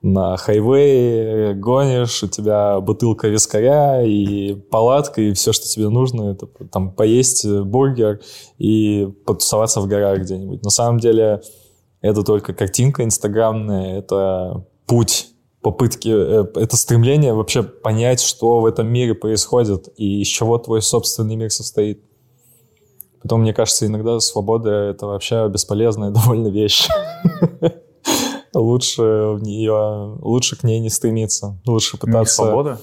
на 0.00 0.36
хайвее 0.36 1.54
гонишь, 1.54 2.22
у 2.22 2.28
тебя 2.28 2.80
бутылка 2.80 3.26
вискаря 3.26 4.02
и 4.04 4.54
палатка, 4.54 5.20
и 5.20 5.32
все, 5.32 5.52
что 5.52 5.66
тебе 5.66 5.88
нужно, 5.88 6.32
это 6.32 6.46
там 6.70 6.92
поесть 6.92 7.44
бургер 7.46 8.20
и 8.58 9.12
потусоваться 9.26 9.80
в 9.80 9.88
горах 9.88 10.20
где-нибудь. 10.20 10.62
На 10.62 10.70
самом 10.70 11.00
деле 11.00 11.42
это 12.00 12.22
только 12.22 12.52
картинка 12.54 13.04
инстаграмная, 13.04 13.98
это 13.98 14.64
путь 14.86 15.28
попытки, 15.60 16.08
э, 16.08 16.46
это 16.54 16.76
стремление 16.76 17.34
вообще 17.34 17.62
понять, 17.62 18.20
что 18.20 18.60
в 18.60 18.66
этом 18.66 18.86
мире 18.88 19.14
происходит 19.14 19.88
и 19.96 20.22
из 20.22 20.28
чего 20.28 20.58
твой 20.58 20.82
собственный 20.82 21.36
мир 21.36 21.50
состоит. 21.50 22.02
Потом, 23.22 23.42
мне 23.42 23.52
кажется, 23.52 23.86
иногда 23.86 24.20
свобода— 24.20 24.70
это 24.90 25.06
вообще 25.06 25.48
бесполезная 25.48 26.10
довольно 26.12 26.48
вещь. 26.48 26.88
Лучше 28.54 29.02
в 29.02 29.42
нее, 29.42 30.16
лучше 30.22 30.56
к 30.56 30.62
ней 30.62 30.80
не 30.80 30.88
стремиться. 30.88 31.60
Лучше 31.66 31.98
пытаться... 31.98 32.34
Свобода? 32.34 32.80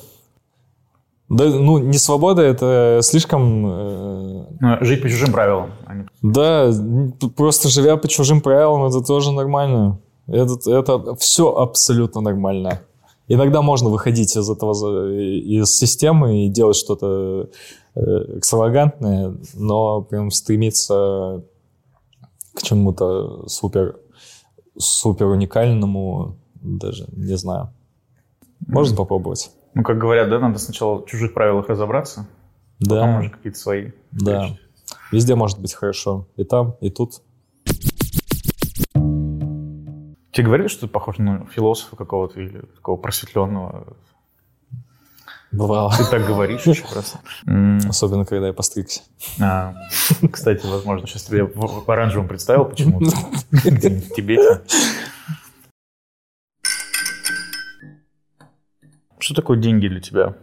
Да, 1.27 1.45
ну, 1.45 1.79
не 1.79 1.97
свобода, 1.97 2.43
это 2.43 2.99
слишком... 3.01 3.65
Э... 3.65 4.45
Ну, 4.59 4.77
жить 4.81 5.01
по 5.01 5.09
чужим 5.09 5.31
правилам. 5.31 5.71
А 5.85 5.95
не... 5.95 6.05
Да, 6.21 6.71
просто 7.35 7.67
живя 7.69 7.97
по 7.97 8.07
чужим 8.07 8.41
правилам, 8.41 8.85
это 8.85 9.01
тоже 9.01 9.31
нормально. 9.31 9.99
Это, 10.27 10.53
это 10.71 11.15
все 11.15 11.51
абсолютно 11.51 12.21
нормально. 12.21 12.81
Иногда 13.27 13.63
можно 13.63 13.89
выходить 13.89 14.35
из 14.37 14.49
этого, 14.49 15.11
из 15.11 15.75
системы 15.75 16.45
и 16.45 16.49
делать 16.49 16.75
что-то 16.75 17.49
э, 17.95 17.99
экстравагантное, 18.37 19.35
но 19.55 20.01
прям 20.01 20.29
стремиться 20.29 21.43
к 22.53 22.61
чему-то 22.61 23.47
супер, 23.47 23.97
супер 24.77 25.25
уникальному, 25.25 26.37
даже 26.53 27.07
не 27.11 27.35
знаю. 27.35 27.69
Можно 28.67 28.95
попробовать. 28.95 29.51
Ну, 29.75 29.83
как 29.83 29.97
говорят, 29.97 30.29
да, 30.29 30.39
надо 30.39 30.57
сначала 30.57 31.01
в 31.01 31.05
чужих 31.05 31.33
правилах 31.33 31.67
разобраться, 31.69 32.27
Да. 32.79 32.95
потом 33.01 33.19
уже 33.19 33.29
какие-то 33.29 33.59
свои. 33.59 33.91
Да. 34.11 34.45
включить. 34.45 34.61
Везде 35.11 35.35
может 35.35 35.59
быть 35.59 35.73
хорошо. 35.73 36.27
И 36.37 36.43
там, 36.43 36.75
и 36.81 36.89
тут. 36.89 37.21
Тебе 40.31 40.47
говорили, 40.47 40.67
что 40.67 40.81
ты 40.81 40.87
похож 40.87 41.17
на 41.17 41.45
философа 41.47 41.95
какого-то 41.95 42.39
или 42.41 42.59
такого 42.75 42.97
просветленного? 42.97 43.85
Бывало. 45.51 45.93
Ты 45.97 46.03
так 46.09 46.25
говоришь 46.25 46.63
еще 46.65 46.83
просто. 46.91 47.19
Особенно, 47.87 48.25
когда 48.25 48.47
я 48.47 48.53
постригся. 48.53 49.01
а, 49.41 49.73
Кстати, 50.31 50.65
возможно, 50.65 51.07
сейчас 51.07 51.23
тебе 51.23 51.45
в 51.45 51.89
оранжевом 51.89 52.27
представил 52.27 52.65
почему-то. 52.65 53.15
Где-нибудь 53.51 54.13
Что 59.25 59.33
такое 59.33 59.57
деньги 59.57 59.87
для 59.87 59.99
тебя? 60.01 60.37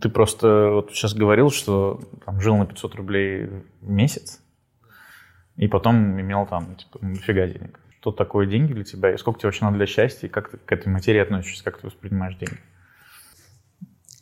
Ты 0.00 0.08
просто 0.08 0.70
вот 0.72 0.90
сейчас 0.90 1.14
говорил, 1.14 1.50
что 1.50 2.00
там, 2.26 2.40
жил 2.40 2.56
на 2.56 2.66
500 2.66 2.96
рублей 2.96 3.46
в 3.80 3.88
месяц, 3.88 4.40
и 5.54 5.68
потом 5.68 6.20
имел 6.20 6.44
там 6.44 6.74
типа, 6.74 6.98
дофига 7.00 7.46
денег. 7.46 7.78
Что 8.00 8.10
такое 8.10 8.48
деньги 8.48 8.72
для 8.72 8.82
тебя, 8.82 9.14
и 9.14 9.16
сколько 9.16 9.38
тебе 9.38 9.46
вообще 9.46 9.64
надо 9.64 9.76
для 9.76 9.86
счастья, 9.86 10.26
и 10.26 10.28
как 10.28 10.50
ты 10.50 10.56
к 10.56 10.72
этой 10.72 10.88
материи 10.88 11.20
относишься, 11.20 11.62
как 11.62 11.80
ты 11.80 11.86
воспринимаешь 11.86 12.36
деньги? 12.36 12.58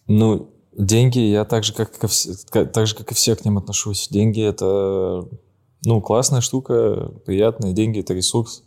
Ну, 0.06 0.54
деньги, 0.76 1.20
я 1.20 1.46
так 1.46 1.64
же, 1.64 1.72
как, 1.72 1.90
ко 1.98 2.66
так 2.66 2.86
же, 2.86 2.94
как 2.94 3.10
и 3.10 3.14
все 3.14 3.36
к 3.36 3.44
ним 3.46 3.56
отношусь. 3.56 4.08
Деньги— 4.10 4.42
это, 4.46 5.26
ну, 5.82 6.02
классная 6.02 6.42
штука, 6.42 7.10
приятная. 7.24 7.72
Деньги— 7.72 8.00
это 8.00 8.12
ресурс. 8.12 8.64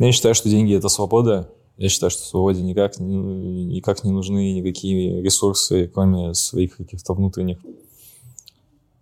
Я 0.00 0.10
считаю, 0.10 0.34
что 0.34 0.48
деньги— 0.48 0.74
это 0.76 0.88
свобода. 0.88 1.52
Я 1.76 1.88
считаю, 1.88 2.10
что 2.10 2.22
свободе 2.22 2.62
никак, 2.62 2.98
не- 2.98 3.64
никак 3.66 4.02
не 4.04 4.10
нужны 4.10 4.54
никакие 4.54 5.22
ресурсы, 5.22 5.88
кроме 5.92 6.32
своих 6.34 6.76
каких-то 6.76 7.12
внутренних. 7.14 7.58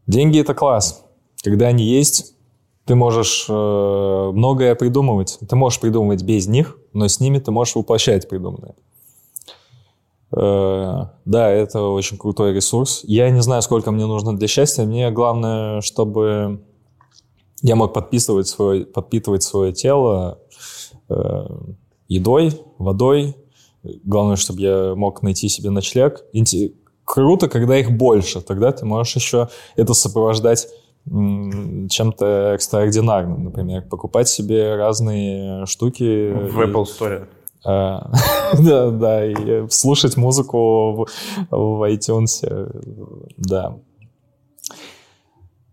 Деньги— 0.06 0.38
это 0.40 0.54
класс. 0.54 1.04
Когда 1.42 1.68
они 1.68 1.84
есть, 1.84 2.34
ты 2.84 2.94
можешь 2.94 3.46
э, 3.48 4.30
многое 4.34 4.74
придумывать. 4.74 5.38
Ты 5.48 5.56
можешь 5.56 5.80
придумывать 5.80 6.22
без 6.22 6.46
них, 6.48 6.78
но 6.92 7.06
с 7.08 7.20
ними 7.20 7.38
ты 7.38 7.50
можешь 7.50 7.76
воплощать 7.76 8.28
придуманное. 8.28 8.74
Э, 10.36 11.04
Да, 11.24 11.48
это 11.50 11.80
очень 11.82 12.18
крутой 12.18 12.52
ресурс. 12.52 13.02
Я 13.04 13.30
не 13.30 13.40
знаю, 13.40 13.62
сколько 13.62 13.90
мне 13.92 14.06
нужно 14.06 14.36
для 14.36 14.48
счастья. 14.48 14.84
Мне 14.84 15.10
главное, 15.10 15.80
чтобы 15.80 16.60
я 17.62 17.76
мог 17.76 17.94
подписывать 17.94 18.48
свое, 18.48 18.84
подпитывать 18.84 19.42
свое 19.42 19.72
тело 19.72 20.38
э, 21.08 21.46
едой, 22.08 22.52
водой. 22.78 23.36
Главное, 24.04 24.36
чтобы 24.36 24.60
я 24.60 24.94
мог 24.96 25.22
найти 25.22 25.48
себе 25.48 25.70
ночлег. 25.70 26.24
Инте- 26.34 26.72
Круто, 27.04 27.48
когда 27.48 27.76
их 27.78 27.90
больше. 27.90 28.40
Тогда 28.40 28.72
ты 28.72 28.86
можешь 28.86 29.16
еще 29.16 29.48
это 29.76 29.92
сопровождать 29.94 30.68
чем-то 31.06 32.52
экстраординарным. 32.54 33.44
Например, 33.44 33.82
покупать 33.82 34.26
себе 34.28 34.74
разные 34.76 35.66
штуки. 35.66 36.32
В 36.32 36.60
Apple 36.60 36.84
Store. 36.84 37.26
А, 37.66 38.10
Да, 38.58 38.90
да, 38.90 39.24
и 39.26 39.66
слушать 39.70 40.18
музыку 40.18 40.92
в, 40.92 41.06
в 41.50 41.90
iTunes, 41.90 42.42
да. 43.38 43.78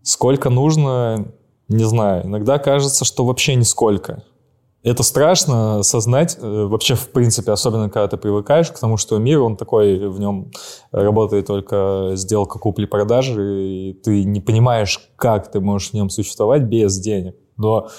Сколько 0.02 0.48
нужно, 0.50 1.32
не 1.68 1.84
знаю. 1.84 2.24
Иногда 2.26 2.58
кажется, 2.58 3.04
что 3.04 3.24
вообще 3.26 3.54
нисколько. 3.56 4.22
Это 4.82 5.04
страшно 5.04 5.78
осознать, 5.78 6.36
э, 6.40 6.64
вообще, 6.64 6.96
в 6.96 7.08
принципе, 7.10 7.52
особенно 7.52 7.88
когда 7.88 8.08
ты 8.08 8.16
привыкаешь 8.16 8.70
к 8.70 8.78
тому, 8.78 8.96
что 8.96 9.16
мир, 9.18 9.40
он 9.40 9.56
такой, 9.56 10.08
в 10.08 10.18
нем 10.18 10.50
работает 10.90 11.46
только 11.46 12.12
сделка 12.14 12.58
купли-продажи, 12.58 13.68
и 13.68 13.92
ты 13.92 14.24
не 14.24 14.40
понимаешь, 14.40 15.08
как 15.14 15.52
ты 15.52 15.60
можешь 15.60 15.90
в 15.90 15.94
нем 15.94 16.10
существовать 16.10 16.62
без 16.62 16.98
денег. 16.98 17.36
Но 17.56 17.90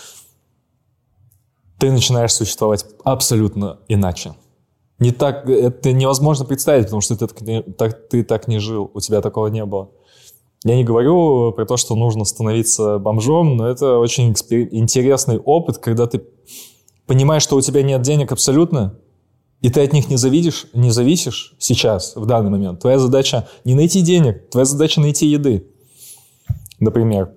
ты 1.80 1.90
начинаешь 1.90 2.34
существовать 2.34 2.86
абсолютно 3.06 3.80
иначе. 3.88 4.34
Не 5.00 5.12
так, 5.12 5.50
это 5.50 5.94
невозможно 5.94 6.46
представить, 6.46 6.86
потому 6.86 7.02
что 7.02 7.16
ты 7.16 7.28
так, 7.28 7.76
так- 7.78 8.10
ты 8.10 8.24
так 8.26 8.50
не 8.50 8.60
жил, 8.60 8.92
у 8.94 9.00
тебя 9.00 9.22
такого 9.22 9.48
не 9.48 9.64
было. 9.64 9.90
Я 10.66 10.76
не 10.76 10.84
говорю 10.84 11.52
про 11.54 11.66
то, 11.66 11.78
что 11.78 11.96
нужно 11.96 12.26
становиться 12.26 13.00
бомжом, 13.00 13.56
но 13.58 13.68
это 13.68 13.98
очень 14.00 14.30
интересный 14.32 15.38
опыт, 15.38 15.78
когда 15.78 16.08
ты 16.08 16.24
понимаешь, 17.06 17.44
что 17.44 17.56
у 17.56 17.62
тебя 17.62 17.84
нет 17.84 18.02
денег 18.02 18.32
абсолютно, 18.32 18.96
и 19.62 19.70
ты 19.70 19.82
от 19.82 19.94
них 19.94 20.10
не 20.10 20.18
зависишь, 20.18 20.68
не 20.74 20.92
зависишь 20.92 21.56
сейчас, 21.58 22.16
в 22.16 22.26
данный 22.26 22.50
момент. 22.50 22.82
Твоя 22.82 23.00
задача 23.00 23.48
не 23.64 23.76
найти 23.76 24.02
денег, 24.02 24.50
твоя 24.50 24.66
задача 24.66 25.00
найти 25.00 25.28
еды, 25.28 25.68
например. 26.80 27.32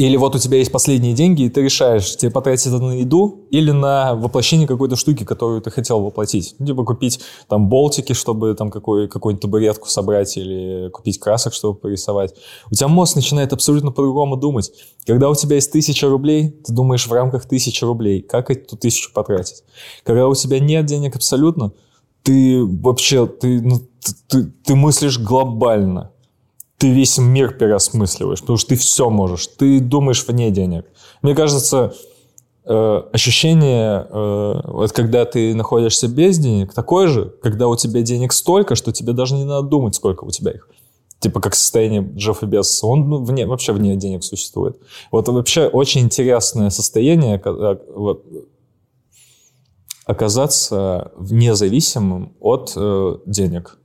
Или 0.00 0.16
вот 0.16 0.34
у 0.34 0.38
тебя 0.38 0.56
есть 0.56 0.72
последние 0.72 1.12
деньги, 1.12 1.42
и 1.42 1.50
ты 1.50 1.60
решаешь, 1.60 2.16
тебе 2.16 2.30
потратить 2.30 2.68
это 2.68 2.78
на 2.78 2.92
еду 3.00 3.44
или 3.50 3.70
на 3.70 4.14
воплощение 4.14 4.66
какой-то 4.66 4.96
штуки, 4.96 5.24
которую 5.24 5.60
ты 5.60 5.70
хотел 5.70 6.00
воплотить. 6.00 6.54
Ну, 6.58 6.64
Типа 6.64 6.84
купить 6.84 7.20
там 7.48 7.68
болтики, 7.68 8.14
чтобы 8.14 8.54
там 8.54 8.70
какой, 8.70 9.08
какую-нибудь 9.08 9.42
табуретку 9.42 9.90
собрать, 9.90 10.38
или 10.38 10.88
купить 10.88 11.18
красок, 11.18 11.52
чтобы 11.52 11.78
порисовать. 11.78 12.34
У 12.70 12.74
тебя 12.74 12.88
мозг 12.88 13.14
начинает 13.14 13.52
абсолютно 13.52 13.92
по-другому 13.92 14.38
думать. 14.38 14.72
Когда 15.04 15.28
у 15.28 15.34
тебя 15.34 15.56
есть 15.56 15.70
тысяча 15.70 16.08
рублей, 16.08 16.48
ты 16.48 16.72
думаешь 16.72 17.06
в 17.06 17.12
рамках 17.12 17.44
тысячи 17.44 17.84
рублей, 17.84 18.22
как 18.22 18.50
эту 18.50 18.78
тысячу 18.78 19.12
потратить. 19.12 19.64
Когда 20.04 20.28
у 20.28 20.34
тебя 20.34 20.60
нет 20.60 20.86
денег 20.86 21.16
абсолютно, 21.16 21.72
ты 22.22 22.64
вообще, 22.64 23.26
ты, 23.26 23.60
ну, 23.60 23.80
ты, 24.02 24.12
ты- 24.28 24.52
ты 24.64 24.74
мыслишь 24.74 25.18
глобально 25.18 26.10
ты 26.80 26.90
весь 26.90 27.18
мир 27.18 27.52
переосмысливаешь, 27.52 28.40
потому 28.40 28.56
что 28.56 28.70
ты 28.70 28.76
все 28.76 29.10
можешь, 29.10 29.46
ты 29.48 29.80
думаешь 29.80 30.26
вне 30.26 30.50
денег. 30.50 30.86
Мне 31.20 31.34
кажется, 31.34 31.92
э, 32.64 33.02
ощущение, 33.12 34.06
э, 34.08 34.60
вот 34.64 34.90
когда 34.92 35.26
ты 35.26 35.54
находишься 35.54 36.08
без 36.08 36.38
денег, 36.38 36.72
такое 36.72 37.08
же, 37.08 37.34
когда 37.42 37.68
у 37.68 37.76
тебя 37.76 38.00
денег 38.00 38.32
столько, 38.32 38.76
что 38.76 38.92
тебе 38.92 39.12
даже 39.12 39.34
не 39.34 39.44
надо 39.44 39.68
думать, 39.68 39.94
сколько 39.94 40.24
у 40.24 40.30
тебя 40.30 40.52
их. 40.52 40.70
Типа 41.18 41.40
как 41.40 41.54
состояние 41.54 42.00
Джеффа 42.16 42.46
Безоса. 42.46 42.86
Он 42.86 43.10
ну, 43.10 43.22
вне, 43.22 43.44
вообще 43.44 43.74
вне 43.74 43.94
денег 43.96 44.24
существует. 44.24 44.80
Вот 45.12 45.28
вообще 45.28 45.66
очень 45.66 46.00
интересное 46.00 46.70
состояние 46.70 47.36
ока- 47.36 47.78
вот, 47.94 48.24
оказаться 50.06 51.12
независимым 51.18 52.32
от 52.40 52.72
э, 52.74 53.18
денег. 53.26 53.79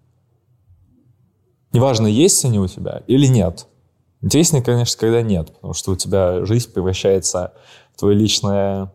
Неважно, 1.75 2.07
есть 2.07 2.45
они 2.45 2.57
у 2.57 2.67
тебя 2.67 3.03
или 3.05 3.27
нет. 3.27 3.67
Интереснее, 4.21 4.63
конечно, 4.63 4.97
когда 4.97 5.21
нет, 5.21 5.53
потому 5.53 5.73
что 5.73 5.91
у 5.91 5.97
тебя 5.97 6.45
жизнь 6.45 6.71
превращается 6.71 7.53
в 7.93 7.99
твое 7.99 8.15
личное 8.15 8.93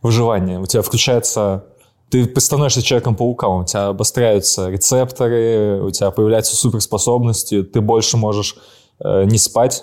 выживание. 0.00 0.60
У 0.60 0.66
тебя 0.66 0.82
включается... 0.82 1.64
Ты 2.08 2.32
становишься 2.40 2.80
человеком-пауком, 2.80 3.62
у 3.62 3.64
тебя 3.64 3.88
обостряются 3.88 4.70
рецепторы, 4.70 5.82
у 5.82 5.90
тебя 5.90 6.12
появляются 6.12 6.54
суперспособности, 6.54 7.64
ты 7.64 7.80
больше 7.80 8.16
можешь 8.16 8.56
э, 9.00 9.24
не 9.24 9.38
спать, 9.38 9.82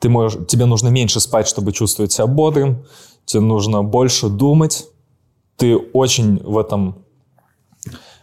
ты 0.00 0.08
можешь, 0.08 0.44
тебе 0.48 0.64
нужно 0.64 0.88
меньше 0.88 1.20
спать, 1.20 1.46
чтобы 1.46 1.70
чувствовать 1.70 2.10
себя 2.10 2.26
бодрым, 2.26 2.86
тебе 3.24 3.40
нужно 3.40 3.84
больше 3.84 4.28
думать, 4.28 4.86
ты 5.56 5.76
очень 5.76 6.38
в 6.38 6.58
этом 6.58 7.04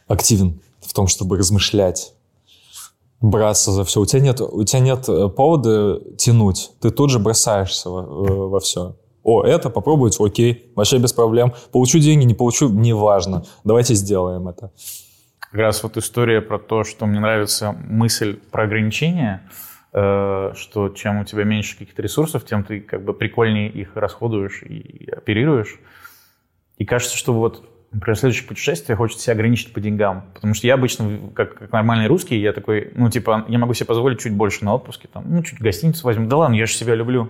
активен, 0.07 0.61
в 0.81 0.93
том, 0.93 1.07
чтобы 1.07 1.37
размышлять, 1.37 2.13
браться 3.21 3.71
за 3.71 3.83
все. 3.83 4.01
У 4.01 4.05
тебя 4.05 4.21
нет, 4.21 4.41
у 4.41 4.63
тебя 4.63 4.79
нет 4.79 5.07
э, 5.07 5.29
повода 5.29 6.01
тянуть. 6.17 6.71
Ты 6.81 6.89
тут 6.89 7.11
же 7.11 7.19
бросаешься 7.19 7.89
во, 7.89 8.01
э, 8.01 8.33
во 8.33 8.59
все. 8.59 8.95
О, 9.23 9.43
это 9.43 9.69
попробовать, 9.69 10.19
окей, 10.19 10.71
вообще 10.75 10.97
без 10.97 11.13
проблем. 11.13 11.53
Получу 11.71 11.99
деньги, 11.99 12.23
не 12.25 12.33
получу, 12.33 12.69
неважно. 12.69 13.45
Давайте 13.63 13.93
сделаем 13.93 14.47
это. 14.47 14.71
Как 15.39 15.53
раз 15.53 15.83
вот 15.83 15.97
история 15.97 16.41
про 16.41 16.57
то, 16.57 16.83
что 16.83 17.05
мне 17.05 17.19
нравится 17.19 17.71
мысль 17.71 18.39
про 18.51 18.63
ограничения, 18.63 19.47
э, 19.93 20.53
что 20.55 20.89
чем 20.89 21.19
у 21.19 21.25
тебя 21.25 21.43
меньше 21.43 21.77
каких-то 21.77 22.01
ресурсов, 22.01 22.45
тем 22.45 22.63
ты 22.63 22.81
как 22.81 23.05
бы 23.05 23.13
прикольнее 23.13 23.69
их 23.69 23.95
расходуешь 23.95 24.63
и 24.63 25.07
оперируешь. 25.11 25.79
И 26.77 26.85
кажется, 26.85 27.15
что 27.15 27.33
вот, 27.33 27.63
например, 27.91 28.17
следующее 28.17 28.47
путешествие 28.47 28.95
хочет 28.95 29.19
себя 29.19 29.33
ограничить 29.33 29.73
по 29.73 29.79
деньгам. 29.79 30.25
Потому 30.33 30.53
что 30.53 30.67
я 30.67 30.75
обычно, 30.75 31.29
как, 31.33 31.55
как 31.55 31.71
нормальный 31.71 32.07
русский, 32.07 32.39
я 32.39 32.53
такой, 32.53 32.91
ну, 32.95 33.09
типа, 33.09 33.45
я 33.47 33.59
могу 33.59 33.73
себе 33.73 33.85
позволить 33.85 34.19
чуть 34.19 34.33
больше 34.33 34.65
на 34.65 34.73
отпуске, 34.73 35.07
там, 35.11 35.25
ну, 35.27 35.43
чуть 35.43 35.59
гостиницу 35.59 36.05
возьму. 36.05 36.27
Да 36.27 36.37
ладно, 36.37 36.55
я 36.55 36.65
же 36.65 36.73
себя 36.73 36.95
люблю. 36.95 37.29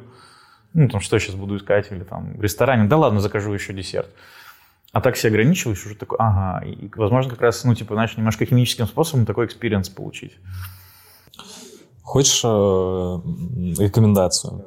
Ну, 0.74 0.88
там, 0.88 1.02
что 1.02 1.16
я 1.16 1.20
сейчас 1.20 1.36
буду 1.36 1.58
искать? 1.58 1.92
Или 1.92 2.04
там 2.04 2.38
в 2.38 2.42
ресторане. 2.42 2.88
Да 2.88 2.98
ладно, 2.98 3.20
закажу 3.20 3.52
еще 3.54 3.74
десерт. 3.74 4.10
А 4.94 5.02
так 5.02 5.18
себя 5.18 5.30
ограничиваешь, 5.30 5.86
уже 5.86 5.96
такой, 5.96 6.18
ага. 6.20 6.66
И, 6.66 6.90
возможно, 6.96 7.32
как 7.32 7.42
раз, 7.42 7.64
ну, 7.64 7.76
типа, 7.76 7.96
знаешь, 7.96 8.16
немножко 8.18 8.46
химическим 8.46 8.88
способом 8.88 9.26
такой 9.26 9.46
experience 9.46 9.90
получить. 9.90 10.38
Хочешь 12.02 12.42
э, 12.44 12.48
рекомендацию? 13.82 14.66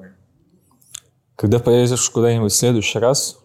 когда 1.37 1.59
поедешь 1.59 2.09
куда-нибудь 2.11 2.53
в 2.53 2.57
следующий 2.57 2.99
раз, 2.99 3.44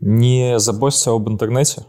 не 0.00 0.58
заботься 0.58 1.10
об 1.10 1.28
интернете 1.28 1.86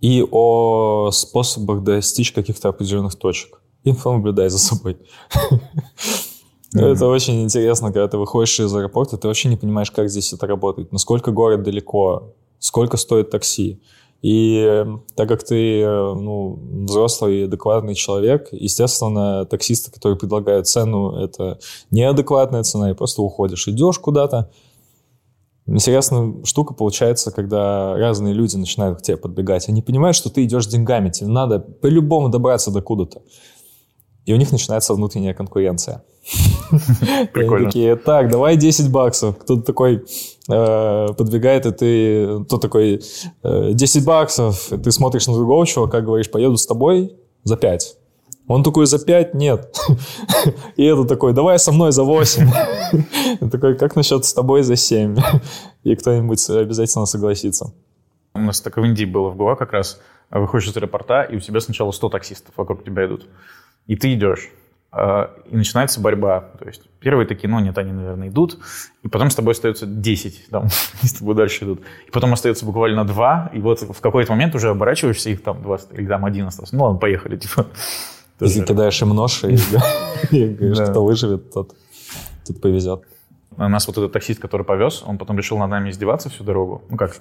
и 0.00 0.26
о 0.30 1.10
способах 1.12 1.82
достичь 1.82 2.32
каких-то 2.32 2.68
определенных 2.68 3.16
точек. 3.16 3.60
И 3.84 3.89
понаблюдай 3.89 4.48
за 4.48 4.58
собой. 4.58 4.98
Это 6.74 7.06
очень 7.08 7.42
интересно, 7.42 7.88
когда 7.88 8.06
ты 8.08 8.16
выходишь 8.16 8.60
из 8.60 8.74
аэропорта, 8.74 9.16
ты 9.16 9.26
вообще 9.26 9.48
не 9.48 9.56
понимаешь, 9.56 9.90
как 9.90 10.08
здесь 10.08 10.32
это 10.32 10.46
работает, 10.46 10.92
насколько 10.92 11.32
город 11.32 11.64
далеко, 11.64 12.34
сколько 12.60 12.96
стоит 12.96 13.30
такси. 13.30 13.82
И 14.22 14.62
э, 14.68 14.86
так 15.16 15.28
как 15.28 15.42
ты 15.42 15.80
э, 15.80 16.14
ну, 16.14 16.84
взрослый 16.84 17.40
и 17.40 17.44
адекватный 17.44 17.94
человек, 17.94 18.48
естественно, 18.52 19.46
таксисты, 19.46 19.90
которые 19.90 20.18
предлагают 20.18 20.68
цену, 20.68 21.16
это 21.16 21.58
неадекватная 21.90 22.62
цена, 22.62 22.90
и 22.90 22.94
просто 22.94 23.22
уходишь. 23.22 23.66
Идешь 23.66 23.98
куда-то. 23.98 24.50
Интересная 25.70 26.34
штука 26.44 26.74
получается, 26.74 27.30
когда 27.30 27.94
разные 27.94 28.34
люди 28.34 28.56
начинают 28.56 28.98
к 28.98 29.02
тебе 29.02 29.16
подбегать. 29.16 29.68
Они 29.68 29.82
понимают, 29.82 30.16
что 30.16 30.28
ты 30.28 30.44
идешь 30.44 30.66
деньгами, 30.66 31.10
тебе 31.10 31.28
надо 31.28 31.60
по-любому 31.60 32.28
добраться 32.28 32.72
до 32.72 32.82
куда-то. 32.82 33.22
И 34.26 34.32
у 34.32 34.36
них 34.36 34.50
начинается 34.50 34.94
внутренняя 34.94 35.32
конкуренция. 35.32 36.02
Прикольно. 37.32 37.66
такие, 37.66 37.96
так, 37.96 38.30
давай 38.30 38.56
10 38.56 38.90
баксов. 38.90 39.38
Кто-то 39.38 39.62
такой 39.62 40.04
э, 40.48 41.06
подбегает, 41.16 41.66
и 41.66 41.70
ты... 41.70 42.44
Кто 42.44 42.58
такой, 42.58 43.00
э, 43.42 43.70
10 43.72 44.04
баксов. 44.04 44.72
И 44.72 44.76
ты 44.76 44.90
смотришь 44.90 45.28
на 45.28 45.34
другого 45.34 45.66
чувака, 45.66 46.00
говоришь, 46.00 46.30
поеду 46.30 46.56
с 46.56 46.66
тобой 46.66 47.16
за 47.44 47.56
5. 47.56 47.96
Он 48.46 48.62
такой, 48.62 48.86
за 48.86 49.04
5? 49.04 49.34
Нет. 49.34 49.74
И 50.76 50.84
это 50.84 51.04
такой, 51.04 51.32
давай 51.32 51.58
со 51.58 51.72
мной 51.72 51.92
за 51.92 52.02
8. 52.02 52.48
такой, 53.50 53.76
как 53.76 53.96
насчет 53.96 54.24
с 54.24 54.34
тобой 54.34 54.62
за 54.62 54.76
7? 54.76 55.16
И 55.84 55.94
кто-нибудь 55.94 56.50
обязательно 56.50 57.06
согласится. 57.06 57.72
У 58.34 58.40
нас 58.40 58.60
так 58.60 58.76
в 58.76 58.84
Индии 58.84 59.04
было 59.04 59.30
в 59.30 59.36
Гоа 59.36 59.56
как 59.56 59.72
раз. 59.72 60.00
Выходишь 60.30 60.68
из 60.68 60.76
аэропорта, 60.76 61.22
и 61.22 61.36
у 61.36 61.40
тебя 61.40 61.60
сначала 61.60 61.90
100 61.90 62.08
таксистов 62.08 62.54
вокруг 62.56 62.84
тебя 62.84 63.06
идут. 63.06 63.26
И 63.86 63.96
ты 63.96 64.14
идешь. 64.14 64.50
А, 64.92 65.36
и 65.46 65.56
начинается 65.56 66.00
борьба. 66.00 66.50
То 66.58 66.66
есть 66.66 66.82
первые 66.98 67.26
такие, 67.26 67.48
ну 67.48 67.60
нет, 67.60 67.78
они, 67.78 67.92
наверное, 67.92 68.28
идут, 68.28 68.58
и 69.02 69.08
потом 69.08 69.30
с 69.30 69.36
тобой 69.36 69.52
остается 69.52 69.86
10, 69.86 70.48
там, 70.50 70.66
и 71.02 71.06
с 71.06 71.12
тобой 71.12 71.36
дальше 71.36 71.64
идут. 71.64 71.80
И 72.06 72.10
потом 72.10 72.32
остается 72.32 72.64
буквально 72.64 73.04
2, 73.04 73.52
и 73.54 73.60
вот 73.60 73.82
в 73.82 74.00
какой-то 74.00 74.32
момент 74.32 74.54
уже 74.54 74.70
оборачиваешься, 74.70 75.30
их 75.30 75.42
там 75.42 75.62
20 75.62 75.92
или 75.92 76.06
там 76.06 76.24
1 76.24 76.46
осталось. 76.46 76.72
Ну 76.72 76.84
ладно, 76.84 76.98
поехали, 76.98 77.36
типа. 77.36 77.66
И 78.40 78.48
ты 78.48 78.64
кидаешь 78.64 79.00
им 79.02 79.10
нож, 79.10 79.44
и 79.44 79.56
говоришь, 80.30 80.88
кто 80.88 81.04
выживет, 81.04 81.52
тот 81.52 81.74
тут 82.46 82.60
повезет. 82.60 83.02
У 83.56 83.68
нас 83.68 83.86
вот 83.86 83.98
этот 83.98 84.12
таксист, 84.12 84.40
который 84.40 84.64
повез, 84.64 85.02
он 85.04 85.18
потом 85.18 85.36
решил 85.36 85.58
над 85.58 85.70
нами 85.70 85.90
издеваться 85.90 86.30
всю 86.30 86.44
дорогу. 86.44 86.82
Ну 86.88 86.96
как, 86.96 87.20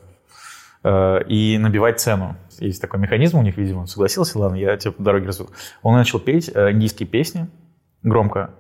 Э, 0.82 1.22
и 1.28 1.58
набивать 1.58 2.00
цену. 2.00 2.38
Есть 2.60 2.82
такой 2.82 3.00
механизм 3.00 3.38
у 3.38 3.42
них, 3.42 3.58
видимо, 3.58 3.80
он 3.80 3.88
согласился, 3.88 4.40
ладно, 4.40 4.56
я 4.56 4.78
тебе 4.78 4.92
по 4.92 5.04
дороге 5.04 5.28
разведу. 5.28 5.52
Он 5.82 5.96
начал 5.96 6.20
петь 6.20 6.50
э, 6.54 6.72
индийские 6.72 7.08
песни 7.08 7.48
громко 8.02 8.52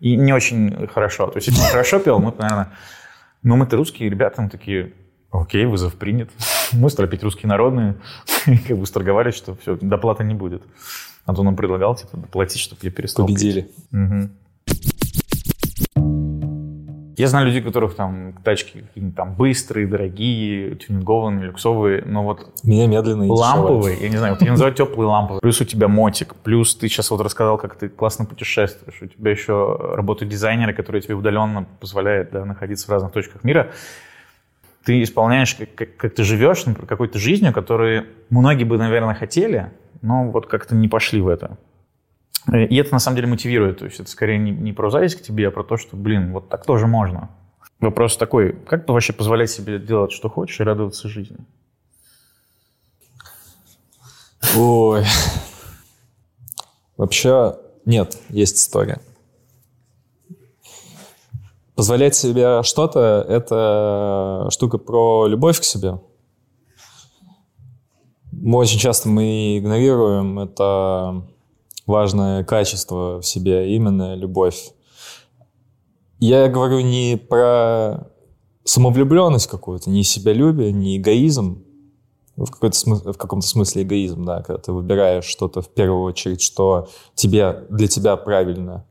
и 0.00 0.16
не 0.16 0.32
очень 0.32 0.86
хорошо. 0.88 1.26
То 1.26 1.36
есть, 1.36 1.48
если 1.48 1.60
он 1.60 1.68
хорошо 1.68 1.98
пел, 1.98 2.18
мы, 2.18 2.32
наверное, 2.38 2.70
ну, 3.42 3.56
мы-то 3.56 3.76
русские 3.76 4.08
ребята, 4.08 4.40
мы 4.40 4.48
такие, 4.48 4.94
окей, 5.30 5.66
вызов 5.66 5.94
принят. 5.96 6.30
Мы 6.72 6.90
стали 6.90 7.06
петь 7.06 7.22
русские 7.22 7.48
народные, 7.48 7.96
и 8.46 8.58
как 8.58 8.78
бы 8.78 8.86
сторговались, 8.86 9.34
что 9.34 9.56
все, 9.56 9.76
доплаты 9.80 10.24
не 10.24 10.34
будет. 10.34 10.62
А 11.24 11.34
то 11.34 11.42
нам 11.42 11.56
предлагал, 11.56 11.96
типа, 11.96 12.16
доплатить, 12.16 12.60
чтобы 12.60 12.80
я 12.82 12.90
перестал 12.90 13.26
Победили. 13.26 13.68
Угу. 13.92 14.30
Я 17.16 17.28
знаю 17.28 17.46
людей, 17.46 17.62
у 17.62 17.64
которых 17.64 17.94
там 17.94 18.34
тачки 18.44 18.84
там 19.16 19.34
быстрые, 19.34 19.86
дорогие, 19.86 20.74
тюнингованные, 20.74 21.46
люксовые, 21.46 22.04
но 22.04 22.22
вот... 22.22 22.46
Меня 22.62 22.86
медленные 22.86 23.30
Ламповые, 23.30 23.98
я 23.98 24.10
не 24.10 24.18
знаю, 24.18 24.34
вот 24.34 24.42
я 24.42 24.50
называю 24.50 24.74
теплые 24.74 25.08
ламповые. 25.08 25.40
Плюс 25.40 25.58
у 25.62 25.64
тебя 25.64 25.88
мотик, 25.88 26.34
плюс 26.34 26.74
ты 26.74 26.88
сейчас 26.88 27.10
вот 27.10 27.22
рассказал, 27.22 27.56
как 27.56 27.76
ты 27.76 27.88
классно 27.88 28.26
путешествуешь, 28.26 29.00
у 29.00 29.06
тебя 29.06 29.30
еще 29.30 29.78
работают 29.94 30.30
дизайнеры, 30.30 30.74
которые 30.74 31.00
тебе 31.00 31.14
удаленно 31.14 31.66
позволяют 31.80 32.32
да, 32.32 32.44
находиться 32.44 32.86
в 32.86 32.90
разных 32.90 33.12
точках 33.12 33.44
мира. 33.44 33.72
Ты 34.86 35.02
исполняешь, 35.02 35.56
как, 35.56 35.74
как, 35.74 35.96
как 35.96 36.14
ты 36.14 36.22
живешь, 36.22 36.64
какой-то 36.86 37.18
жизнью, 37.18 37.52
которую 37.52 38.06
многие 38.30 38.62
бы, 38.62 38.78
наверное, 38.78 39.16
хотели, 39.16 39.72
но 40.00 40.30
вот 40.30 40.46
как-то 40.46 40.76
не 40.76 40.86
пошли 40.86 41.20
в 41.20 41.26
это. 41.26 41.58
И 42.52 42.76
это 42.76 42.92
на 42.92 43.00
самом 43.00 43.16
деле 43.16 43.26
мотивирует. 43.26 43.80
То 43.80 43.86
есть 43.86 43.98
это 43.98 44.08
скорее 44.08 44.38
не, 44.38 44.52
не 44.52 44.72
про 44.72 44.88
зависть 44.88 45.16
к 45.16 45.22
тебе, 45.22 45.48
а 45.48 45.50
про 45.50 45.64
то, 45.64 45.76
что, 45.76 45.96
блин, 45.96 46.32
вот 46.32 46.48
так 46.48 46.64
тоже 46.64 46.86
можно. 46.86 47.30
Вопрос 47.80 48.16
такой, 48.16 48.52
как 48.52 48.88
вообще 48.88 49.12
позволять 49.12 49.50
себе 49.50 49.80
делать, 49.80 50.12
что 50.12 50.30
хочешь, 50.30 50.60
и 50.60 50.62
радоваться 50.62 51.08
жизни? 51.08 51.38
Ой. 54.56 55.04
Вообще, 56.96 57.56
нет, 57.84 58.16
есть 58.28 58.58
история. 58.58 59.00
Позволять 61.76 62.16
себе 62.16 62.62
что-то– 62.62 63.24
это 63.28 64.48
штука 64.50 64.78
про 64.78 65.26
любовь 65.26 65.60
к 65.60 65.64
себе. 65.64 66.00
Мы 68.32 68.58
очень 68.58 68.78
часто 68.78 69.10
мы 69.10 69.58
игнорируем 69.58 70.38
это 70.38 71.26
важное 71.86 72.44
качество 72.44 73.20
в 73.20 73.26
себе, 73.26 73.74
именно 73.74 74.14
любовь. 74.14 74.72
Я 76.18 76.48
говорю 76.48 76.80
не 76.80 77.18
про 77.18 78.10
самовлюбленность 78.64 79.46
какую-то, 79.46 79.90
не 79.90 80.02
себялюбие, 80.02 80.72
не 80.72 80.96
эгоизм, 80.96 81.62
в, 82.36 82.46
в 82.46 83.16
каком-то 83.18 83.46
смысле 83.46 83.82
эгоизм, 83.82 84.24
да, 84.24 84.42
когда 84.42 84.62
ты 84.62 84.72
выбираешь 84.72 85.26
что-то 85.26 85.60
в 85.60 85.68
первую 85.68 86.04
очередь, 86.04 86.40
что 86.40 86.88
тебе, 87.14 87.66
для 87.68 87.86
тебя 87.86 88.16
правильно. 88.16 88.86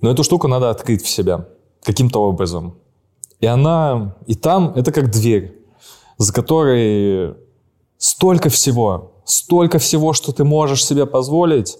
Но 0.00 0.10
эту 0.10 0.24
штуку 0.24 0.48
надо 0.48 0.70
открыть 0.70 1.02
в 1.02 1.08
себя 1.08 1.46
каким-то 1.82 2.22
образом. 2.22 2.74
И 3.40 3.46
она, 3.46 4.16
и 4.26 4.34
там, 4.34 4.72
это 4.76 4.92
как 4.92 5.10
дверь, 5.10 5.58
за 6.18 6.32
которой 6.32 7.34
столько 7.98 8.50
всего, 8.50 9.12
столько 9.24 9.78
всего, 9.78 10.12
что 10.12 10.32
ты 10.32 10.44
можешь 10.44 10.84
себе 10.84 11.06
позволить, 11.06 11.78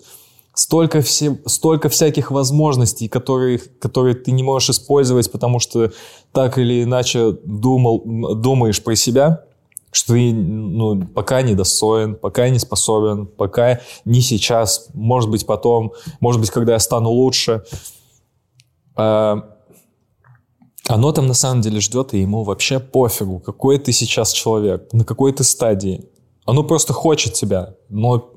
столько, 0.55 1.01
все, 1.01 1.39
столько 1.47 1.89
всяких 1.89 2.31
возможностей, 2.31 3.09
которые, 3.09 3.59
которые 3.59 4.15
ты 4.15 4.33
не 4.33 4.43
можешь 4.43 4.71
использовать, 4.71 5.31
потому 5.31 5.59
что 5.59 5.93
так 6.33 6.59
или 6.59 6.83
иначе 6.83 7.33
думал, 7.45 8.03
думаешь 8.37 8.83
про 8.83 8.95
себя, 8.97 9.45
что 9.93 10.15
ты 10.15 10.33
ну, 10.33 11.07
пока 11.07 11.43
не 11.43 11.55
достоин, 11.55 12.15
пока 12.15 12.49
не 12.49 12.59
способен, 12.59 13.27
пока 13.27 13.81
не 14.05 14.21
сейчас, 14.21 14.89
может 14.95 15.31
быть 15.31 15.47
потом, 15.47 15.93
может 16.21 16.41
быть, 16.41 16.51
когда 16.51 16.75
я 16.75 16.79
стану 16.79 17.11
лучше. 17.11 17.65
А, 19.01 19.57
оно 20.89 21.13
там 21.13 21.27
на 21.27 21.35
самом 21.35 21.63
деле 21.63 21.81
ждет, 21.81 22.13
и 22.15 22.21
ему 22.21 22.45
вообще 22.45 22.81
пофигу, 22.81 23.41
какой 23.41 23.79
ты 23.79 23.93
сейчас 23.93 24.33
человек, 24.33 24.93
на 24.93 25.05
какой 25.05 25.33
ты 25.33 25.43
стадии. 25.43 26.05
Оно 26.45 26.65
просто 26.65 26.93
хочет 26.93 27.33
тебя, 27.33 27.77
но 27.89 28.33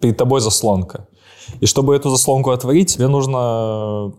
перед 0.00 0.16
тобой 0.16 0.40
заслонка. 0.40 1.08
И 1.60 1.66
чтобы 1.66 1.96
эту 1.96 2.10
заслонку 2.10 2.50
отворить, 2.50 2.94
тебе 2.94 3.08
нужно 3.08 4.12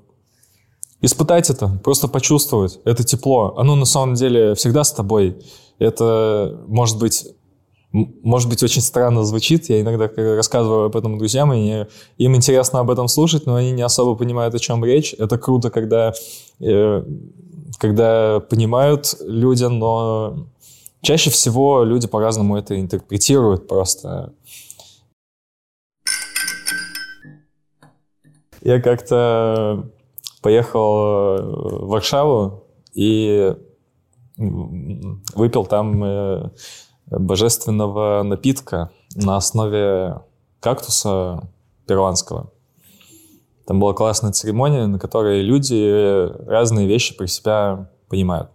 испытать 1.01 1.49
это, 1.49 1.79
просто 1.83 2.07
почувствовать 2.07 2.79
это 2.83 3.03
тепло. 3.03 3.53
Оно 3.57 3.75
на 3.75 3.85
самом 3.85 4.15
деле 4.15 4.53
всегда 4.55 4.83
с 4.83 4.91
тобой. 4.91 5.37
Это 5.79 6.59
может 6.67 6.97
быть 6.97 7.25
может 7.91 8.49
быть, 8.49 8.61
очень 8.63 8.81
странно 8.81 9.23
звучит. 9.23 9.69
Я 9.69 9.81
иногда 9.81 10.09
рассказываю 10.15 10.85
об 10.85 10.95
этом 10.95 11.17
друзьям, 11.17 11.53
и 11.53 11.85
им 12.17 12.35
интересно 12.35 12.79
об 12.79 12.91
этом 12.91 13.07
слушать, 13.07 13.45
но 13.45 13.55
они 13.55 13.71
не 13.71 13.81
особо 13.81 14.15
понимают, 14.15 14.53
о 14.55 14.59
чем 14.59 14.83
речь. 14.83 15.15
Это 15.17 15.37
круто, 15.37 15.69
когда, 15.69 16.13
э, 16.59 17.03
когда 17.79 18.39
понимают 18.41 19.15
люди, 19.21 19.63
но 19.63 20.47
Чаще 21.01 21.29
всего 21.29 21.83
люди 21.83 22.07
по-разному 22.07 22.57
это 22.57 22.79
интерпретируют 22.79 23.67
просто. 23.67 24.33
Я 28.61 28.81
как-то 28.81 29.89
поехал 30.41 31.37
в 31.37 31.87
Варшаву 31.87 32.65
и 32.93 33.55
выпил 34.37 35.65
там 35.65 36.03
э, 36.03 36.49
божественного 37.09 38.23
напитка 38.23 38.91
на 39.15 39.37
основе 39.37 40.21
кактуса 40.59 41.47
перуанского. 41.85 42.51
Там 43.65 43.79
была 43.79 43.93
классная 43.93 44.31
церемония, 44.31 44.87
на 44.87 44.99
которой 44.99 45.41
люди 45.41 46.27
разные 46.47 46.87
вещи 46.87 47.15
про 47.15 47.27
себя 47.27 47.89
понимают. 48.09 48.49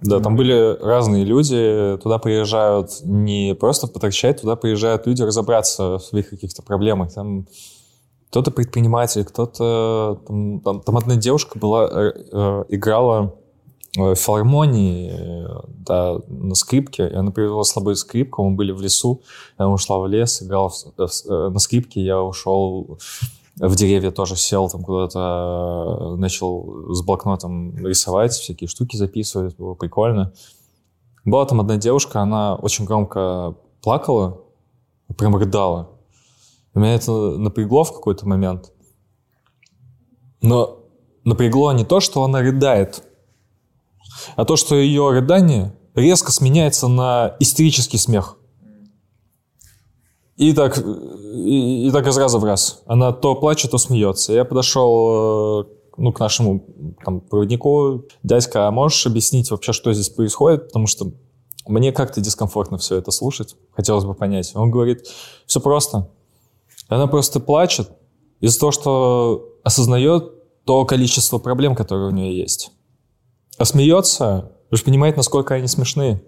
Да, 0.00 0.20
там 0.20 0.36
были 0.36 0.78
разные 0.80 1.24
люди, 1.24 1.98
туда 2.02 2.18
приезжают 2.18 2.90
не 3.02 3.54
просто 3.54 3.86
поторчать, 3.86 4.40
туда 4.40 4.56
приезжают 4.56 5.06
люди 5.06 5.22
разобраться 5.22 5.98
в 5.98 6.00
своих 6.00 6.30
каких-то 6.30 6.62
проблемах. 6.62 7.12
Там 7.12 7.46
кто-то 8.30 8.50
предприниматель, 8.50 9.24
кто-то... 9.24 10.22
Там, 10.26 10.60
там, 10.60 10.80
там 10.80 10.96
одна 10.96 11.16
девушка 11.16 11.58
была, 11.58 11.88
э, 11.90 12.12
э, 12.32 12.64
играла 12.68 13.34
филармонии, 13.94 15.10
э, 15.12 15.46
да, 15.66 16.18
на 16.28 16.54
скрипке, 16.54 17.08
и 17.08 17.14
она 17.14 17.30
привела 17.30 17.64
с 17.64 17.72
собой 17.72 17.96
скрипку, 17.96 18.48
мы 18.48 18.56
были 18.56 18.72
в 18.72 18.80
лесу, 18.80 19.22
она 19.56 19.70
ушла 19.70 19.98
в 19.98 20.06
лес, 20.06 20.42
играла 20.42 20.68
в, 20.68 20.84
в, 20.96 21.50
на 21.50 21.58
скрипке, 21.58 22.00
я 22.00 22.22
ушел 22.22 22.98
в 23.56 23.74
деревья 23.76 24.10
тоже 24.10 24.36
сел, 24.36 24.70
там 24.70 24.82
куда-то 24.82 26.16
начал 26.16 26.94
с 26.94 27.02
блокнотом 27.02 27.76
рисовать, 27.84 28.32
всякие 28.32 28.68
штуки 28.68 28.96
записывать, 28.96 29.56
было 29.56 29.74
прикольно. 29.74 30.32
Была 31.24 31.44
там 31.44 31.60
одна 31.60 31.76
девушка, 31.76 32.20
она 32.20 32.54
очень 32.54 32.86
громко 32.86 33.54
плакала, 33.82 34.40
прям 35.18 35.36
рыдала. 35.36 35.90
Меня 36.74 36.94
это 36.94 37.12
напрягло 37.12 37.84
в 37.84 37.92
какой-то 37.92 38.26
момент. 38.26 38.72
Но 40.40 40.78
напрягло 41.24 41.72
не 41.72 41.84
то, 41.84 42.00
что 42.00 42.24
она 42.24 42.40
рыдает, 42.40 43.02
а 44.36 44.44
то, 44.44 44.56
что 44.56 44.74
ее 44.74 45.10
рыдание 45.10 45.74
резко 45.94 46.32
сменяется 46.32 46.88
на 46.88 47.36
истерический 47.40 47.98
смех. 47.98 48.36
И 50.36 50.54
так, 50.54 50.78
и, 50.78 51.86
и 51.86 51.90
так 51.90 52.06
из 52.06 52.16
раза 52.16 52.38
в 52.38 52.44
раз. 52.44 52.82
Она 52.86 53.12
то 53.12 53.34
плачет, 53.34 53.72
то 53.72 53.78
смеется. 53.78 54.32
Я 54.32 54.46
подошел 54.46 55.62
э, 55.62 55.64
ну, 55.98 56.12
к 56.12 56.20
нашему 56.20 56.64
там, 57.04 57.20
проводнику. 57.20 58.06
Дядька, 58.22 58.66
а 58.66 58.70
можешь 58.70 59.06
объяснить 59.06 59.50
вообще, 59.50 59.74
что 59.74 59.92
здесь 59.92 60.08
происходит? 60.08 60.68
Потому 60.68 60.86
что 60.86 61.12
мне 61.66 61.92
как-то 61.92 62.22
дискомфортно 62.22 62.78
все 62.78 62.96
это 62.96 63.10
слушать. 63.10 63.54
Хотелось 63.72 64.04
бы 64.04 64.14
понять. 64.14 64.52
Он 64.54 64.70
говорит, 64.70 65.06
все 65.46 65.60
просто. 65.60 66.08
Она 66.88 67.06
просто 67.06 67.38
плачет 67.38 67.90
из-за 68.40 68.58
того, 68.60 68.72
что 68.72 69.58
осознает 69.62 70.64
то 70.64 70.84
количество 70.86 71.38
проблем, 71.38 71.74
которые 71.74 72.08
у 72.08 72.12
нее 72.12 72.36
есть. 72.36 72.72
А 73.60 73.66
смеется, 73.66 74.52
вы 74.70 74.78
же 74.78 74.84
понимаете, 74.84 75.18
насколько 75.18 75.52
они 75.52 75.66
смешные. 75.66 76.22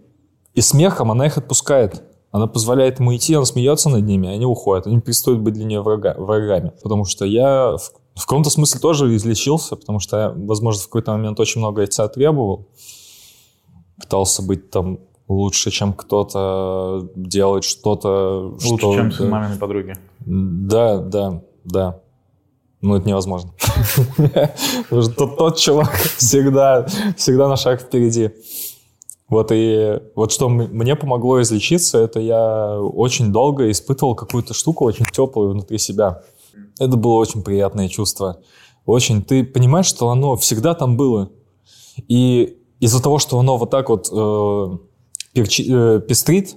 И 0.53 0.61
смехом 0.61 1.11
она 1.11 1.25
их 1.25 1.39
отпускает. 1.39 2.03
Она 2.31 2.47
позволяет 2.47 3.01
ему 3.01 3.17
идти, 3.17 3.35
он 3.35 3.47
смеется 3.47 3.89
над 3.89 4.05
ними, 4.05 4.29
они 4.29 4.45
уходят. 4.45 4.87
Они 4.87 5.01
перестают 5.01 5.41
быть 5.41 5.55
для 5.55 5.65
нее 5.65 5.81
врага, 5.81 6.15
врагами. 6.19 6.75
Потому 6.83 7.07
что 7.07 7.25
я 7.25 7.79
в, 7.79 8.21
в 8.21 8.27
каком-то 8.27 8.51
смысле 8.51 8.81
тоже 8.81 9.17
излечился, 9.17 9.77
потому 9.77 9.99
что 9.99 10.19
я, 10.19 10.29
возможно, 10.37 10.83
в 10.83 10.85
какой-то 10.85 11.13
момент 11.13 11.41
очень 11.41 11.63
много 11.63 11.83
от 11.83 11.95
себя 11.95 12.07
требовал. 12.09 12.69
Пытался 13.99 14.43
быть 14.43 14.69
там 14.69 14.99
лучше, 15.27 15.71
чем 15.71 15.95
кто-то, 15.95 17.09
делать 17.17 17.65
что-то... 17.65 18.51
Лучше, 18.63 18.77
что 18.77 18.95
чем 18.95 19.11
с 19.11 19.21
маминой 19.21 19.57
подруги. 19.57 19.95
Да, 20.21 20.99
да, 20.99 21.43
да. 21.65 22.03
Ну, 22.83 22.97
это 22.97 23.09
невозможно. 23.09 23.53
Потому 24.17 25.03
что 25.03 25.27
тот 25.29 25.57
чувак 25.57 25.93
всегда, 26.17 26.87
всегда 27.17 27.49
на 27.49 27.57
шаг 27.57 27.81
впереди. 27.81 28.31
Вот 29.29 29.51
и 29.53 30.01
вот 30.15 30.33
что 30.33 30.49
мне 30.49 30.95
помогло 30.97 31.41
излечиться, 31.41 31.99
это 31.99 32.21
я 32.21 32.79
очень 32.81 33.33
долго 33.33 33.71
испытывал 33.71 34.15
какую-то 34.15 34.53
штуку 34.53 34.85
очень 34.85 35.07
теплую 35.07 35.53
внутри 35.53 35.79
себя. 35.79 36.23
Это 36.79 36.97
было 36.97 37.15
очень 37.15 37.43
приятное 37.43 37.89
чувство. 37.89 38.41
Очень. 38.85 39.23
Ты 39.23 39.45
понимаешь, 39.45 39.87
что 39.87 40.11
оно 40.11 40.37
всегда 40.37 40.75
там 40.75 40.97
было. 40.97 41.31
И 42.09 42.59
из-за 42.81 43.01
того, 43.01 43.19
что 43.19 43.39
оно 43.39 43.57
вот 43.57 43.71
так 43.71 43.89
вот 43.89 44.09
э, 44.13 44.79
перчи, 45.33 45.67
э, 45.71 46.01
пестрит, 46.01 46.57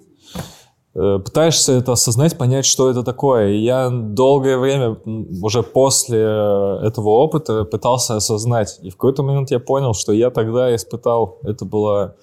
пытаешься 0.96 1.74
это 1.74 1.92
осознать, 1.92 2.38
понять, 2.38 2.66
что 2.66 2.90
это 2.90 3.04
такое. 3.04 3.50
И 3.50 3.58
я 3.58 3.90
долгое 3.90 4.58
время, 4.58 4.98
уже 5.42 5.62
после 5.62 6.20
этого 6.20 7.10
опыта, 7.10 7.66
пытался 7.66 8.16
осознать. 8.16 8.80
И 8.82 8.90
в 8.90 8.94
какой-то 8.94 9.22
момент 9.22 9.52
я 9.52 9.60
понял, 9.60 9.94
что 9.94 10.14
я 10.14 10.30
тогда 10.30 10.74
испытал. 10.74 11.40
Это 11.44 11.66
было 11.66 12.16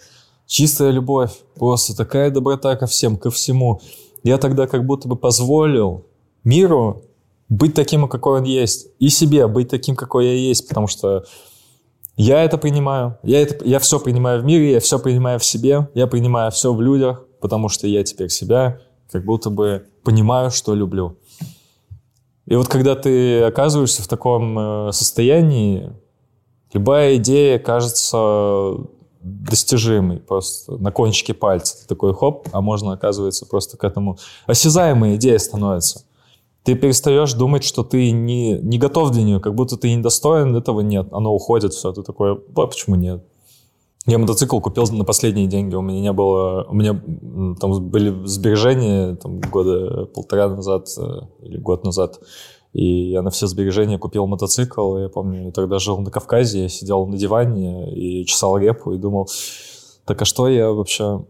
чистая 0.47 0.91
любовь, 0.91 1.33
просто 1.55 1.95
такая 1.95 2.31
доброта 2.31 2.77
ко 2.77 2.87
всем, 2.87 3.19
ко 3.19 3.31
всему. 3.31 3.81
Я 4.23 4.39
тогда 4.39 4.67
как 4.67 4.87
будто 4.87 5.07
бы 5.07 5.17
позволил 5.17 6.07
миру 6.43 7.03
быть 7.51 7.75
таким, 7.75 8.09
какой 8.09 8.41
он 8.41 8.45
есть, 8.45 8.89
и 8.99 9.11
себе 9.11 9.47
быть 9.47 9.69
таким, 9.69 9.97
какой 9.97 10.27
я 10.27 10.33
есть, 10.33 10.67
потому 10.69 10.87
что 10.87 11.25
я 12.17 12.43
это 12.43 12.57
принимаю, 12.57 13.19
я, 13.23 13.43
это, 13.43 13.65
я 13.67 13.79
все 13.79 14.01
принимаю 14.01 14.41
в 14.41 14.45
мире, 14.45 14.73
я 14.73 14.81
все 14.81 14.99
принимаю 14.99 15.39
в 15.39 15.45
себе, 15.45 15.89
я 15.95 16.07
принимаю 16.07 16.51
все 16.51 16.73
в 16.73 16.81
людях, 16.81 17.27
потому 17.43 17.69
что 17.69 17.87
я 17.87 18.03
теперь 18.05 18.31
себя 18.31 18.81
как 19.11 19.27
будто 19.27 19.51
бы 19.51 19.87
понимаю, 20.03 20.51
что 20.51 20.75
люблю. 20.75 21.19
И 22.47 22.55
вот 22.55 22.69
когда 22.69 22.95
ты 22.95 23.43
оказываешься 23.43 24.03
в 24.03 24.09
таком 24.09 24.59
э, 24.59 24.93
состоянии, 24.93 25.93
любая 26.73 27.17
идея 27.17 27.59
кажется 27.59 28.77
достижимый, 29.21 30.19
просто 30.19 30.77
на 30.79 30.91
кончике 30.91 31.35
пальца. 31.35 31.77
Ты 31.83 31.87
такой 31.87 32.15
хоп, 32.15 32.49
а 32.53 32.61
можно, 32.61 32.93
оказывается, 32.93 33.47
просто 33.47 33.77
к 33.77 33.85
этому... 33.85 34.19
Осязаемая 34.47 35.17
идея 35.17 35.39
становится. 35.39 36.05
Ты 36.65 36.75
перестаешь 36.75 37.33
думать, 37.35 37.65
что 37.65 37.85
ты 37.85 38.11
не, 38.11 38.59
не 38.59 38.79
готов 38.79 39.11
для 39.11 39.23
нее, 39.23 39.41
как 39.41 39.55
будто 39.55 39.77
ты 39.77 39.95
недостоин, 39.95 40.57
этого 40.57 40.81
нет. 40.81 41.09
Оно 41.13 41.35
уходит, 41.35 41.73
все. 41.73 41.93
Ты 41.93 42.03
такой, 42.03 42.33
а 42.33 42.67
почему 42.67 42.97
нет? 42.97 43.25
Я 44.07 44.19
мотоцикл 44.19 44.59
купил 44.59 44.85
на 44.91 45.05
последние 45.05 45.47
деньги. 45.47 45.77
У 45.77 45.81
меня 45.81 46.01
не 46.01 46.13
было... 46.13 46.65
У 46.69 46.75
меня 46.75 47.01
там 47.61 47.89
были 47.89 48.27
сбережения 48.27 49.15
там, 49.15 49.41
года 49.41 50.07
полтора 50.07 50.49
назад 50.49 50.89
э, 50.99 51.03
или 51.43 51.59
год 51.59 51.85
назад. 51.85 52.19
И 52.73 53.11
я 53.11 53.23
на 53.23 53.31
все 53.31 53.47
сбережения 53.47 53.99
купил 53.99 54.27
мотоцикл. 54.27 54.97
Я 54.97 55.09
помню, 55.09 55.47
я 55.47 55.51
тогда 55.53 55.79
жил 55.79 55.99
на 55.99 56.11
Кавказе, 56.11 56.63
я 56.63 56.69
сидел 56.69 57.07
на 57.07 57.17
диване 57.17 57.95
и 57.95 58.25
чесал 58.25 58.57
репу 58.57 58.93
и 58.93 58.99
думал, 58.99 59.29
так 60.05 60.23
а 60.23 60.25
что 60.25 60.49
я 60.49 60.73
вообще 60.73 61.25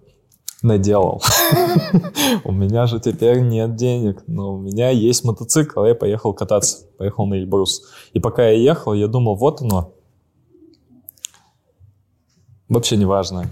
наделал? 0.63 1.23
У 2.45 2.53
меня 2.53 2.87
же 2.87 3.01
теперь 3.01 3.41
нет 3.41 3.75
денег, 3.75 4.23
но 4.27 4.55
у 4.55 4.59
меня 4.59 4.91
есть 4.91 5.25
мотоцикл, 5.25 5.85
я 5.85 5.95
поехал 5.95 6.33
кататься, 6.33 6.87
поехал 6.97 7.27
на 7.27 7.35
Эльбрус. 7.35 7.83
И 8.13 8.21
пока 8.21 8.49
я 8.49 8.57
ехал, 8.57 8.95
я 8.95 9.09
думал, 9.09 9.35
вот 9.35 9.61
оно. 9.61 9.93
Вообще 12.73 12.97
не 12.97 13.05
важно, 13.05 13.51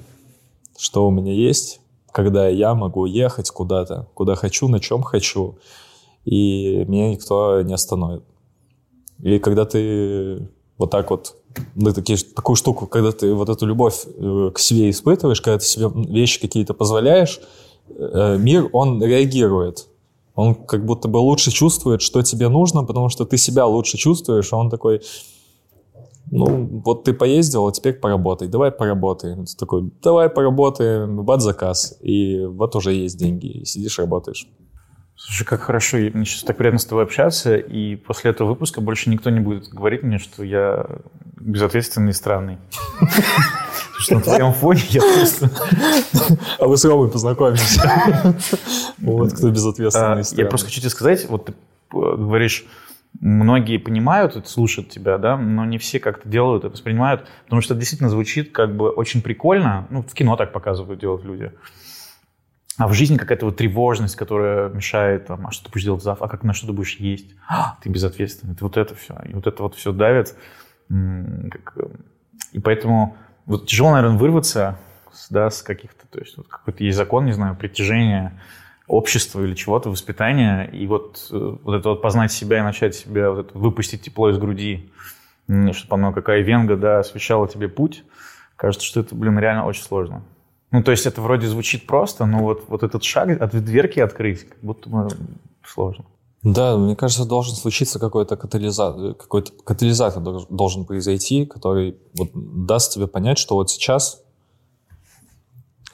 что 0.79 1.07
у 1.07 1.11
меня 1.11 1.35
есть, 1.35 1.81
когда 2.11 2.49
я 2.49 2.75
могу 2.75 3.05
ехать 3.05 3.51
куда-то, 3.51 4.09
куда 4.15 4.35
хочу, 4.35 4.67
на 4.67 4.81
чем 4.81 5.03
хочу 5.03 5.59
и 6.25 6.87
меня 6.89 7.11
никто 7.11 7.61
не 7.61 7.75
остановит. 7.75 8.23
И 9.23 9.39
когда 9.39 9.67
ты 9.67 10.49
вот 10.79 10.91
так 10.91 11.11
вот, 11.11 11.37
ну, 11.75 11.93
такие, 11.93 12.17
такую 12.17 12.57
штуку, 12.57 12.87
когда 12.87 13.13
ты 13.13 13.35
вот 13.35 13.51
эту 13.51 13.67
любовь 13.67 14.07
э, 14.07 14.53
к 14.55 14.59
себе 14.59 14.89
испытываешь, 14.89 15.43
когда 15.43 15.59
ты 15.59 15.67
себе 15.67 15.91
вещи 15.95 16.41
какие-то 16.41 16.73
позволяешь, 16.73 17.43
э, 17.91 18.39
мир, 18.39 18.71
он 18.73 19.05
реагирует. 19.05 19.87
Он 20.35 20.55
как 20.55 20.87
будто 20.87 21.09
бы 21.09 21.19
лучше 21.19 21.51
чувствует, 21.51 22.01
что 22.01 22.23
тебе 22.23 22.49
нужно, 22.49 22.85
потому 22.85 23.11
что 23.11 23.27
ты 23.27 23.37
себя 23.37 23.67
лучше 23.67 23.99
чувствуешь, 23.99 24.51
а 24.55 24.57
он 24.57 24.71
такой, 24.71 25.03
ну, 26.31 26.83
вот 26.85 27.05
ты 27.05 27.13
поездил, 27.13 27.67
а 27.67 27.73
теперь 27.73 27.95
поработай, 27.95 28.49
давай 28.49 28.71
поработай. 28.71 29.35
Ты 29.35 29.57
такой, 29.59 29.91
давай 30.03 30.29
поработаем, 30.29 31.23
бат 31.25 31.43
заказ, 31.43 31.99
и 32.01 32.45
вот 32.45 32.77
уже 32.77 32.93
есть 32.93 33.19
деньги, 33.19 33.47
и 33.47 33.65
сидишь, 33.65 33.99
работаешь. 33.99 34.47
Слушай, 35.17 35.45
как 35.45 35.61
хорошо, 35.61 35.99
мне 35.99 36.25
сейчас 36.25 36.45
так 36.45 36.57
приятно 36.57 36.79
с 36.79 36.87
тобой 36.87 37.05
общаться, 37.05 37.57
и 37.57 37.97
после 37.97 38.31
этого 38.31 38.49
выпуска 38.49 38.81
больше 38.81 39.11
никто 39.11 39.29
не 39.29 39.41
будет 39.41 39.69
говорить 39.69 40.03
мне, 40.03 40.19
что 40.19 40.43
я 40.43 40.87
безответственный 41.37 42.11
и 42.11 42.15
странный. 42.15 42.59
Что 43.99 44.15
на 44.15 44.21
твоем 44.23 44.55
фоне 44.55 44.81
я 44.89 45.03
просто... 45.03 45.51
А 46.59 46.67
вы 46.67 46.79
с 46.79 46.85
Ромой 46.87 47.11
познакомимся. 47.11 47.83
Вот 48.99 49.33
кто 49.33 49.51
безответственный 49.51 50.21
и 50.21 50.25
странный. 50.25 50.43
Я 50.43 50.49
просто 50.49 50.69
хочу 50.69 50.81
тебе 50.81 50.91
сказать, 50.91 51.29
вот 51.29 51.47
ты 51.47 51.55
говоришь, 51.93 52.65
многие 53.19 53.79
понимают 53.79 54.47
слушают 54.49 54.91
тебя, 54.91 55.19
да, 55.19 55.37
но 55.37 55.65
не 55.65 55.79
все 55.79 55.99
как-то 55.99 56.29
делают 56.29 56.65
это, 56.65 56.73
воспринимают, 56.73 57.27
потому 57.45 57.63
что 57.63 57.75
это 57.75 57.81
действительно 57.81 58.11
звучит 58.11 58.53
как 58.53 58.75
бы 58.75 58.91
очень 58.91 59.23
прикольно, 59.23 59.87
ну, 59.91 60.03
в 60.03 60.13
кино 60.15 60.37
так 60.37 60.53
показывают, 60.53 61.01
делают 61.01 61.25
люди. 61.25 61.53
А 62.79 62.89
в 62.89 62.95
жизни 62.95 63.19
какая-то 63.19 63.47
вот 63.47 63.57
тревожность, 63.57 64.17
которая 64.17 64.71
мешает, 64.71 65.27
там, 65.27 65.47
а 65.47 65.51
что 65.51 65.67
ты 65.67 65.71
будешь 65.71 65.85
делать 65.85 66.03
завтра, 66.03 66.25
а 66.25 66.29
как 66.29 66.45
на 66.45 66.55
что 66.55 66.69
ты 66.69 66.73
будешь 66.73 66.97
есть, 66.97 67.35
а, 67.47 67.77
ты 67.83 67.91
безответственный, 67.91 68.55
ты 68.55 68.65
вот 68.65 68.77
это 68.77 68.95
все, 68.95 69.19
и 69.29 69.35
вот 69.35 69.47
это 69.47 69.63
вот 69.63 69.75
все 69.75 69.93
давит. 69.93 70.35
Как, 70.89 71.77
и 72.53 72.59
поэтому 72.59 73.17
вот 73.45 73.67
тяжело, 73.69 73.93
наверное, 73.93 74.19
вырваться 74.19 74.79
да, 75.29 75.51
с 75.51 75.63
каких-то, 75.63 76.07
то 76.09 76.19
есть 76.19 76.37
вот 76.37 76.49
какой-то 76.49 76.83
есть 76.83 76.97
закон, 76.97 77.27
не 77.27 77.33
знаю, 77.33 77.55
притяжения 77.55 78.41
общества 78.91 79.41
или 79.43 79.55
чего-то, 79.55 79.89
воспитания, 79.89 80.65
и 80.65 80.87
вот, 80.87 81.29
э, 81.31 81.57
вот 81.63 81.75
это 81.75 81.91
вот 81.91 82.03
познать 82.03 82.33
себя 82.33 82.59
и 82.59 82.63
начать 82.63 82.95
себя, 82.97 83.31
вот 83.31 83.47
это, 83.47 83.59
выпустить 83.59 84.03
тепло 84.03 84.31
из 84.31 84.39
груди, 84.39 84.91
чтобы 85.47 85.95
оно, 85.95 86.13
какая 86.13 86.41
венга, 86.41 86.77
да, 86.77 86.99
освещала 86.99 87.47
тебе 87.47 87.69
путь, 87.69 88.05
кажется, 88.57 88.85
что 88.85 89.01
это, 89.01 89.15
блин, 89.15 89.39
реально 89.39 89.65
очень 89.65 89.83
сложно. 89.83 90.23
Ну, 90.73 90.83
то 90.83 90.91
есть 90.91 91.07
это 91.07 91.21
вроде 91.21 91.47
звучит 91.47 91.87
просто, 91.87 92.27
но 92.27 92.41
вот, 92.41 92.65
вот 92.69 92.83
этот 92.83 93.03
шаг 93.05 93.41
от 93.41 93.65
дверки 93.65 94.01
открыть, 94.01 94.49
как 94.49 94.59
будто 94.61 94.89
бы 94.89 95.09
сложно. 95.65 96.05
Да, 96.43 96.77
мне 96.77 96.97
кажется, 96.97 97.25
должен 97.25 97.55
случиться 97.55 97.99
какой-то 97.99 98.37
катализатор, 98.37 99.15
какой-то 99.15 99.53
катализатор 99.65 100.23
должен 100.49 100.85
произойти, 100.85 101.45
который 101.45 101.97
вот 102.17 102.31
даст 102.35 102.95
тебе 102.95 103.07
понять, 103.07 103.39
что 103.39 103.55
вот 103.55 103.71
сейчас... 103.71 104.23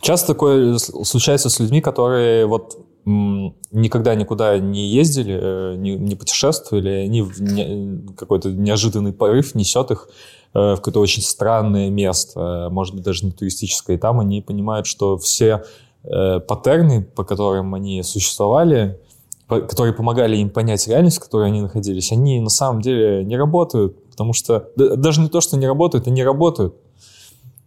Часто 0.00 0.28
такое 0.28 0.78
случается 0.78 1.50
с 1.50 1.58
людьми, 1.58 1.80
которые 1.80 2.46
вот 2.46 2.85
никогда 3.06 4.16
никуда 4.16 4.58
не 4.58 4.88
ездили, 4.88 5.38
э, 5.40 5.76
не, 5.76 5.94
не 5.94 6.16
путешествовали, 6.16 6.88
они 6.88 7.22
в 7.22 7.40
не, 7.40 8.02
какой-то 8.16 8.50
неожиданный 8.50 9.12
порыв 9.12 9.54
несет 9.54 9.92
их 9.92 10.08
э, 10.54 10.74
в 10.74 10.76
какое-то 10.76 10.98
очень 10.98 11.22
странное 11.22 11.88
место, 11.88 12.68
может 12.72 12.94
быть, 12.94 13.04
даже 13.04 13.24
не 13.24 13.30
туристическое, 13.30 13.96
и 13.96 14.00
там 14.00 14.18
они 14.18 14.42
понимают, 14.42 14.86
что 14.86 15.18
все 15.18 15.64
э, 16.02 16.40
паттерны, 16.40 17.02
по 17.02 17.22
которым 17.22 17.74
они 17.74 18.02
существовали, 18.02 18.98
которые 19.46 19.94
помогали 19.94 20.36
им 20.38 20.50
понять 20.50 20.88
реальность, 20.88 21.18
в 21.18 21.22
которой 21.22 21.46
они 21.46 21.60
находились, 21.60 22.10
они 22.10 22.40
на 22.40 22.50
самом 22.50 22.82
деле 22.82 23.24
не 23.24 23.36
работают, 23.36 24.04
потому 24.10 24.32
что 24.32 24.68
даже 24.74 25.20
не 25.20 25.28
то, 25.28 25.40
что 25.40 25.56
не 25.56 25.68
работают, 25.68 26.08
они 26.08 26.24
работают. 26.24 26.74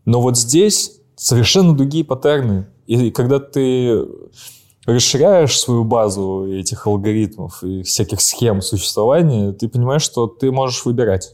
Но 0.03 0.19
вот 0.19 0.37
здесь 0.37 0.99
совершенно 1.15 1.73
другие 1.73 2.03
паттерны. 2.03 2.67
И 2.87 3.11
когда 3.11 3.39
ты 3.39 4.05
расширяешь 4.93 5.59
свою 5.59 5.83
базу 5.83 6.47
этих 6.51 6.87
алгоритмов 6.87 7.63
и 7.63 7.83
всяких 7.83 8.21
схем 8.21 8.61
существования, 8.61 9.51
ты 9.51 9.67
понимаешь, 9.67 10.01
что 10.01 10.27
ты 10.27 10.51
можешь 10.51 10.85
выбирать. 10.85 11.33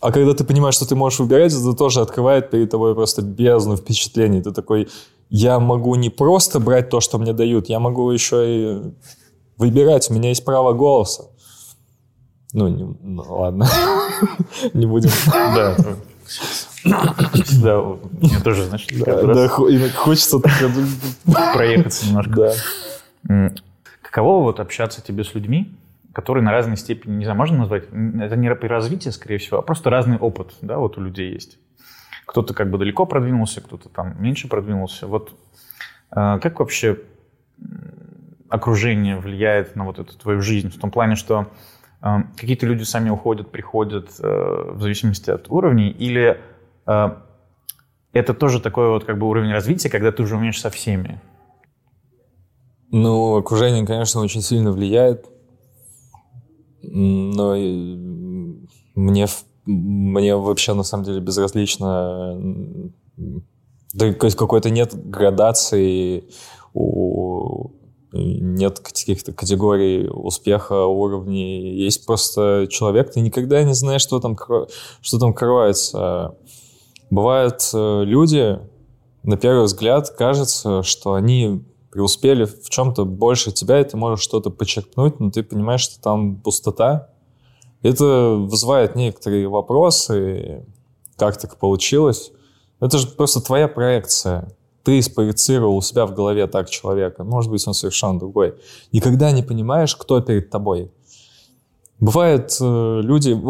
А 0.00 0.10
когда 0.10 0.34
ты 0.34 0.44
понимаешь, 0.44 0.74
что 0.74 0.86
ты 0.86 0.96
можешь 0.96 1.20
выбирать, 1.20 1.52
это 1.52 1.72
тоже 1.74 2.00
открывает 2.00 2.50
перед 2.50 2.70
тобой 2.70 2.94
просто 2.94 3.22
бездну 3.22 3.76
впечатлений. 3.76 4.42
Ты 4.42 4.50
такой, 4.50 4.88
я 5.30 5.60
могу 5.60 5.94
не 5.94 6.10
просто 6.10 6.58
брать 6.58 6.90
то, 6.90 7.00
что 7.00 7.18
мне 7.18 7.32
дают, 7.32 7.68
я 7.68 7.78
могу 7.78 8.10
еще 8.10 8.36
и 8.44 8.92
выбирать, 9.56 10.10
у 10.10 10.14
меня 10.14 10.30
есть 10.30 10.44
право 10.44 10.72
голоса. 10.72 11.26
Ну, 12.52 12.68
не, 12.68 12.84
ну 13.00 13.24
ладно, 13.28 13.68
не 14.74 14.86
будем. 14.86 15.10
Да, 15.26 15.76
да, 16.84 17.82
мне 18.20 18.40
тоже, 18.42 18.64
значит, 18.64 18.98
да, 19.04 19.48
хочется 19.48 20.38
проехаться 21.54 22.06
немножко. 22.06 22.54
Да. 23.22 23.50
Каково 24.02 24.42
вот 24.42 24.60
общаться 24.60 25.00
тебе 25.02 25.24
с 25.24 25.34
людьми, 25.34 25.74
которые 26.12 26.44
на 26.44 26.52
разной 26.52 26.76
степени, 26.76 27.16
не 27.16 27.24
знаю, 27.24 27.38
можно 27.38 27.58
назвать, 27.58 27.84
это 27.84 28.36
не 28.36 28.48
развитие, 28.48 29.12
скорее 29.12 29.38
всего, 29.38 29.58
а 29.58 29.62
просто 29.62 29.90
разный 29.90 30.18
опыт, 30.18 30.52
да, 30.60 30.78
вот 30.78 30.98
у 30.98 31.00
людей 31.00 31.32
есть. 31.32 31.58
Кто-то 32.26 32.54
как 32.54 32.70
бы 32.70 32.78
далеко 32.78 33.06
продвинулся, 33.06 33.60
кто-то 33.60 33.88
там 33.88 34.20
меньше 34.22 34.48
продвинулся. 34.48 35.06
Вот 35.06 35.34
э, 36.10 36.38
как 36.40 36.60
вообще 36.60 36.98
окружение 38.48 39.16
влияет 39.18 39.76
на 39.76 39.84
вот 39.84 39.98
эту 39.98 40.16
твою 40.16 40.40
жизнь? 40.40 40.70
В 40.70 40.78
том 40.78 40.90
плане, 40.90 41.16
что 41.16 41.48
какие-то 42.36 42.66
люди 42.66 42.82
сами 42.82 43.10
уходят, 43.10 43.50
приходят 43.50 44.10
э, 44.18 44.72
в 44.74 44.80
зависимости 44.80 45.30
от 45.30 45.50
уровней, 45.50 45.90
или 45.90 46.40
это 48.12 48.34
тоже 48.34 48.60
такой 48.60 48.88
вот 48.88 49.04
как 49.04 49.18
бы 49.18 49.28
уровень 49.28 49.52
развития, 49.52 49.88
когда 49.88 50.10
ты 50.10 50.22
уже 50.22 50.36
умеешь 50.36 50.60
со 50.60 50.68
всеми? 50.68 51.20
Ну, 52.90 53.36
окружение, 53.36 53.86
конечно, 53.86 54.20
очень 54.20 54.42
сильно 54.42 54.72
влияет, 54.72 55.26
но 56.82 57.54
мне 58.94 59.26
мне 59.64 60.36
вообще 60.36 60.74
на 60.74 60.82
самом 60.82 61.04
деле 61.04 61.20
безразлично. 61.20 62.36
Да, 63.94 64.12
какой-то 64.12 64.70
нет 64.70 64.92
градации, 65.08 66.24
у, 66.74 67.70
нет 68.12 68.80
каких-то 68.80 69.32
категорий 69.32 70.08
успеха, 70.08 70.84
уровней. 70.84 71.76
Есть 71.76 72.06
просто 72.06 72.66
человек, 72.70 73.12
ты 73.12 73.20
никогда 73.20 73.62
не 73.62 73.74
знаешь, 73.74 74.02
что 74.02 74.20
там, 74.20 74.36
что 75.00 75.18
там 75.18 75.32
кроется. 75.32 76.36
Бывают 77.10 77.60
э, 77.74 78.04
люди, 78.04 78.58
на 79.22 79.36
первый 79.36 79.64
взгляд 79.64 80.10
кажется, 80.10 80.82
что 80.82 81.14
они 81.14 81.64
преуспели 81.90 82.44
в 82.44 82.70
чем-то 82.70 83.04
больше 83.04 83.52
тебя, 83.52 83.80
и 83.80 83.84
ты 83.84 83.96
можешь 83.96 84.24
что-то 84.24 84.50
подчеркнуть, 84.50 85.20
но 85.20 85.30
ты 85.30 85.42
понимаешь, 85.42 85.82
что 85.82 86.00
там 86.00 86.36
пустота, 86.36 87.10
это 87.82 88.36
вызывает 88.38 88.96
некоторые 88.96 89.48
вопросы, 89.48 90.64
как 91.16 91.36
так 91.36 91.58
получилось. 91.58 92.32
Это 92.80 92.98
же 92.98 93.08
просто 93.08 93.40
твоя 93.40 93.68
проекция. 93.68 94.56
Ты 94.84 95.00
спроецировал 95.02 95.76
у 95.76 95.82
себя 95.82 96.06
в 96.06 96.14
голове 96.14 96.46
так 96.46 96.68
человека. 96.68 97.24
Может 97.24 97.50
быть, 97.50 97.66
он 97.66 97.74
совершенно 97.74 98.18
другой. 98.18 98.54
Никогда 98.92 99.30
не 99.30 99.42
понимаешь, 99.42 99.94
кто 99.96 100.20
перед 100.20 100.50
тобой. 100.50 100.90
Бывает, 102.00 102.56
э, 102.60 103.00
люди... 103.02 103.40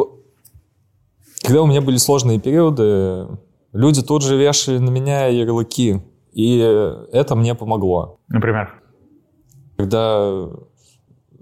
Когда 1.43 1.63
у 1.63 1.67
меня 1.67 1.81
были 1.81 1.97
сложные 1.97 2.39
периоды, 2.39 3.27
люди 3.73 4.03
тут 4.03 4.23
же 4.23 4.37
вешали 4.37 4.79
на 4.79 4.91
меня 4.91 5.27
ярлыки. 5.27 6.03
И 6.33 6.59
это 7.13 7.35
мне 7.35 7.55
помогло. 7.55 8.21
Например? 8.29 8.81
Когда 9.77 10.49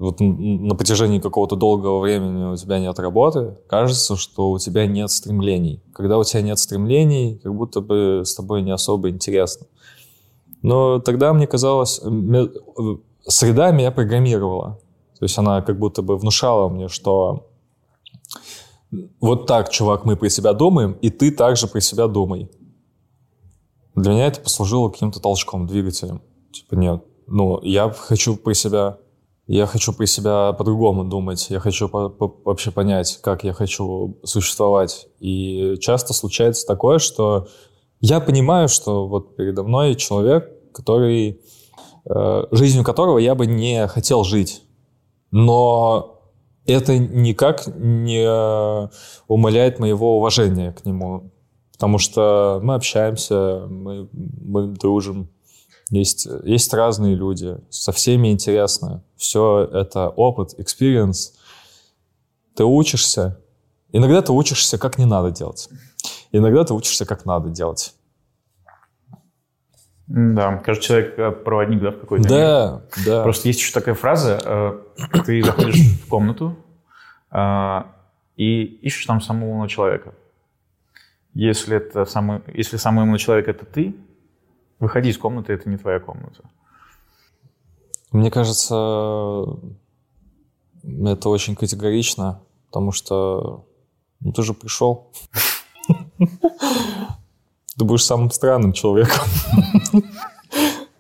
вот 0.01 0.19
на 0.19 0.75
протяжении 0.75 1.19
какого-то 1.19 1.57
долгого 1.57 2.01
времени 2.01 2.45
у 2.45 2.57
тебя 2.57 2.79
нет 2.79 2.99
работы, 2.99 3.59
кажется, 3.69 4.17
что 4.17 4.51
у 4.51 4.59
тебя 4.59 4.87
нет 4.87 5.11
стремлений. 5.11 5.83
Когда 5.93 6.17
у 6.17 6.25
тебя 6.25 6.41
нет 6.41 6.59
стремлений, 6.59 7.39
как 7.43 7.55
будто 7.55 7.83
бы 7.83 8.23
с 8.25 8.35
тобой 8.35 8.63
не 8.63 8.71
особо 8.71 9.11
интересно. 9.11 9.67
Но 10.63 10.99
тогда 10.99 11.33
мне 11.33 11.47
казалось, 11.47 12.01
среда 13.27 13.71
меня 13.71 13.91
программировала. 13.91 14.79
То 15.19 15.25
есть 15.25 15.39
она 15.39 15.63
как 15.63 15.79
будто 15.79 16.03
бы 16.03 16.17
внушала 16.17 16.69
мне, 16.69 16.89
что 16.89 17.47
вот 19.21 19.47
так, 19.47 19.71
чувак, 19.71 20.05
мы 20.05 20.17
про 20.17 20.29
себя 20.29 20.53
думаем, 20.53 20.93
и 21.01 21.11
ты 21.11 21.31
также 21.31 21.67
про 21.67 21.81
себя 21.81 22.09
думай. 22.09 22.51
Для 23.95 24.13
меня 24.13 24.27
это 24.27 24.41
послужило 24.41 24.89
каким-то 24.89 25.21
толчком, 25.21 25.67
двигателем. 25.67 26.23
Типа, 26.53 26.75
нет, 26.75 27.05
ну, 27.27 27.61
я 27.63 27.91
хочу 27.91 28.37
про 28.37 28.55
себя 28.55 28.99
я 29.53 29.67
хочу 29.67 29.93
про 29.93 30.07
себя 30.07 30.53
по-другому 30.53 31.03
думать, 31.03 31.51
я 31.51 31.59
хочу 31.59 31.89
по 31.89 32.07
-по 32.07 32.33
вообще 32.45 32.71
понять, 32.71 33.19
как 33.21 33.43
я 33.43 33.53
хочу 33.53 34.17
существовать. 34.23 35.09
И 35.19 35.77
часто 35.81 36.13
случается 36.15 36.65
такое, 36.69 37.01
что 37.01 37.49
я 38.01 38.21
понимаю, 38.21 38.69
что 38.69 39.07
вот 39.07 39.37
передо 39.37 39.63
мной 39.63 39.95
человек, 39.95 40.49
который, 40.73 41.41
э, 42.05 42.45
жизнью 42.51 42.85
которого 42.85 43.19
я 43.19 43.35
бы 43.35 43.47
не 43.47 43.87
хотел 43.87 44.25
жить. 44.25 44.63
Но 45.31 46.21
это 46.67 46.99
никак 46.99 47.67
не 47.77 48.89
умаляет 49.29 49.79
моего 49.79 50.17
уважения 50.17 50.73
к 50.73 50.85
нему. 50.85 51.31
Потому 51.73 51.99
что 51.99 52.61
мы 52.63 52.75
общаемся, 52.75 53.67
мы, 53.69 54.09
мы 54.13 54.69
дружим, 54.69 55.31
есть, 55.91 56.29
есть 56.45 56.73
разные 56.73 57.15
люди, 57.15 57.59
со 57.69 57.93
всеми 57.93 58.29
интересно. 58.29 59.03
Все 59.17 59.69
это 59.73 60.09
опыт, 60.09 60.55
experience. 60.59 61.33
Ты 62.55 62.65
учишься. 62.65 63.41
Иногда 63.93 64.23
ты 64.23 64.33
учишься, 64.33 64.79
как 64.79 64.99
не 64.99 65.05
надо 65.05 65.31
делать. 65.33 65.69
Иногда 66.33 66.65
ты 66.65 66.75
учишься, 66.75 67.07
как 67.07 67.25
надо 67.25 67.49
делать. 67.51 67.95
Да, 70.07 70.57
каждый 70.57 70.83
человек 70.83 71.19
э, 71.19 71.31
проводник, 71.31 71.81
да, 71.81 71.91
в 71.93 72.01
какой-то 72.01 72.29
Да, 72.29 72.83
мир. 72.97 73.07
да. 73.07 73.23
Просто 73.23 73.47
есть 73.47 73.61
еще 73.61 73.73
такая 73.73 73.95
фраза, 73.95 74.41
э, 74.45 74.81
ты 75.25 75.43
заходишь 75.43 75.77
в 76.03 76.09
комнату 76.09 76.57
э, 77.31 77.83
и 78.37 78.65
ищешь 78.65 79.07
там 79.07 79.21
самого 79.21 79.51
умного 79.51 79.69
человека. 79.69 80.15
Если, 81.33 81.77
это 81.77 82.05
самый, 82.07 82.43
если 82.53 82.77
самый 82.77 83.05
умный 83.05 83.21
человек— 83.21 83.47
это 83.49 83.65
ты, 83.65 83.95
Выходи 84.81 85.11
из 85.11 85.19
комнаты, 85.19 85.53
это 85.53 85.69
не 85.69 85.77
твоя 85.77 86.01
комната. 86.01 86.43
Мне 88.13 88.31
кажется, 88.31 89.45
это 90.83 91.29
очень 91.29 91.55
категорично, 91.55 92.41
потому 92.67 92.91
что 92.91 93.67
ну, 94.21 94.33
ты 94.33 94.43
же 94.43 94.55
пришел. 94.55 95.13
Ты 97.79 97.85
будешь 97.85 98.05
самым 98.05 98.31
странным 98.31 98.73
человеком. 98.73 99.27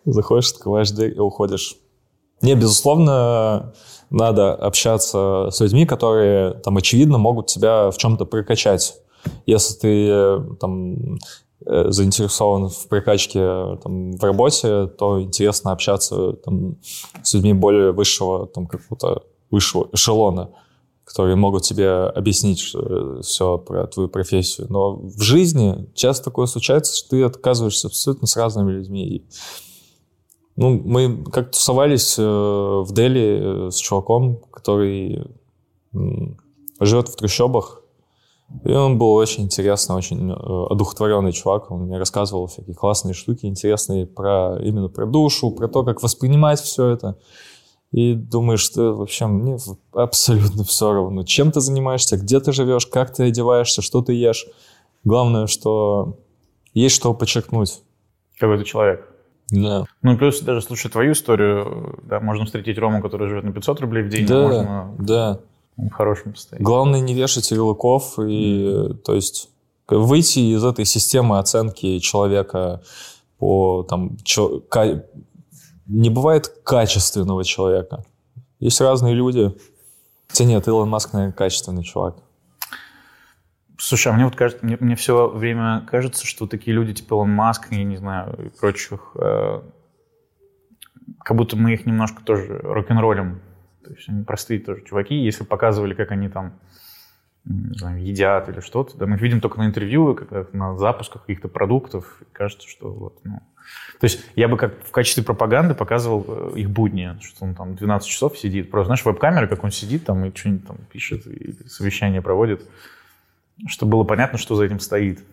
Заходишь, 0.05 0.53
открываешь 0.53 0.91
дверь 0.91 1.15
и 1.15 1.19
уходишь. 1.19 1.77
Не, 2.43 2.55
безусловно, 2.55 3.75
надо 4.09 4.55
общаться 4.55 5.49
с 5.51 5.61
людьми, 5.61 5.85
которые 5.85 6.55
там, 6.55 6.79
очевидно, 6.79 7.19
могут 7.19 7.49
тебя 7.49 7.91
в 7.91 7.99
чем-то 7.99 8.25
прокачать. 8.25 8.97
Если 9.45 9.75
ты 9.75 10.57
там 10.59 11.19
Э, 11.67 11.91
заинтересован 11.91 12.71
в 12.71 12.89
прокачке 12.89 13.77
там, 13.83 14.13
в 14.13 14.25
работе, 14.25 14.87
то 14.87 15.21
интересно 15.21 15.73
общаться 15.73 16.33
там, 16.33 16.77
с 17.23 17.35
людьми 17.35 17.53
более 17.53 17.93
высшего, 17.93 18.47
там, 18.47 18.67
какого-то 18.67 19.25
высшего 19.51 19.89
эшелона, 19.93 20.51
которые 21.11 21.35
могут 21.35 21.65
тебе 21.65 21.91
объяснить 21.91 22.61
все 22.61 23.59
про 23.59 23.89
твою 23.89 24.09
профессию. 24.09 24.69
Но 24.71 24.95
в 24.95 25.21
жизни 25.21 25.91
часто 25.93 26.27
такое 26.27 26.47
случается, 26.47 26.97
что 26.97 27.11
ты 27.11 27.25
отказываешься 27.25 27.89
абсолютно 27.89 28.29
с 28.29 28.37
разными 28.37 28.71
людьми. 28.71 29.27
Ну, 30.55 30.81
мы 30.85 31.25
как 31.25 31.51
тусовались 31.51 32.17
э, 32.17 32.23
в 32.23 32.93
Дели 32.93 33.67
э, 33.67 33.71
с 33.73 33.77
чуваком, 33.79 34.37
который 34.53 35.27
живет 36.79 37.09
в 37.09 37.17
трущобах. 37.17 37.83
И 38.65 38.71
он 38.71 38.97
был 38.97 39.13
очень 39.15 39.45
интересный, 39.45 39.97
очень 39.97 40.31
э, 40.31 40.67
одухотворенный 40.71 41.33
чувак. 41.33 41.73
Он 41.73 41.87
мне 41.87 41.99
рассказывал 41.99 42.47
всякие 42.47 42.77
классные 42.77 43.15
штуки, 43.15 43.47
интересные 43.47 44.07
про 44.07 44.61
именно 44.63 44.89
про 44.89 45.07
душу, 45.07 45.51
про 45.51 45.67
то, 45.67 45.83
как 45.83 46.05
воспринимать 46.05 46.61
все 46.61 46.87
это. 46.87 47.19
И 47.93 48.15
думаешь, 48.15 48.61
что 48.61 48.95
вообще 48.95 49.27
мне 49.27 49.59
абсолютно 49.93 50.65
все 50.65 50.93
равно, 50.93 51.25
чем 51.25 51.51
ты 51.53 51.61
занимаешься, 51.61 52.17
где 52.17 52.39
ты 52.41 52.53
живешь, 52.53 52.87
как 52.87 53.13
ты 53.13 53.25
одеваешься, 53.25 53.83
что 53.83 54.01
ты 54.03 54.13
ешь. 54.13 54.47
Главное, 55.05 55.47
что 55.47 56.19
есть 56.73 56.95
что 56.95 57.15
подчеркнуть. 57.15 57.81
Какой 58.39 58.59
ты 58.59 58.65
человек. 58.65 59.07
Да. 59.51 59.85
Ну, 60.03 60.17
плюс 60.17 60.41
даже 60.41 60.63
слушая 60.63 60.93
твою 60.93 61.13
историю, 61.13 61.99
да, 62.05 62.21
можно 62.21 62.45
встретить 62.47 62.79
Рому, 62.79 63.03
который 63.03 63.29
живет 63.29 63.43
на 63.45 63.53
500 63.53 63.81
рублей 63.81 64.05
в 64.05 64.09
день, 64.09 64.25
Да, 64.27 64.43
можно 64.43 64.95
да. 65.01 65.41
в 65.77 65.91
хорошем 65.91 66.37
состоянии. 66.37 66.65
Главное 66.65 67.01
не 67.01 67.15
вешать 67.15 67.51
ярлыков 67.51 68.19
и, 68.21 68.95
то 69.05 69.15
есть, 69.15 69.51
выйти 69.89 70.39
из 70.55 70.65
этой 70.65 70.85
системы 70.85 71.41
оценки 71.41 71.99
человека 71.99 72.83
по 73.39 73.83
там 73.89 74.17
чё- 74.23 74.61
не 75.91 76.09
бывает 76.09 76.49
качественного 76.65 77.45
человека. 77.45 78.05
Есть 78.61 78.81
разные 78.81 79.15
люди. 79.15 79.55
Хотя 80.29 80.45
нет, 80.45 80.69
Илон 80.69 80.89
Маск, 80.89 81.13
наверное, 81.13 81.35
качественный 81.35 81.83
чувак. 81.83 82.17
Слушай, 83.77 84.13
а 84.13 84.15
мне 84.15 84.25
вот 84.25 84.37
кажется, 84.37 84.65
мне, 84.65 84.77
мне 84.79 84.95
все 84.95 85.29
время 85.29 85.85
кажется, 85.91 86.27
что 86.27 86.47
такие 86.47 86.75
люди 86.75 86.95
типа 86.95 87.15
Илон 87.15 87.31
Маск, 87.31 87.69
я 87.73 87.83
не 87.83 87.97
знаю, 87.97 88.47
и 88.47 88.49
прочих, 88.51 89.13
э, 89.17 89.63
как 91.25 91.37
будто 91.37 91.57
мы 91.57 91.73
их 91.73 91.87
немножко 91.87 92.23
тоже 92.23 92.59
рок-н-роллем. 92.59 93.41
То 93.83 93.93
есть 93.93 94.09
они 94.09 94.23
простые 94.23 94.61
тоже 94.61 94.85
чуваки. 94.85 95.17
Если 95.17 95.43
показывали, 95.43 95.95
как 95.95 96.13
они 96.13 96.29
там 96.29 96.53
знаю, 97.45 98.05
едят 98.05 98.49
или 98.49 98.61
что-то, 98.61 98.97
да, 98.99 99.07
мы 99.07 99.17
их 99.17 99.23
видим 99.23 99.41
только 99.41 99.59
на 99.59 99.67
интервью, 99.67 100.15
когда 100.15 100.47
на 100.53 100.77
запусках 100.77 101.23
каких-то 101.23 101.49
продуктов. 101.49 102.23
Кажется, 102.33 102.69
что 102.69 102.93
вот, 102.93 103.19
ну... 103.25 103.41
То 104.01 104.05
есть 104.05 104.25
я 104.35 104.49
бы 104.49 104.57
как 104.57 104.83
в 104.85 104.91
качестве 104.91 105.23
пропаганды 105.23 105.75
показывал 105.75 106.25
э, 106.27 106.53
их 106.59 106.71
будни, 106.71 107.17
что 107.21 107.45
он 107.45 107.55
там 107.55 107.77
12 107.77 108.09
часов 108.09 108.37
сидит. 108.39 108.71
Просто, 108.71 108.87
знаешь, 108.87 109.05
веб-камера, 109.05 109.47
как 109.47 109.63
он 109.63 109.71
сидит 109.71 110.05
там 110.05 110.25
и 110.25 110.37
что-нибудь 110.37 110.67
там 110.67 110.77
пишет, 110.91 111.27
и 111.27 111.69
совещание 111.69 112.21
проводит 112.21 112.63
чтобы 113.69 113.93
было 113.93 114.05
понятно, 114.05 114.39
что 114.39 114.57
за 114.57 114.65
этим 114.65 114.81
стоит. 114.81 115.25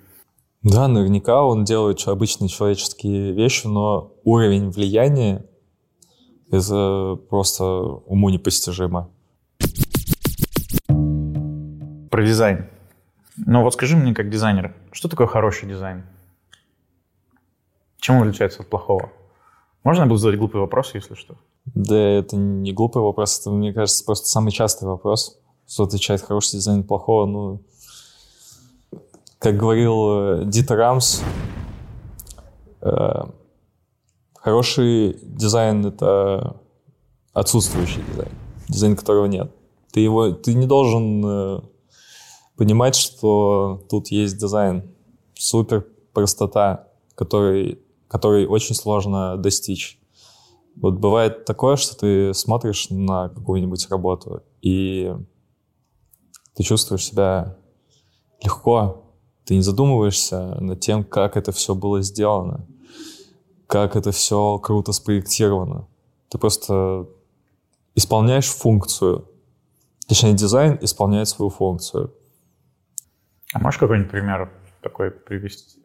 Да, 0.64 0.88
наверняка 0.88 1.43
он 1.43 1.64
делает 1.64 2.05
обычные 2.08 2.49
человеческие 2.49 3.32
вещи, 3.32 3.68
но 3.68 4.14
уровень 4.24 4.70
влияния 4.70 5.45
это 6.51 7.20
просто 7.30 7.64
уму 7.64 8.30
непостижимо. 8.30 9.10
Про 12.10 12.26
дизайн. 12.26 12.70
Ну 13.38 13.64
вот 13.64 13.74
скажи 13.74 13.95
мне, 13.97 14.14
как 14.14 14.30
дизайнер, 14.30 14.74
что 14.91 15.10
такое 15.10 15.28
хороший 15.28 15.68
дизайн? 15.68 16.03
Чем 17.99 18.18
он 18.18 18.28
отличается 18.28 18.62
от 18.62 18.70
плохого? 18.70 19.12
Можно 19.84 20.03
я 20.03 20.08
буду 20.08 20.18
задать 20.18 20.39
глупый 20.39 20.62
вопрос, 20.62 20.93
если 20.93 21.16
что? 21.16 21.36
Да, 21.66 21.97
это 21.97 22.36
не 22.36 22.72
глупый 22.74 23.01
вопрос, 23.01 23.39
это, 23.39 23.51
мне 23.51 23.74
кажется, 23.74 24.05
просто 24.05 24.28
самый 24.28 24.51
частый 24.51 24.88
вопрос. 24.88 25.39
Что 25.68 25.84
отличает 25.84 26.22
хороший 26.22 26.58
дизайн 26.58 26.82
от 26.82 26.88
плохого? 26.88 27.26
Ну, 27.26 27.62
как 29.39 29.58
говорил 29.58 30.41
э, 30.41 30.45
Дитер 30.45 30.78
Рамс, 30.78 31.22
э, 32.82 33.24
хороший 34.36 35.20
дизайн— 35.22 35.86
это 35.88 36.58
отсутствующий 37.34 38.01
дизайн, 38.10 38.32
дизайн 38.68 38.95
которого 38.95 39.26
нет. 39.26 39.51
Ты, 39.91 39.99
его, 39.99 40.32
ты 40.32 40.53
не 40.53 40.66
должен 40.66 41.24
э, 41.26 41.60
понимать, 42.58 42.95
что 42.95 43.86
тут 43.89 44.08
есть 44.08 44.38
дизайн. 44.38 44.84
Супер 45.36 45.88
простота, 46.14 46.88
который, 47.16 47.80
который 48.08 48.47
очень 48.47 48.76
сложно 48.76 49.38
достичь. 49.38 49.99
Вот 50.76 50.95
бывает 50.95 51.45
такое, 51.45 51.76
что 51.76 51.95
ты 51.95 52.34
смотришь 52.34 52.89
на 52.89 53.30
какую-нибудь 53.30 53.89
работу, 53.89 54.43
и 54.62 55.16
ты 56.55 56.64
чувствуешь 56.64 57.05
себя 57.05 57.58
легко, 58.43 59.03
ты 59.45 59.55
не 59.55 59.62
задумываешься 59.62 60.58
над 60.60 60.80
тем, 60.80 61.03
как 61.03 61.38
это 61.38 61.51
все 61.51 61.74
было 61.74 62.01
сделано, 62.01 62.68
как 63.66 63.95
это 63.95 64.12
все 64.12 64.60
круто 64.60 64.91
спроектировано. 64.91 65.88
Ты 66.30 66.38
просто 66.38 67.08
исполняешь 67.95 68.47
функцию. 68.47 69.28
Точнее, 70.08 70.34
дизайн 70.34 70.78
исполняет 70.82 71.28
свою 71.28 71.49
функцию. 71.49 72.14
А 73.54 73.60
можешь 73.60 73.80
какой-нибудь 73.80 74.12
пример 74.12 74.52
такой 74.82 75.12
привести? 75.12 75.82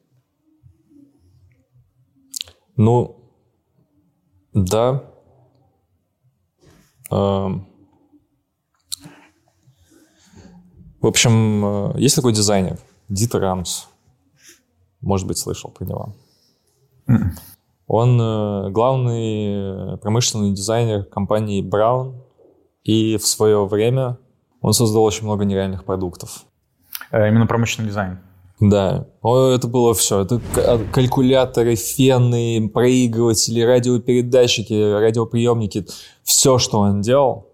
Ну, 2.76 3.22
да. 4.52 5.04
Эм. 7.10 7.68
В 11.00 11.06
общем, 11.06 11.64
э, 11.64 12.00
есть 12.00 12.16
такой 12.16 12.32
дизайнер, 12.32 12.78
Дитер 13.08 13.40
Рамс. 13.40 13.86
Может 15.00 15.26
быть, 15.26 15.38
слышал 15.38 15.70
про 15.70 15.84
него. 15.84 16.14
Он 17.86 18.20
э, 18.20 18.70
главный 18.70 19.98
промышленный 19.98 20.52
дизайнер 20.52 21.04
компании 21.04 21.62
Brown. 21.62 22.14
И 22.84 23.16
в 23.16 23.26
свое 23.26 23.66
время 23.66 24.18
он 24.60 24.72
создал 24.72 25.04
очень 25.04 25.24
много 25.24 25.44
нереальных 25.44 25.84
продуктов. 25.84 26.44
Э, 27.10 27.28
Именно 27.28 27.46
промышленный 27.46 27.88
дизайн. 27.88 28.18
Да, 28.60 29.06
это 29.24 29.66
было 29.66 29.92
все. 29.92 30.20
Это 30.20 30.38
к- 30.38 30.92
калькуляторы, 30.92 31.74
фены, 31.74 32.70
проигрыватели, 32.72 33.60
радиопередатчики, 33.60 34.72
радиоприемники. 35.00 35.86
Все, 36.22 36.58
что 36.58 36.78
он 36.78 37.00
делал 37.00 37.48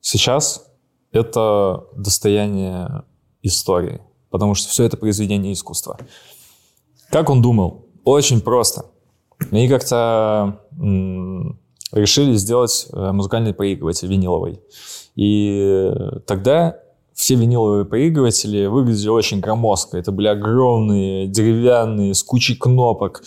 сейчас, 0.00 0.64
это 1.12 1.84
достояние 1.94 3.02
истории. 3.42 4.00
Потому 4.30 4.54
что 4.54 4.68
все 4.70 4.84
это 4.84 4.96
произведение 4.96 5.52
искусства. 5.52 5.98
Как 7.10 7.28
он 7.30 7.42
думал? 7.42 7.86
Очень 8.04 8.40
просто. 8.40 8.86
Они 9.50 9.68
как-то 9.68 10.60
решили 11.92 12.34
сделать 12.34 12.88
э, 12.92 13.12
музыкальный 13.12 13.54
проигрыватель 13.54 14.08
виниловый. 14.08 14.60
И 15.14 15.90
тогда 16.26 16.78
все 17.18 17.34
виниловые 17.34 17.84
проигрыватели 17.84 18.66
выглядели 18.66 19.08
очень 19.08 19.40
громоздко. 19.40 19.98
Это 19.98 20.12
были 20.12 20.28
огромные, 20.28 21.26
деревянные, 21.26 22.14
с 22.14 22.22
кучей 22.22 22.54
кнопок, 22.54 23.24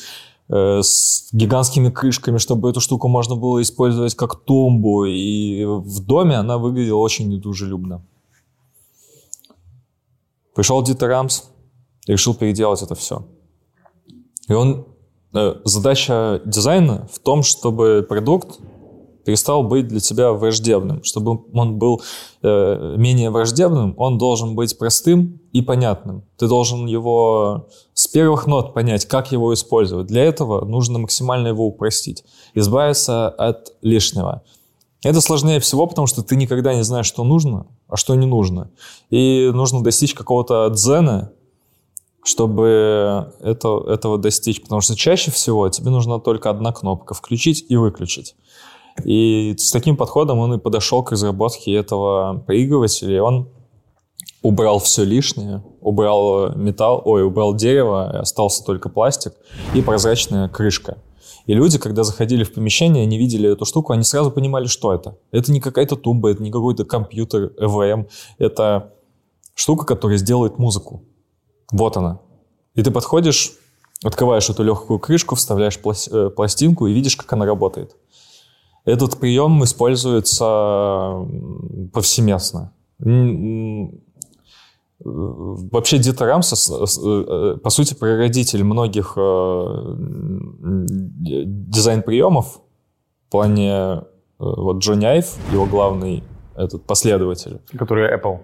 э, 0.47 0.79
с 0.81 1.27
гигантскими 1.33 1.89
крышками, 1.89 2.37
чтобы 2.37 2.69
эту 2.69 2.79
штуку 2.79 3.09
можно 3.09 3.35
было 3.35 3.61
использовать 3.61 4.15
как 4.15 4.45
тумбу. 4.45 5.03
И 5.03 5.65
в 5.65 6.05
доме 6.05 6.37
она 6.37 6.57
выглядела 6.57 6.99
очень 6.99 7.27
недружелюбно. 7.27 8.01
Пришел 10.55 10.81
Дитер 10.81 11.09
Рамс 11.09 11.43
и 12.07 12.13
решил 12.13 12.33
переделать 12.33 12.81
это 12.81 12.95
все. 12.95 13.27
И 14.47 14.53
он... 14.53 14.87
э, 15.33 15.55
Задача 15.65 16.41
дизайна 16.45 17.09
в 17.11 17.19
том, 17.19 17.43
чтобы 17.43 18.05
продукт 18.07 18.57
перестал 19.23 19.63
быть 19.63 19.87
для 19.87 19.99
тебя 19.99 20.31
враждебным. 20.31 21.03
Чтобы 21.03 21.41
он 21.53 21.77
был 21.77 22.01
э, 22.41 22.95
менее 22.97 23.29
враждебным, 23.29 23.93
он 23.97 24.17
должен 24.17 24.55
быть 24.55 24.77
простым 24.77 25.39
и 25.53 25.61
понятным. 25.61 26.23
Ты 26.37 26.47
должен 26.47 26.85
его 26.85 27.67
с 27.93 28.07
первых 28.07 28.47
нот 28.47 28.73
понять, 28.73 29.05
как 29.05 29.31
его 29.31 29.53
использовать. 29.53 30.07
Для 30.07 30.23
этого 30.23 30.65
нужно 30.65 30.99
максимально 30.99 31.49
его 31.49 31.65
упростить, 31.65 32.23
избавиться 32.53 33.29
от 33.29 33.73
лишнего. 33.81 34.43
Это 35.03 35.19
сложнее 35.19 35.59
всего, 35.59 35.87
потому 35.87 36.05
что 36.05 36.21
ты 36.21 36.35
никогда 36.35 36.75
не 36.75 36.83
знаешь, 36.83 37.07
что 37.07 37.23
нужно, 37.23 37.65
а 37.87 37.97
что 37.97 38.13
не 38.15 38.27
нужно. 38.27 38.69
И 39.09 39.49
нужно 39.53 39.83
достичь 39.83 40.13
какого-то 40.13 40.69
дзена, 40.69 41.31
чтобы 42.23 43.33
это, 43.39 43.83
этого 43.87 44.19
достичь. 44.19 44.61
Потому 44.61 44.81
что 44.81 44.95
чаще 44.95 45.31
всего 45.31 45.69
тебе 45.69 45.89
нужна 45.89 46.19
только 46.19 46.49
одна 46.51 46.71
кнопка— 46.71 47.13
включить 47.15 47.65
и 47.67 47.75
выключить. 47.75 48.35
И 49.05 49.55
с 49.57 49.71
таким 49.71 49.97
подходом 49.97 50.39
он 50.39 50.53
и 50.53 50.57
подошел 50.57 51.03
к 51.03 51.11
разработке 51.11 51.73
этого 51.73 52.43
проигрывателя, 52.45 53.15
и 53.17 53.19
он 53.19 53.49
убрал 54.41 54.79
все 54.79 55.03
лишнее, 55.03 55.63
убрал 55.81 56.55
металл, 56.55 57.01
ой, 57.05 57.23
убрал 57.23 57.55
дерево, 57.55 58.19
остался 58.19 58.63
только 58.63 58.89
пластик 58.89 59.33
и 59.75 59.81
прозрачная 59.81 60.47
крышка. 60.49 60.97
И 61.45 61.53
люди, 61.53 61.77
когда 61.77 62.03
заходили 62.03 62.43
в 62.43 62.53
помещение, 62.53 63.03
они 63.03 63.17
видели 63.17 63.51
эту 63.51 63.65
штуку, 63.65 63.93
они 63.93 64.03
сразу 64.03 64.31
понимали, 64.31 64.67
что 64.67 64.93
это. 64.93 65.17
Это 65.31 65.51
не 65.51 65.59
какая-то 65.59 65.95
тумба, 65.95 66.29
это 66.29 66.43
не 66.43 66.51
какой-то 66.51 66.85
компьютер, 66.85 67.53
ЭВМ. 67.57 68.07
Это 68.37 68.93
штука, 69.55 69.85
которая 69.85 70.17
сделает 70.17 70.59
музыку. 70.59 71.03
Вот 71.71 71.97
она. 71.97 72.19
И 72.75 72.83
ты 72.83 72.91
подходишь, 72.91 73.57
Открываешь 74.03 74.49
эту 74.49 74.63
легкую 74.63 74.99
крышку, 74.99 75.35
вставляешь 75.35 75.77
э, 75.77 76.29
пластинку 76.31 76.87
и 76.87 76.93
видишь, 76.93 77.15
как 77.15 77.31
она 77.33 77.45
работает. 77.45 77.95
Этот 78.85 79.19
прием 79.19 79.63
используется 79.63 81.25
повсеместно. 81.93 82.73
Вообще 85.03 85.97
Дита 85.97 86.25
Рамсос, 86.25 86.99
э, 87.03 87.57
по 87.63 87.69
сути, 87.71 87.95
прародитель 87.95 88.63
многих 88.63 89.17
дизайн-приемов 91.17 92.61
в 93.27 93.31
плане 93.31 94.03
вот 94.37 94.77
Джонни 94.77 95.05
Айв, 95.05 95.37
его 95.51 95.65
главный 95.65 96.23
этот 96.55 96.85
последователь. 96.85 97.61
Который 97.77 98.15
Apple. 98.15 98.39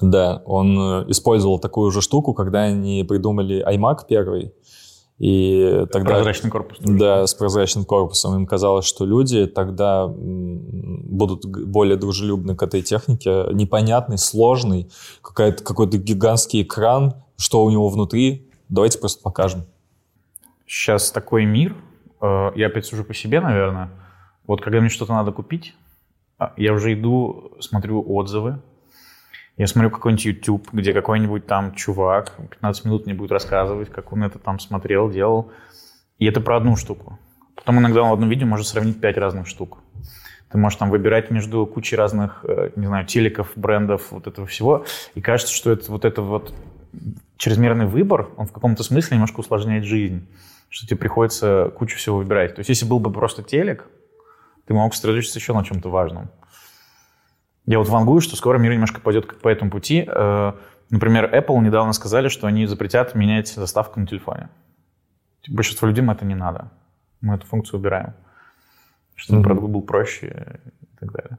Да, 0.00 0.42
он 0.44 0.76
использовал 1.10 1.58
такую 1.58 1.90
же 1.90 2.00
штуку, 2.02 2.34
когда 2.34 2.62
они 2.62 3.04
придумали 3.04 3.64
iMac 3.66 4.06
первый. 4.08 4.52
И 5.20 5.84
тогда... 5.92 6.14
Прозрачный 6.14 6.50
корпус. 6.50 6.78
Тоже. 6.78 6.98
Да, 6.98 7.26
с 7.26 7.34
прозрачным 7.34 7.84
корпусом. 7.84 8.36
Им 8.36 8.46
казалось, 8.46 8.86
что 8.86 9.04
люди 9.04 9.46
тогда 9.46 10.06
будут 10.08 11.44
более 11.44 11.98
дружелюбны 11.98 12.56
к 12.56 12.62
этой 12.62 12.80
технике. 12.80 13.44
Непонятный, 13.52 14.16
сложный, 14.16 14.90
какой-то 15.22 15.98
гигантский 15.98 16.62
экран, 16.62 17.22
что 17.36 17.62
у 17.62 17.70
него 17.70 17.90
внутри. 17.90 18.48
Давайте 18.70 18.98
просто 18.98 19.22
покажем. 19.22 19.66
Сейчас 20.66 21.10
такой 21.10 21.44
мир. 21.44 21.76
Э, 22.22 22.52
я 22.54 22.68
опять 22.68 22.86
сужу 22.86 23.04
по 23.04 23.12
себе, 23.12 23.42
наверное. 23.42 23.90
Вот 24.46 24.62
когда 24.62 24.80
мне 24.80 24.88
что-то 24.88 25.12
надо 25.12 25.32
купить, 25.32 25.74
а, 26.38 26.54
я 26.56 26.72
уже 26.72 26.94
иду, 26.94 27.52
смотрю 27.60 28.02
отзывы, 28.10 28.62
я 29.60 29.66
смотрю 29.66 29.90
какой-нибудь 29.90 30.24
YouTube, 30.24 30.68
где 30.72 30.94
какой-нибудь 30.94 31.46
там 31.46 31.74
чувак 31.74 32.32
15 32.38 32.86
минут 32.86 33.04
мне 33.04 33.14
будет 33.14 33.30
рассказывать, 33.30 33.90
как 33.90 34.10
он 34.10 34.24
это 34.24 34.38
там 34.38 34.58
смотрел, 34.58 35.10
делал. 35.10 35.52
И 36.18 36.24
это 36.24 36.40
про 36.40 36.56
одну 36.56 36.76
штуку. 36.76 37.18
Потом 37.56 37.78
иногда 37.78 38.00
в 38.00 38.10
одном 38.10 38.30
видео 38.30 38.46
может 38.46 38.66
сравнить 38.66 39.02
5 39.02 39.18
разных 39.18 39.46
штук. 39.46 39.76
Ты 40.50 40.56
можешь 40.56 40.78
там 40.78 40.88
выбирать 40.88 41.30
между 41.30 41.66
кучей 41.66 41.94
разных, 41.96 42.42
э, 42.44 42.70
не 42.74 42.86
знаю, 42.86 43.04
телеков, 43.04 43.52
брендов, 43.54 44.06
вот 44.12 44.26
этого 44.26 44.46
всего. 44.46 44.86
И 45.14 45.20
кажется, 45.20 45.52
что 45.52 45.70
это 45.70 45.92
вот 45.92 46.06
это 46.06 46.22
вот 46.22 46.54
чрезмерный 47.36 47.84
выбор, 47.84 48.30
он 48.38 48.46
в 48.46 48.52
каком-то 48.52 48.82
смысле 48.82 49.16
немножко 49.16 49.40
усложняет 49.40 49.84
жизнь. 49.84 50.26
Что 50.70 50.86
тебе 50.86 50.96
приходится 50.96 51.70
кучу 51.76 51.98
всего 51.98 52.16
выбирать. 52.16 52.54
То 52.54 52.60
есть 52.60 52.70
если 52.70 52.86
был 52.86 52.98
бы 52.98 53.12
просто 53.12 53.42
телек, 53.42 53.86
ты 54.66 54.72
мог 54.72 54.94
сосредоточиться 54.94 55.38
еще 55.38 55.52
на 55.52 55.64
чем-то 55.64 55.90
важном. 55.90 56.30
Я 57.70 57.78
вот 57.78 57.88
вангую, 57.88 58.20
что 58.20 58.34
скоро 58.34 58.58
мир 58.58 58.72
немножко 58.72 59.00
пойдет 59.00 59.40
по 59.40 59.46
этому 59.46 59.70
пути. 59.70 60.04
Э, 60.04 60.54
например, 60.90 61.32
Apple 61.32 61.56
недавно 61.60 61.92
сказали, 61.92 62.26
что 62.26 62.48
они 62.48 62.66
запретят 62.66 63.14
менять 63.14 63.46
заставку 63.46 64.00
на 64.00 64.08
телефоне. 64.08 64.48
Большинство 65.48 65.86
людям 65.86 66.10
это 66.10 66.24
не 66.24 66.34
надо. 66.34 66.72
Мы 67.20 67.36
эту 67.36 67.46
функцию 67.46 67.78
убираем. 67.78 68.14
Чтобы 69.14 69.38
mm-hmm. 69.38 69.44
продукт 69.44 69.68
был 69.68 69.82
проще 69.82 70.60
и 70.82 70.98
так 70.98 71.12
далее. 71.12 71.38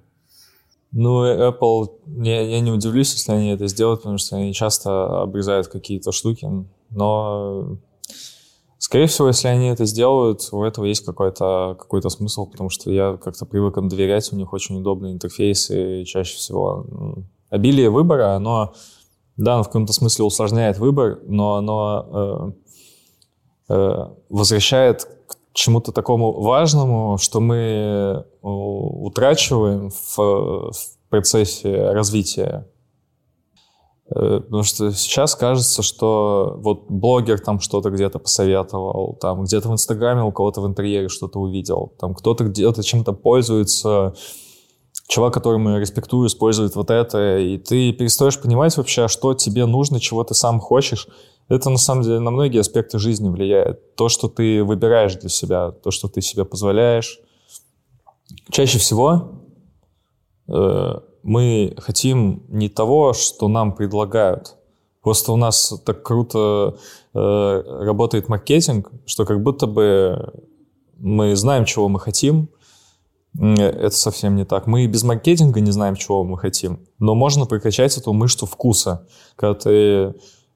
Ну, 0.94 1.26
Apple, 1.26 1.90
я, 2.24 2.42
я 2.44 2.62
не 2.62 2.72
удивлюсь, 2.72 3.12
если 3.12 3.34
они 3.34 3.50
это 3.50 3.68
сделают, 3.68 4.00
потому 4.00 4.18
что 4.18 4.38
они 4.38 4.54
часто 4.54 5.24
обрезают 5.24 5.68
какие-то 5.68 6.14
штуки, 6.14 6.48
но 6.92 7.78
Скорее 8.82 9.06
всего, 9.06 9.28
если 9.28 9.48
они 9.48 9.68
это 9.68 9.86
сделают, 9.86 10.50
у 10.52 10.64
этого 10.64 10.86
есть 10.86 11.06
какой-то 11.06 11.78
какой 11.80 12.02
смысл, 12.10 12.48
потому 12.48 12.72
что 12.72 12.92
я 12.92 13.16
как-то 13.16 13.46
привык 13.46 13.78
им 13.78 13.90
доверять, 13.90 14.34
у 14.34 14.36
них 14.36 14.54
очень 14.54 14.80
удобный 14.80 15.12
интерфейс, 15.12 15.70
и 15.70 16.04
чаще 16.04 16.36
всего 16.36 16.88
обилие 17.52 17.92
выбора, 17.92 18.34
оно, 18.34 18.74
да, 19.38 19.54
оно 19.54 19.64
в 19.64 19.68
каком-то 19.68 19.94
смысле 19.94 20.26
усложняет 20.26 20.80
выбор, 20.80 21.20
но 21.28 21.58
оно 21.58 22.56
э, 23.70 23.74
э, 23.76 24.08
возвращает 24.30 25.04
к 25.28 25.36
чему-то 25.54 25.92
такому 25.92 26.42
важному, 26.42 27.20
что 27.20 27.40
мы 27.40 27.58
э, 27.58 28.24
утрачиваем 28.42 29.92
в, 29.92 30.18
в 30.18 30.74
процессе 31.12 31.92
развития 31.92 32.68
потому 34.14 34.64
что 34.64 34.91
сейчас 34.91 35.36
кажется, 35.36 35.82
что 35.82 36.55
вот 36.57 36.86
блогер 36.89 37.39
там 37.39 37.59
что-то 37.59 37.89
где-то 37.89 38.20
посоветовал, 38.20 39.18
там 39.20 39.43
где-то 39.43 39.70
в 39.70 39.74
Инстаграме 39.74 40.24
у 40.24 40.32
кого-то 40.32 40.62
в 40.62 40.68
интерьере 40.68 41.07
что-то 41.07 41.39
увидел, 41.39 41.93
там 41.99 42.14
кто-то 42.14 42.43
где-то 42.43 42.84
чем-то 42.84 43.14
пользуется, 43.14 44.14
чувак, 45.07 45.34
которому 45.34 45.72
я 45.72 45.80
респектую, 45.80 46.28
использует 46.28 46.76
вот 46.76 46.89
это, 46.89 47.38
и 47.38 47.57
ты 47.57 47.93
перестаешь 47.93 48.39
понимать 48.39 48.76
вообще, 48.78 49.07
что 49.07 49.34
тебе 49.34 49.66
нужно, 49.66 49.99
чего 49.99 50.24
ты 50.24 50.34
сам 50.34 50.59
хочешь. 50.59 51.07
Это 51.47 51.70
на 51.70 51.78
самом 51.78 52.03
деле 52.03 52.20
на 52.20 52.32
многие 52.32 52.59
аспекты 52.59 52.97
жизни 52.97 53.30
влияет. 53.30 53.95
То, 53.95 54.07
что 54.07 54.30
ты 54.30 54.64
выбираешь 54.64 55.16
для 55.16 55.30
себя, 55.30 55.72
то, 55.72 55.91
что 55.91 56.07
ты 56.07 56.22
себе 56.22 56.45
позволяешь. 56.45 57.20
Чаще 58.49 58.80
всего 58.80 59.41
э, 60.47 60.99
мы 61.24 61.76
хотим 61.78 62.44
не 62.50 62.70
того, 62.70 63.14
что 63.14 63.48
нам 63.48 63.74
предлагают. 63.74 64.56
Просто 65.02 65.32
у 65.32 65.36
нас 65.36 65.82
так 65.86 66.04
круто 66.04 66.78
э, 67.14 67.64
работает 67.84 68.30
маркетинг, 68.30 68.92
что 69.06 69.26
как 69.26 69.42
будто 69.42 69.66
бы 69.66 70.34
мы 70.98 71.36
знаем, 71.36 71.66
чего 71.66 71.90
мы 71.90 72.00
хотим. 72.00 72.50
Это 73.40 73.96
совсем 73.96 74.36
не 74.36 74.46
так. 74.46 74.68
Мы 74.68 74.84
и 74.84 74.88
без 74.88 75.04
маркетинга 75.04 75.62
не 75.62 75.72
знаем, 75.72 75.96
чего 75.96 76.24
мы 76.24 76.38
хотим. 76.38 76.82
Но 77.00 77.16
можно 77.16 77.46
прокачать 77.46 77.98
эту 77.98 78.14
мышцу 78.14 78.46
вкуса. 78.46 79.08
Когда 79.36 79.56
ты 79.56 80.14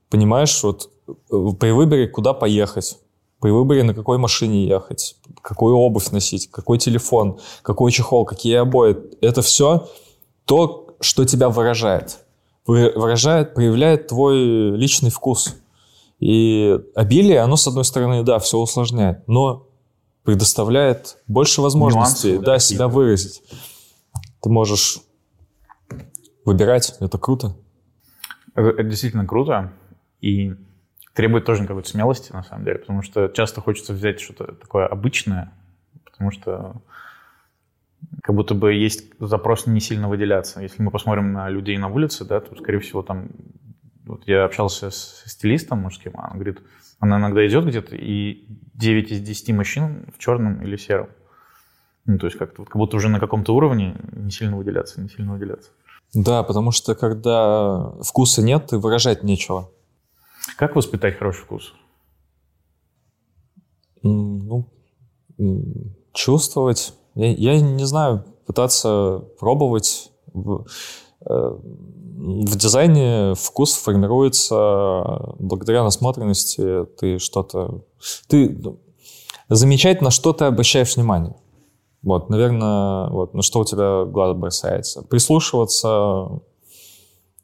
понимаешь, 0.09 0.63
вот 0.63 0.89
э, 1.07 1.11
при 1.59 1.71
выборе, 1.71 2.07
куда 2.07 2.33
поехать, 2.33 2.99
при 3.41 3.49
выборе, 3.49 3.83
на 3.83 3.93
какой 3.93 4.17
машине 4.17 4.65
ехать, 4.65 5.17
какую 5.41 5.75
обувь 5.75 6.11
носить, 6.11 6.49
какой 6.51 6.77
телефон, 6.77 7.39
какой 7.63 7.91
чехол, 7.91 8.25
какие 8.25 8.55
обои. 8.55 8.95
Это 9.21 9.41
все 9.41 9.87
то, 10.45 10.95
что 10.99 11.25
тебя 11.25 11.49
выражает. 11.49 12.25
Выражает, 12.65 13.53
проявляет 13.53 14.07
твой 14.07 14.75
личный 14.77 15.11
вкус. 15.11 15.55
И 16.19 16.79
обилие, 16.95 17.41
оно, 17.41 17.55
с 17.55 17.67
одной 17.67 17.85
стороны, 17.85 18.23
да, 18.23 18.39
все 18.39 18.57
усложняет, 18.57 19.27
но 19.27 19.67
предоставляет 20.23 21.17
больше 21.27 21.61
возможностей, 21.61 22.31
Нюансы, 22.33 22.45
да, 22.45 22.53
да, 22.53 22.59
себя 22.59 22.87
выразить. 22.87 23.43
Ты 24.41 24.49
можешь 24.49 25.01
выбирать, 26.45 26.95
это 26.99 27.17
круто. 27.17 27.55
Это, 28.55 28.69
это 28.69 28.83
действительно 28.83 29.27
круто 29.27 29.73
и 30.21 30.55
требует 31.13 31.45
тоже 31.45 31.65
какой-то 31.67 31.89
смелости, 31.89 32.31
на 32.31 32.43
самом 32.43 32.65
деле, 32.65 32.79
потому 32.79 33.01
что 33.03 33.27
часто 33.27 33.61
хочется 33.61 33.93
взять 33.93 34.19
что-то 34.19 34.53
такое 34.53 34.87
обычное, 34.87 35.53
потому 36.03 36.31
что 36.31 36.81
как 38.21 38.35
будто 38.35 38.55
бы 38.55 38.73
есть 38.73 39.13
запрос 39.19 39.67
не 39.67 39.79
сильно 39.79 40.09
выделяться. 40.09 40.61
Если 40.61 40.81
мы 40.81 40.91
посмотрим 40.91 41.31
на 41.33 41.49
людей 41.49 41.77
на 41.77 41.87
улице, 41.87 42.25
да, 42.25 42.39
то, 42.39 42.55
скорее 42.55 42.79
всего, 42.79 43.01
там... 43.03 43.29
Вот 44.05 44.27
я 44.27 44.45
общался 44.45 44.91
с 44.91 45.23
стилистом 45.25 45.79
мужским, 45.79 46.11
она 46.15 46.35
говорит, 46.35 46.61
она 46.99 47.17
иногда 47.17 47.45
идет 47.47 47.65
где-то, 47.65 47.95
и 47.95 48.45
9 48.75 49.11
из 49.11 49.21
10 49.21 49.49
мужчин 49.55 50.05
в 50.15 50.19
черном 50.19 50.61
или 50.61 50.77
сером. 50.77 51.09
Ну, 52.05 52.19
то 52.19 52.27
есть 52.27 52.37
как-то, 52.37 52.65
как 52.65 52.75
будто 52.75 52.97
уже 52.97 53.09
на 53.09 53.19
каком-то 53.19 53.55
уровне 53.55 53.95
не 54.11 54.29
сильно 54.29 54.57
выделяться, 54.57 55.01
не 55.01 55.09
сильно 55.09 55.33
выделяться. 55.33 55.71
Да, 56.13 56.43
потому 56.43 56.71
что 56.71 56.93
когда 56.93 57.93
вкуса 58.01 58.43
нет, 58.43 58.73
и 58.73 58.75
выражать 58.75 59.23
нечего. 59.23 59.71
Как 60.55 60.75
воспитать 60.75 61.17
хороший 61.17 61.41
вкус? 61.41 61.73
Ну, 64.03 64.69
чувствовать 66.13 66.93
я, 67.15 67.31
я 67.31 67.59
не 67.59 67.85
знаю, 67.85 68.25
пытаться 68.45 69.23
пробовать. 69.39 70.11
В, 70.33 70.65
э, 71.25 71.57
в 72.17 72.55
дизайне 72.57 73.33
вкус 73.35 73.73
формируется 73.73 75.35
благодаря 75.39 75.83
насмотренности. 75.83 76.85
Ты 76.97 77.19
что-то... 77.19 77.81
Ты 78.27 78.57
замечать, 79.49 80.01
на 80.01 80.11
что 80.11 80.33
ты 80.33 80.45
обращаешь 80.45 80.95
внимание. 80.95 81.35
Вот, 82.01 82.29
наверное, 82.29 83.09
вот, 83.09 83.33
на 83.33 83.41
что 83.41 83.61
у 83.61 83.65
тебя 83.65 84.05
глаз 84.05 84.37
бросается. 84.37 85.01
Прислушиваться 85.01 86.41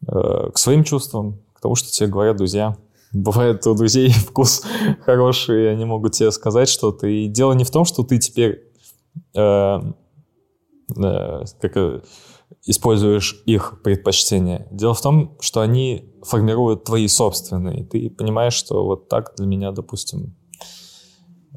э, 0.07 0.51
к 0.53 0.57
своим 0.57 0.83
чувствам, 0.83 1.41
к 1.53 1.61
тому, 1.61 1.75
что 1.75 1.89
тебе 1.89 2.07
говорят 2.07 2.37
друзья. 2.37 2.77
Бывает 3.11 3.65
у 3.67 3.73
друзей 3.73 4.09
вкус 4.11 4.63
хороший, 5.03 5.63
и 5.63 5.67
они 5.67 5.85
могут 5.85 6.13
тебе 6.13 6.31
сказать 6.31 6.69
что-то. 6.69 7.07
И 7.07 7.27
дело 7.27 7.53
не 7.53 7.63
в 7.63 7.71
том, 7.71 7.85
что 7.85 8.03
ты 8.03 8.19
теперь 8.19 8.70
как 9.33 9.95
э, 11.77 12.01
используешь 12.65 13.41
их 13.45 13.81
предпочтения. 13.83 14.67
Дело 14.71 14.93
в 14.93 15.01
том, 15.01 15.37
что 15.39 15.61
они 15.61 16.13
формируют 16.23 16.83
твои 16.83 17.07
собственные. 17.07 17.85
Ты 17.85 18.09
понимаешь, 18.09 18.53
что 18.53 18.85
вот 18.85 19.09
так 19.09 19.33
для 19.37 19.45
меня, 19.45 19.71
допустим, 19.71 20.35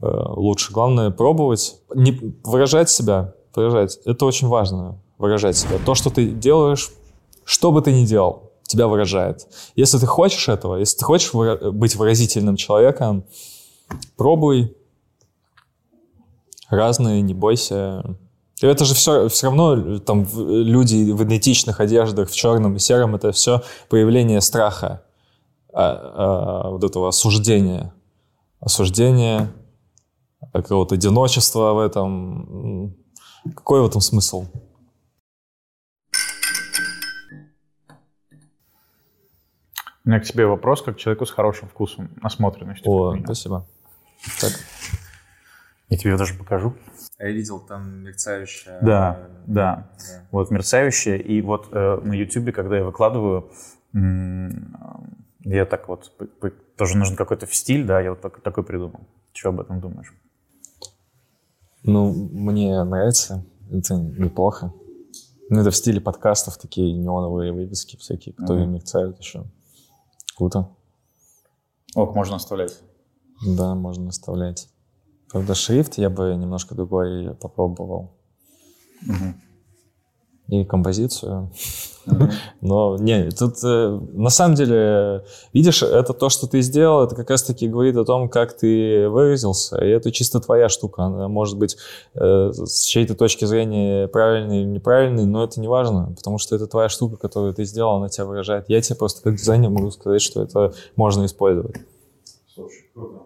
э, 0.00 0.06
лучше. 0.06 0.72
Главное 0.72 1.10
пробовать, 1.10 1.76
не 1.94 2.12
выражать 2.44 2.90
себя, 2.90 3.34
выражать. 3.54 3.98
Это 4.04 4.24
очень 4.24 4.48
важно, 4.48 5.00
выражать 5.18 5.56
себя. 5.56 5.78
То, 5.84 5.94
что 5.94 6.10
ты 6.10 6.30
делаешь, 6.30 6.90
что 7.44 7.72
бы 7.72 7.82
ты 7.82 7.92
ни 7.92 8.06
делал, 8.06 8.52
тебя 8.66 8.86
выражает. 8.86 9.46
Если 9.76 9.98
ты 9.98 10.06
хочешь 10.06 10.48
этого, 10.48 10.76
если 10.76 10.98
ты 10.98 11.04
хочешь 11.04 11.34
быть 11.34 11.96
выразительным 11.96 12.56
человеком, 12.56 13.24
пробуй, 14.16 14.74
разные, 16.74 17.22
не 17.22 17.34
бойся. 17.34 18.04
Это 18.60 18.84
же 18.84 18.94
все, 18.94 19.28
все 19.28 19.48
равно 19.48 19.98
там 19.98 20.26
люди 20.36 21.10
в 21.10 21.22
идентичных 21.24 21.80
одеждах, 21.80 22.30
в 22.30 22.34
черном 22.34 22.76
и 22.76 22.78
сером, 22.78 23.14
это 23.14 23.32
все 23.32 23.62
проявление 23.88 24.40
страха, 24.40 25.02
а, 25.72 26.64
а, 26.64 26.70
вот 26.70 26.84
этого 26.84 27.08
осуждения. 27.08 27.92
Осуждение, 28.60 29.52
какого-то 30.52 30.94
одиночества 30.94 31.72
в 31.72 31.78
этом. 31.78 32.96
Какой 33.54 33.82
в 33.82 33.86
этом 33.86 34.00
смысл? 34.00 34.46
У 40.04 40.10
меня 40.10 40.20
к 40.20 40.24
тебе 40.24 40.46
вопрос, 40.46 40.82
как 40.82 40.98
человеку 40.98 41.24
с 41.24 41.30
хорошим 41.30 41.68
вкусом, 41.68 42.10
насмотренностью. 42.20 42.90
О, 42.90 43.16
спасибо. 43.24 43.66
Так. 44.40 44.52
Я 45.88 45.98
тебе 45.98 46.16
даже 46.16 46.34
покажу. 46.34 46.74
Я 47.18 47.30
видел 47.30 47.60
там 47.60 48.04
мерцающее. 48.04 48.78
Да, 48.80 49.28
да. 49.46 49.90
да. 49.98 50.26
Вот 50.30 50.50
мерцающее. 50.50 51.20
И 51.20 51.42
вот 51.42 51.68
э, 51.72 52.00
на 52.02 52.12
YouTube, 52.12 52.54
когда 52.54 52.78
я 52.78 52.84
выкладываю, 52.84 53.50
я 53.92 55.66
так 55.66 55.88
вот, 55.88 56.12
тоже 56.76 56.96
нужен 56.96 57.16
какой-то 57.16 57.46
стиль, 57.46 57.84
да, 57.84 58.00
я 58.00 58.10
вот 58.10 58.20
так, 58.20 58.40
такой 58.40 58.64
придумал. 58.64 59.06
Что 59.32 59.50
об 59.50 59.60
этом 59.60 59.80
думаешь? 59.80 60.12
Ну, 61.82 62.12
мне 62.12 62.82
нравится. 62.82 63.44
Это 63.70 63.94
неплохо. 63.94 64.72
Ну, 65.50 65.60
это 65.60 65.70
в 65.70 65.76
стиле 65.76 66.00
подкастов, 66.00 66.56
такие 66.56 66.92
неоновые 66.92 67.52
вывески 67.52 67.96
всякие, 67.96 68.34
которые 68.34 68.66
mm-hmm. 68.66 68.70
мерцают 68.70 69.18
еще. 69.18 69.44
Круто. 70.36 70.70
Ок, 71.94 72.14
можно 72.14 72.36
оставлять. 72.36 72.80
Да, 73.46 73.74
можно 73.74 74.08
оставлять. 74.08 74.68
Правда, 75.30 75.54
шрифт 75.54 75.98
я 75.98 76.10
бы 76.10 76.34
немножко 76.36 76.74
другой 76.74 77.34
попробовал. 77.34 78.12
Угу. 79.08 80.56
И 80.56 80.64
композицию. 80.64 81.50
Угу. 82.06 82.28
Но 82.60 82.96
не, 82.98 83.30
тут 83.30 83.56
э, 83.64 84.00
на 84.12 84.30
самом 84.30 84.54
деле, 84.56 85.24
видишь, 85.52 85.82
это 85.82 86.12
то, 86.12 86.28
что 86.28 86.46
ты 86.46 86.60
сделал, 86.60 87.04
это 87.04 87.14
как 87.14 87.30
раз-таки 87.30 87.68
говорит 87.68 87.96
о 87.96 88.04
том, 88.04 88.28
как 88.28 88.56
ты 88.56 89.08
выразился. 89.08 89.82
И 89.82 89.88
это 89.88 90.12
чисто 90.12 90.40
твоя 90.40 90.68
штука. 90.68 91.04
Она 91.04 91.28
может 91.28 91.58
быть 91.58 91.76
э, 92.14 92.52
с 92.52 92.84
чьей-то 92.84 93.14
точки 93.14 93.44
зрения 93.44 94.08
правильной 94.08 94.62
или 94.62 94.68
неправильной, 94.68 95.24
но 95.24 95.44
это 95.44 95.60
не 95.60 95.68
важно, 95.68 96.12
потому 96.16 96.38
что 96.38 96.54
это 96.54 96.66
твоя 96.66 96.88
штука, 96.88 97.16
которую 97.16 97.54
ты 97.54 97.64
сделал, 97.64 97.96
она 97.96 98.08
тебя 98.08 98.26
выражает. 98.26 98.66
Я 98.68 98.80
тебе 98.80 98.96
просто 98.96 99.22
как 99.22 99.36
дизайнер 99.36 99.70
могу 99.70 99.90
сказать, 99.90 100.22
что 100.22 100.42
это 100.42 100.74
можно 100.96 101.24
использовать. 101.24 101.76
Слушай, 102.54 102.90
круто. 102.92 103.23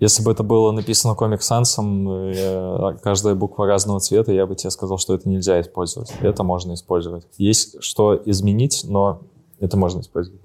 Если 0.00 0.22
бы 0.22 0.32
это 0.32 0.42
было 0.42 0.72
написано 0.72 1.12
Comic 1.12 1.40
Sans, 1.40 2.34
э, 2.34 2.96
каждая 3.02 3.34
буква 3.34 3.66
разного 3.66 4.00
цвета, 4.00 4.32
я 4.32 4.46
бы 4.46 4.56
тебе 4.56 4.70
сказал, 4.70 4.96
что 4.96 5.14
это 5.14 5.28
нельзя 5.28 5.60
использовать. 5.60 6.10
Это 6.22 6.42
можно 6.42 6.72
использовать. 6.72 7.26
Есть 7.36 7.82
что 7.82 8.18
изменить, 8.24 8.82
но 8.84 9.20
это 9.58 9.76
можно 9.76 10.00
использовать. 10.00 10.40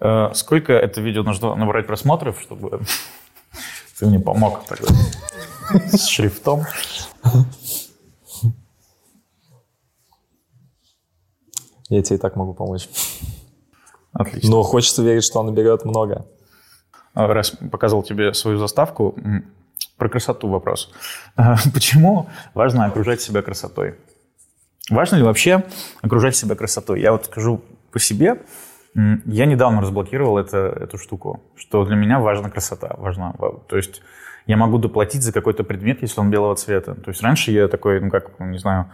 Э, 0.00 0.30
сколько 0.32 0.72
это 0.72 1.02
видео 1.02 1.22
нужно 1.22 1.54
набрать 1.54 1.86
просмотров, 1.86 2.40
чтобы 2.40 2.80
ты 3.98 4.06
мне 4.06 4.18
помог 4.18 4.64
тогда 4.64 4.88
с 5.92 6.06
шрифтом? 6.06 6.62
Я 11.90 12.02
тебе 12.02 12.16
и 12.16 12.18
так 12.18 12.34
могу 12.36 12.54
помочь. 12.54 12.88
Отлично. 14.14 14.50
Но 14.50 14.62
хочется 14.62 15.02
верить, 15.02 15.24
что 15.24 15.40
он 15.40 15.46
наберет 15.46 15.84
много. 15.84 16.26
А, 17.14 17.26
раз 17.32 17.50
показывал 17.70 18.02
тебе 18.02 18.34
свою 18.34 18.58
заставку, 18.58 19.16
про 19.96 20.08
красоту 20.08 20.48
вопрос. 20.48 20.92
А, 21.36 21.56
почему 21.74 22.28
важно 22.52 22.84
окружать 22.84 23.20
себя 23.20 23.42
красотой? 23.42 23.94
Важно 24.90 25.16
ли 25.16 25.22
вообще 25.22 25.64
окружать 26.02 26.36
себя 26.36 26.54
красотой? 26.56 27.00
Я 27.00 27.12
вот 27.12 27.26
скажу 27.26 27.62
по 27.90 27.98
себе, 27.98 28.42
я 28.94 29.46
недавно 29.46 29.80
разблокировал 29.80 30.38
это, 30.38 30.58
эту 30.58 30.98
штуку, 30.98 31.42
что 31.56 31.84
для 31.84 31.96
меня 31.96 32.20
важна 32.20 32.50
красота. 32.50 32.94
Важна, 32.98 33.32
то 33.66 33.76
есть 33.76 34.02
я 34.46 34.56
могу 34.56 34.78
доплатить 34.78 35.22
за 35.22 35.32
какой-то 35.32 35.64
предмет, 35.64 36.02
если 36.02 36.20
он 36.20 36.30
белого 36.30 36.54
цвета. 36.54 36.94
То 36.94 37.10
есть 37.10 37.22
раньше 37.22 37.50
я 37.50 37.68
такой, 37.68 38.00
ну 38.00 38.10
как, 38.10 38.38
не 38.40 38.58
знаю, 38.58 38.90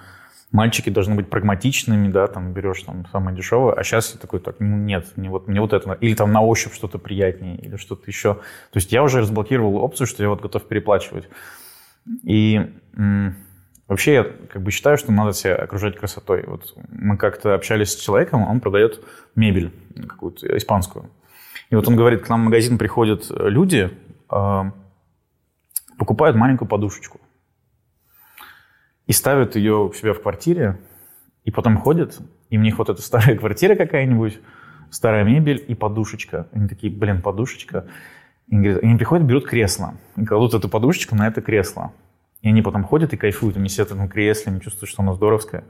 мальчики 0.53 0.91
должны 0.91 1.15
быть 1.15 1.31
прагматичными, 1.31 2.09
да, 2.09 2.27
там 2.27 2.53
берешь 2.53 2.83
там 2.83 3.07
самое 3.13 3.37
дешевое, 3.37 3.75
а 3.75 3.85
сейчас 3.85 4.13
я 4.15 4.21
такой, 4.21 4.41
так, 4.41 4.57
ну 4.59 4.77
нет, 4.77 5.07
мне 5.17 5.31
вот, 5.31 5.47
мне 5.49 5.61
вот 5.61 5.73
это, 5.73 5.93
или 6.01 6.15
там 6.15 6.33
на 6.33 6.43
ощупь 6.43 6.75
что-то 6.75 6.99
приятнее, 6.99 7.57
или 7.57 7.77
что-то 7.77 8.03
еще. 8.07 8.35
То 8.35 8.77
есть 8.77 8.93
я 8.93 9.03
уже 9.03 9.21
разблокировал 9.21 9.77
опцию, 9.77 10.07
что 10.07 10.23
я 10.23 10.29
вот 10.29 10.41
готов 10.41 10.67
переплачивать. 10.67 11.29
И 12.25 12.73
м- 12.97 13.37
вообще 13.87 14.15
я 14.15 14.25
как 14.25 14.63
бы 14.63 14.71
считаю, 14.71 14.97
что 14.97 15.13
надо 15.13 15.33
себя 15.33 15.57
окружать 15.57 15.97
красотой. 15.97 16.45
Вот 16.47 16.75
мы 16.89 17.17
как-то 17.17 17.55
общались 17.55 17.93
с 17.93 17.97
человеком, 17.97 18.43
он 18.43 18.61
продает 18.61 19.05
мебель 19.37 19.73
какую-то 20.09 20.57
испанскую. 20.57 21.11
И 21.71 21.77
вот 21.77 21.87
он 21.87 21.95
говорит, 21.95 22.23
к 22.23 22.29
нам 22.29 22.43
в 22.43 22.45
магазин 22.47 22.79
приходят 22.79 23.27
люди, 23.31 23.91
э, 24.31 24.63
покупают 25.97 26.37
маленькую 26.37 26.67
подушечку 26.67 27.21
и 29.11 29.13
ставят 29.13 29.57
ее 29.57 29.87
у 29.87 29.93
себя 29.93 30.13
в 30.13 30.23
квартире, 30.23 30.79
и 31.43 31.51
потом 31.51 31.79
ходят, 31.79 32.21
и 32.49 32.57
у 32.57 32.61
них 32.61 32.79
вот 32.79 32.91
эта 32.91 33.03
старая 33.03 33.37
квартира 33.37 33.75
какая-нибудь, 33.75 34.39
старая 34.89 35.25
мебель 35.25 35.65
и 35.67 35.75
подушечка. 35.75 36.47
Они 36.53 36.69
такие, 36.69 36.93
блин, 36.93 37.21
подушечка. 37.21 37.89
И 38.47 38.55
они, 38.55 38.63
говорят, 38.63 38.85
они 38.85 38.95
приходят, 38.95 39.27
берут 39.27 39.49
кресло, 39.49 39.95
и 40.17 40.25
кладут 40.25 40.55
эту 40.55 40.69
подушечку 40.69 41.17
на 41.17 41.27
это 41.27 41.41
кресло. 41.43 41.93
И 42.43 42.49
они 42.49 42.63
потом 42.63 42.85
ходят 42.85 43.13
и 43.13 43.17
кайфуют, 43.17 43.57
они 43.57 43.69
сидят 43.69 43.89
в 43.89 43.95
этом 43.95 44.09
кресле, 44.09 44.53
они 44.53 44.61
чувствуют, 44.61 44.89
что 44.89 45.03
оно 45.03 45.15
здоровское. 45.15 45.65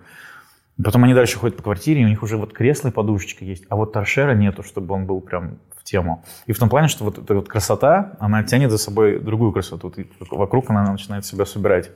И 0.77 0.83
потом 0.83 1.05
они 1.05 1.15
дальше 1.15 1.39
ходят 1.39 1.57
по 1.57 1.63
квартире, 1.63 2.03
и 2.03 2.05
у 2.05 2.09
них 2.09 2.23
уже 2.23 2.37
вот 2.37 2.53
кресло 2.53 2.89
и 2.89 2.93
подушечка 2.93 3.47
есть, 3.47 3.65
а 3.71 3.77
вот 3.77 3.95
торшера 3.95 4.35
нету, 4.35 4.63
чтобы 4.63 4.95
он 4.95 5.07
был 5.07 5.23
прям 5.23 5.61
в 5.75 5.85
тему. 5.85 6.27
И 6.45 6.53
в 6.53 6.59
том 6.59 6.69
плане, 6.69 6.89
что 6.89 7.05
вот 7.05 7.17
эта 7.17 7.35
вот 7.35 7.49
красота, 7.49 8.19
она 8.21 8.43
тянет 8.43 8.71
за 8.71 8.77
собой 8.77 9.19
другую 9.19 9.53
красоту. 9.53 9.89
И 9.97 10.07
вокруг 10.31 10.69
она 10.69 10.93
начинает 10.93 11.25
себя 11.25 11.47
собирать. 11.47 11.91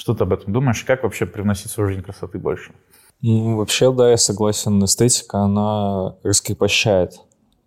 Что 0.00 0.14
ты 0.14 0.24
об 0.24 0.32
этом 0.32 0.50
думаешь? 0.54 0.82
Как 0.84 1.02
вообще 1.02 1.26
привносить 1.26 1.70
в 1.70 1.74
свою 1.74 1.90
жизнь 1.90 2.00
красоты 2.00 2.38
больше? 2.38 2.72
Ну, 3.20 3.58
вообще, 3.58 3.92
да, 3.92 4.10
я 4.10 4.16
согласен. 4.16 4.82
Эстетика, 4.82 5.40
она 5.40 6.16
раскрепощает. 6.22 7.20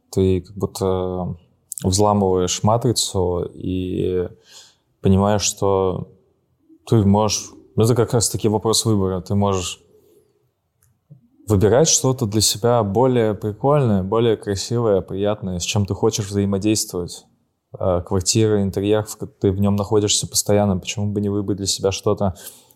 Ты 0.10 0.42
как 0.42 0.58
будто 0.58 1.38
взламываешь 1.84 2.64
матрицу 2.64 3.48
и 3.54 4.30
понимаешь, 5.02 5.44
что 5.44 6.12
ты 6.88 7.06
можешь... 7.06 7.52
Это 7.78 7.94
как 7.94 8.14
раз-таки 8.14 8.48
вопрос 8.48 8.84
выбора. 8.84 9.22
Ты 9.22 9.36
можешь 9.36 9.80
выбирать 11.48 11.88
что-то 11.88 12.26
для 12.26 12.42
себя 12.42 12.82
более 12.82 13.36
прикольное, 13.36 14.02
более 14.02 14.38
красивое, 14.38 15.02
приятное, 15.02 15.60
с 15.60 15.64
чем 15.64 15.86
ты 15.86 15.94
хочешь 15.94 16.30
взаимодействовать. 16.30 17.26
Э, 17.80 18.02
квартира, 18.06 18.62
интерьер, 18.62 19.06
ты 19.40 19.52
в 19.52 19.60
нем 19.60 19.76
находишься 19.76 20.28
постоянно, 20.28 20.78
почему 20.78 21.08
бы 21.08 21.22
не 21.22 21.30
выбрать 21.30 21.58
для 21.58 21.68
себя 21.68 21.92
что-то, 21.92 22.36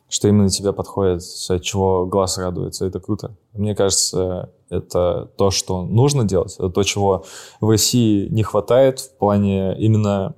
что 0.10 0.28
именно 0.28 0.50
тебе 0.50 0.74
подходит, 0.74 1.22
от 1.50 1.62
чего 1.62 2.06
глаз 2.06 2.38
радуется, 2.38 2.86
это 2.86 3.00
круто. 3.00 3.36
Мне 3.54 3.76
кажется, 3.76 4.52
это 4.70 5.30
то, 5.38 5.52
что 5.52 5.84
нужно 5.84 6.24
делать, 6.24 6.56
это 6.56 6.70
то, 6.70 6.84
чего 6.84 7.26
в 7.60 7.70
России 7.70 8.28
не 8.30 8.44
хватает 8.44 9.00
в 9.00 9.18
плане 9.18 9.78
именно 9.78 10.36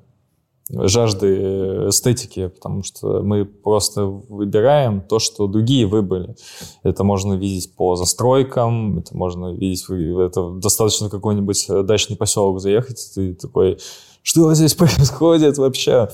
жажды 0.71 1.89
эстетики, 1.89 2.47
потому 2.47 2.83
что 2.83 3.23
мы 3.23 3.45
просто 3.45 4.05
выбираем 4.05 5.01
то, 5.01 5.17
что 5.19 5.47
другие 5.47 5.87
выбрали. 5.87 6.35
Это 6.83 7.03
можно 7.03 7.33
видеть 7.33 7.75
по 7.75 7.95
застройкам, 7.95 8.99
это 8.99 9.15
можно 9.15 9.53
видеть, 9.53 9.85
это 9.89 10.51
достаточно 10.51 11.09
какой-нибудь 11.09 11.65
дачный 11.85 12.17
поселок 12.17 12.59
заехать, 12.59 13.11
ты 13.15 13.33
такой, 13.33 13.79
что 14.23 14.53
здесь 14.55 14.75
происходит 14.75 15.57
вообще? 15.57 16.09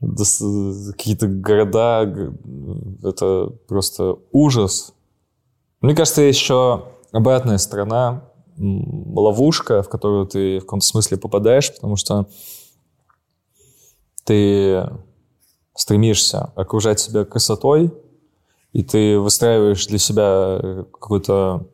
Какие-то 0.00 1.28
города, 1.28 2.12
это 3.04 3.52
просто 3.68 4.16
ужас. 4.32 4.94
Мне 5.80 5.94
кажется, 5.94 6.22
еще 6.22 6.86
обратная 7.12 7.58
сторона, 7.58 8.24
ловушка, 8.56 9.82
в 9.82 9.88
которую 9.88 10.26
ты 10.26 10.58
в 10.58 10.62
каком-то 10.62 10.86
смысле 10.86 11.18
попадаешь, 11.18 11.72
потому 11.72 11.96
что 11.96 12.26
ты 14.24 14.88
стремишься 15.74 16.52
окружать 16.56 17.00
себя 17.00 17.24
красотой, 17.24 17.92
и 18.72 18.82
ты 18.82 19.18
выстраиваешь 19.18 19.86
для 19.86 19.98
себя 19.98 20.84
какой-то... 20.92 21.66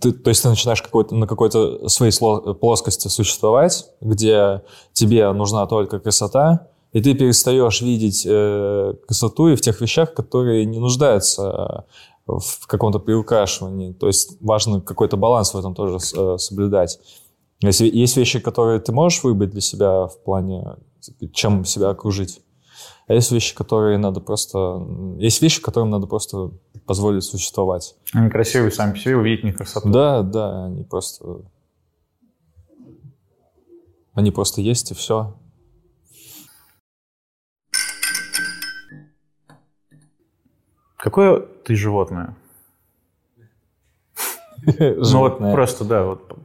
Ты, 0.00 0.12
то 0.12 0.30
есть 0.30 0.42
ты 0.42 0.48
начинаешь 0.48 0.80
какой-то, 0.80 1.14
на 1.14 1.26
какой-то 1.26 1.88
своей 1.88 2.12
плоскости 2.54 3.08
существовать, 3.08 3.86
где 4.00 4.62
тебе 4.92 5.32
нужна 5.32 5.66
только 5.66 5.98
красота, 5.98 6.68
и 6.92 7.02
ты 7.02 7.14
перестаешь 7.14 7.82
видеть 7.82 8.24
э, 8.26 8.94
красоту 9.06 9.48
и 9.48 9.56
в 9.56 9.60
тех 9.60 9.80
вещах, 9.80 10.14
которые 10.14 10.64
не 10.66 10.78
нуждаются 10.78 11.84
в 12.26 12.66
каком-то 12.66 13.00
приукрашивании. 13.00 13.92
То 13.92 14.06
есть 14.06 14.36
важно 14.40 14.80
какой-то 14.80 15.16
баланс 15.16 15.52
в 15.52 15.58
этом 15.58 15.74
тоже 15.74 15.98
э, 16.16 16.38
соблюдать. 16.38 16.98
Если 17.60 17.88
есть 17.88 18.16
вещи, 18.16 18.38
которые 18.38 18.80
ты 18.80 18.92
можешь 18.92 19.22
выбрать 19.24 19.50
для 19.50 19.60
себя 19.60 20.06
в 20.06 20.22
плане 20.24 20.76
чем 21.32 21.64
себя 21.64 21.90
окружить. 21.90 22.40
А 23.06 23.14
есть 23.14 23.30
вещи, 23.30 23.54
которые 23.54 23.98
надо 23.98 24.20
просто... 24.20 24.84
Есть 25.18 25.40
вещи, 25.40 25.62
которым 25.62 25.90
надо 25.90 26.06
просто 26.06 26.50
позволить 26.86 27.22
существовать. 27.22 27.94
Они 28.12 28.28
красивые 28.28 28.72
сами 28.72 28.92
по 28.92 28.98
себе, 28.98 29.16
увидеть 29.16 29.44
них 29.44 29.56
красоту. 29.56 29.88
Да, 29.90 30.22
да, 30.22 30.66
они 30.66 30.82
просто... 30.82 31.42
Они 34.14 34.30
просто 34.32 34.60
есть, 34.60 34.90
и 34.90 34.94
все. 34.94 35.36
Какое 40.96 41.40
ты 41.40 41.76
животное? 41.76 42.34
Ну 44.64 45.18
вот 45.18 45.38
просто, 45.38 45.84
да, 45.84 46.02
вот 46.04 46.36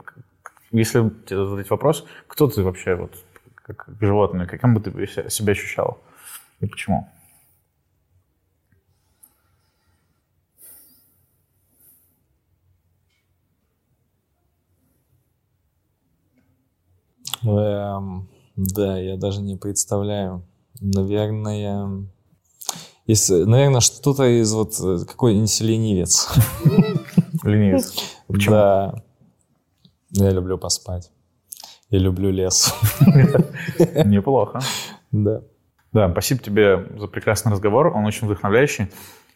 если 0.71 1.09
тебе 1.25 1.47
задать 1.47 1.69
вопрос, 1.71 2.05
кто 2.27 2.47
ты 2.47 2.61
вообще 2.61 2.93
вот 2.95 3.15
как 3.55 3.89
животное, 3.99 4.45
каким 4.45 4.75
бы 4.75 4.81
ты 4.81 4.91
себя 5.29 5.53
ощущал 5.53 5.99
и 6.61 6.67
почему? 6.67 7.07
Эм, 17.43 18.29
да, 18.55 18.99
я 18.99 19.17
даже 19.17 19.41
не 19.41 19.55
представляю. 19.55 20.45
Наверное, 20.79 22.07
если, 23.07 23.43
наверное, 23.43 23.81
что-то 23.81 24.25
из 24.25 24.53
вот 24.53 24.79
э, 24.79 25.05
какой-нибудь 25.05 25.61
ленивец. 25.61 26.29
Ленивец. 27.43 27.93
Почему? 28.27 28.55
Да. 28.55 29.03
Я 30.11 30.29
люблю 30.29 30.57
поспать. 30.57 31.11
Я 31.89 31.99
люблю 31.99 32.29
лес. 32.29 32.73
Неплохо. 34.05 34.59
Да. 35.11 35.41
Да, 35.93 36.09
спасибо 36.09 36.41
тебе 36.41 36.87
за 36.97 37.07
прекрасный 37.07 37.51
разговор. 37.51 37.87
Он 37.87 38.05
очень 38.05 38.27
вдохновляющий. 38.27 38.91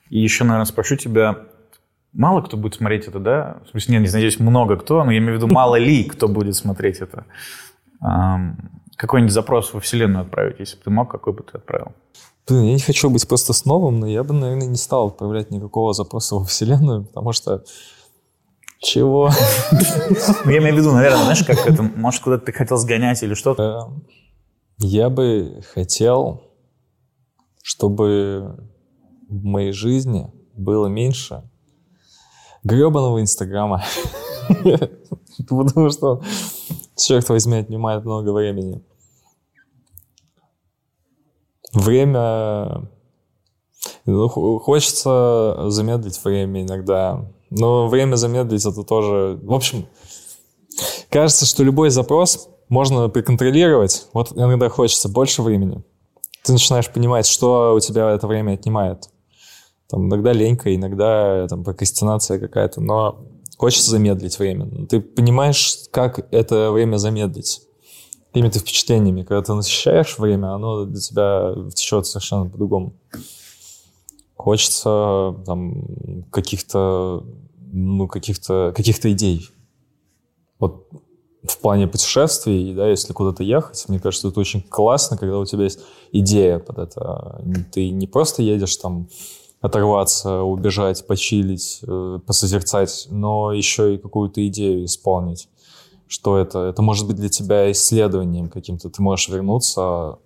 И 0.10 0.20
еще, 0.20 0.44
наверное, 0.44 0.66
спрошу 0.66 0.96
тебя, 0.96 1.48
мало 2.14 2.42
кто 2.42 2.58
будет 2.58 2.76
смотреть 2.76 3.08
это, 3.08 3.20
да? 3.20 3.58
В 3.66 3.70
смысле, 3.72 3.94
нет, 3.94 4.02
не 4.04 4.08
знаю, 4.08 4.30
здесь 4.30 4.40
много 4.40 4.78
кто, 4.78 5.04
но 5.04 5.12
я 5.12 5.18
имею 5.18 5.34
в 5.34 5.36
виду, 5.38 5.54
мало 5.54 5.76
ли 5.76 6.04
кто 6.06 6.28
будет 6.28 6.56
смотреть 6.56 7.00
это. 7.00 7.26
Какой-нибудь 8.96 9.34
запрос 9.34 9.74
во 9.74 9.80
Вселенную 9.80 10.24
отправить, 10.24 10.60
если 10.60 10.78
бы 10.78 10.84
ты 10.84 10.90
мог, 10.90 11.12
какой 11.12 11.34
бы 11.34 11.44
ты 11.44 11.58
отправил? 11.58 11.92
Блин, 12.48 12.64
я 12.64 12.74
не 12.74 12.80
хочу 12.80 13.10
быть 13.10 13.28
просто 13.28 13.54
с 13.54 13.66
новым, 13.66 14.00
но 14.00 14.08
я 14.08 14.24
бы, 14.24 14.34
наверное, 14.34 14.68
не 14.68 14.78
стал 14.78 15.08
отправлять 15.08 15.52
никакого 15.52 15.94
запроса 15.94 16.36
во 16.36 16.46
Вселенную, 16.46 17.04
потому 17.04 17.34
что 17.34 17.64
чего? 18.80 19.32
Ну, 19.72 20.52
я 20.52 20.60
имею 20.60 20.76
в 20.76 20.78
виду, 20.78 20.92
наверное, 20.92 21.24
знаешь, 21.24 21.44
как 21.44 21.68
это, 21.68 21.82
может, 21.82 22.22
куда-то 22.22 22.46
ты 22.46 22.52
хотел 22.52 22.78
сгонять 22.78 23.24
или 23.24 23.34
что-то? 23.34 23.88
Эм, 23.88 24.04
я 24.78 25.10
бы 25.10 25.64
хотел, 25.74 26.44
чтобы 27.66 28.70
в 29.28 29.44
моей 29.44 29.72
жизни 29.72 30.32
было 30.54 30.86
меньше 30.86 31.50
гребаного 32.64 33.20
Инстаграма. 33.22 33.84
Потому 35.50 35.90
что, 35.90 36.22
черт 36.96 37.28
возьми, 37.28 37.58
отнимает 37.58 38.06
много 38.06 38.32
времени. 38.32 38.84
Время... 41.74 42.88
Ну, 44.06 44.30
хочется 44.60 45.66
замедлить 45.70 46.24
время 46.24 46.62
иногда. 46.62 47.26
Но 47.50 47.88
время 47.88 48.16
замедлить 48.16 48.64
это 48.64 48.84
тоже... 48.84 49.40
В 49.42 49.54
общем, 49.54 49.88
кажется, 51.10 51.48
что 51.48 51.64
любой 51.64 51.90
запрос 51.90 52.48
можно 52.70 53.10
проконтролировать. 53.10 54.08
Вот 54.14 54.34
иногда 54.34 54.70
хочется 54.70 55.10
больше 55.10 55.42
времени. 55.42 55.84
Ты 56.46 56.54
начинаешь 56.54 56.92
понимать, 56.92 57.26
что 57.26 57.74
у 57.76 57.80
тебя 57.80 58.12
это 58.12 58.28
время 58.28 58.54
отнимает. 58.54 59.10
Там 59.90 60.06
иногда 60.08 60.32
ленька, 60.32 60.76
иногда 60.76 61.48
там 61.48 61.64
прокрастинация 61.64 62.40
какая-то, 62.40 62.82
но 62.82 63.26
хочется 63.58 63.90
замедлить 63.90 64.38
время. 64.38 64.86
Ты 64.86 65.00
понимаешь, 65.00 65.80
как 65.92 66.28
это 66.32 66.72
время 66.72 66.98
замедлить 66.98 67.62
какими-то 68.28 68.60
впечатлениями. 68.60 69.24
Когда 69.24 69.42
ты 69.42 69.54
насыщаешь 69.54 70.20
время, 70.20 70.54
оно 70.54 70.86
для 70.86 71.00
тебя 71.00 71.56
течет 71.74 72.06
совершенно 72.06 72.48
по-другому. 72.48 72.94
Хочется 74.36 75.36
там 75.48 76.26
каких-то 76.30 77.24
ну, 77.72 78.08
каких-то 78.08 78.72
каких 78.76 79.04
идей. 79.04 79.50
Вот 80.60 80.88
в 81.52 81.58
плане 81.60 81.88
путешествий, 81.88 82.74
да, 82.74 82.90
если 82.90 83.14
куда-то 83.14 83.44
ехать, 83.44 83.86
мне 83.88 84.00
кажется, 84.00 84.28
это 84.28 84.40
очень 84.40 84.62
классно, 84.62 85.18
когда 85.18 85.40
у 85.40 85.46
тебя 85.46 85.64
есть 85.64 85.80
идея 86.12 86.60
под 86.60 86.80
это. 86.80 87.42
Ты 87.72 87.90
не 87.90 88.08
просто 88.08 88.42
едешь 88.42 88.76
там 88.78 89.08
оторваться, 89.62 90.42
убежать, 90.42 91.06
почилить, 91.08 91.80
э, 91.88 92.20
посозерцать, 92.26 93.08
но 93.10 93.52
еще 93.52 93.96
и 93.96 93.98
какую-то 93.98 94.46
идею 94.48 94.86
исполнить. 94.86 95.50
Что 96.08 96.38
это? 96.38 96.60
Это 96.60 96.82
может 96.82 97.08
быть 97.08 97.16
для 97.16 97.30
тебя 97.30 97.72
исследованием 97.72 98.50
каким-то. 98.50 98.90
Ты 98.90 99.02
можешь 99.02 99.28
вернуться 99.28 100.20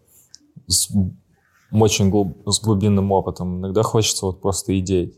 с 0.67 0.89
очень 1.71 2.09
глуб, 2.09 2.37
с 2.47 2.59
глубинным 2.59 3.11
опытом. 3.11 3.59
Иногда 3.59 3.83
хочется 3.83 4.25
вот 4.25 4.41
просто 4.41 4.77
идей. 4.77 5.15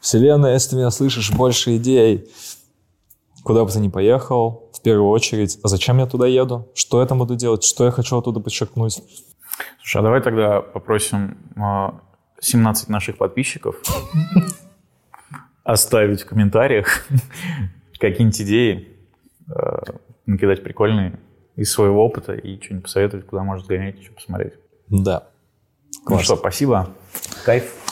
Вселенная, 0.00 0.52
если 0.52 0.70
ты 0.70 0.76
меня 0.76 0.90
слышишь, 0.90 1.32
больше 1.32 1.76
идей. 1.76 2.28
Куда 3.44 3.64
бы 3.64 3.70
ты 3.70 3.80
ни 3.80 3.88
поехал, 3.88 4.67
первую 4.88 5.10
очередь, 5.10 5.58
а 5.62 5.68
зачем 5.68 5.98
я 5.98 6.06
туда 6.06 6.26
еду? 6.26 6.66
Что 6.74 7.02
я 7.02 7.06
там 7.06 7.18
буду 7.18 7.36
делать? 7.36 7.62
Что 7.62 7.84
я 7.84 7.90
хочу 7.90 8.16
оттуда 8.16 8.40
подчеркнуть? 8.40 9.02
Слушай, 9.80 9.98
а 9.98 10.02
давай 10.02 10.22
тогда 10.22 10.62
попросим 10.62 11.36
17 12.40 12.88
а, 12.88 12.92
наших 12.92 13.18
подписчиков 13.18 13.76
оставить 15.62 16.22
в 16.22 16.26
комментариях 16.26 17.06
какие-нибудь 18.00 18.40
идеи, 18.40 18.88
а, 19.54 19.82
накидать 20.24 20.62
прикольные 20.62 21.20
из 21.54 21.70
своего 21.70 22.02
опыта 22.02 22.32
и 22.32 22.58
что-нибудь 22.58 22.84
посоветовать, 22.84 23.26
куда 23.26 23.42
может 23.42 23.66
сгонять, 23.66 24.02
что 24.02 24.14
посмотреть. 24.14 24.54
Да. 24.88 25.28
Ну 26.08 26.18
что, 26.20 26.36
спасибо. 26.36 26.88
Кайф. 27.44 27.87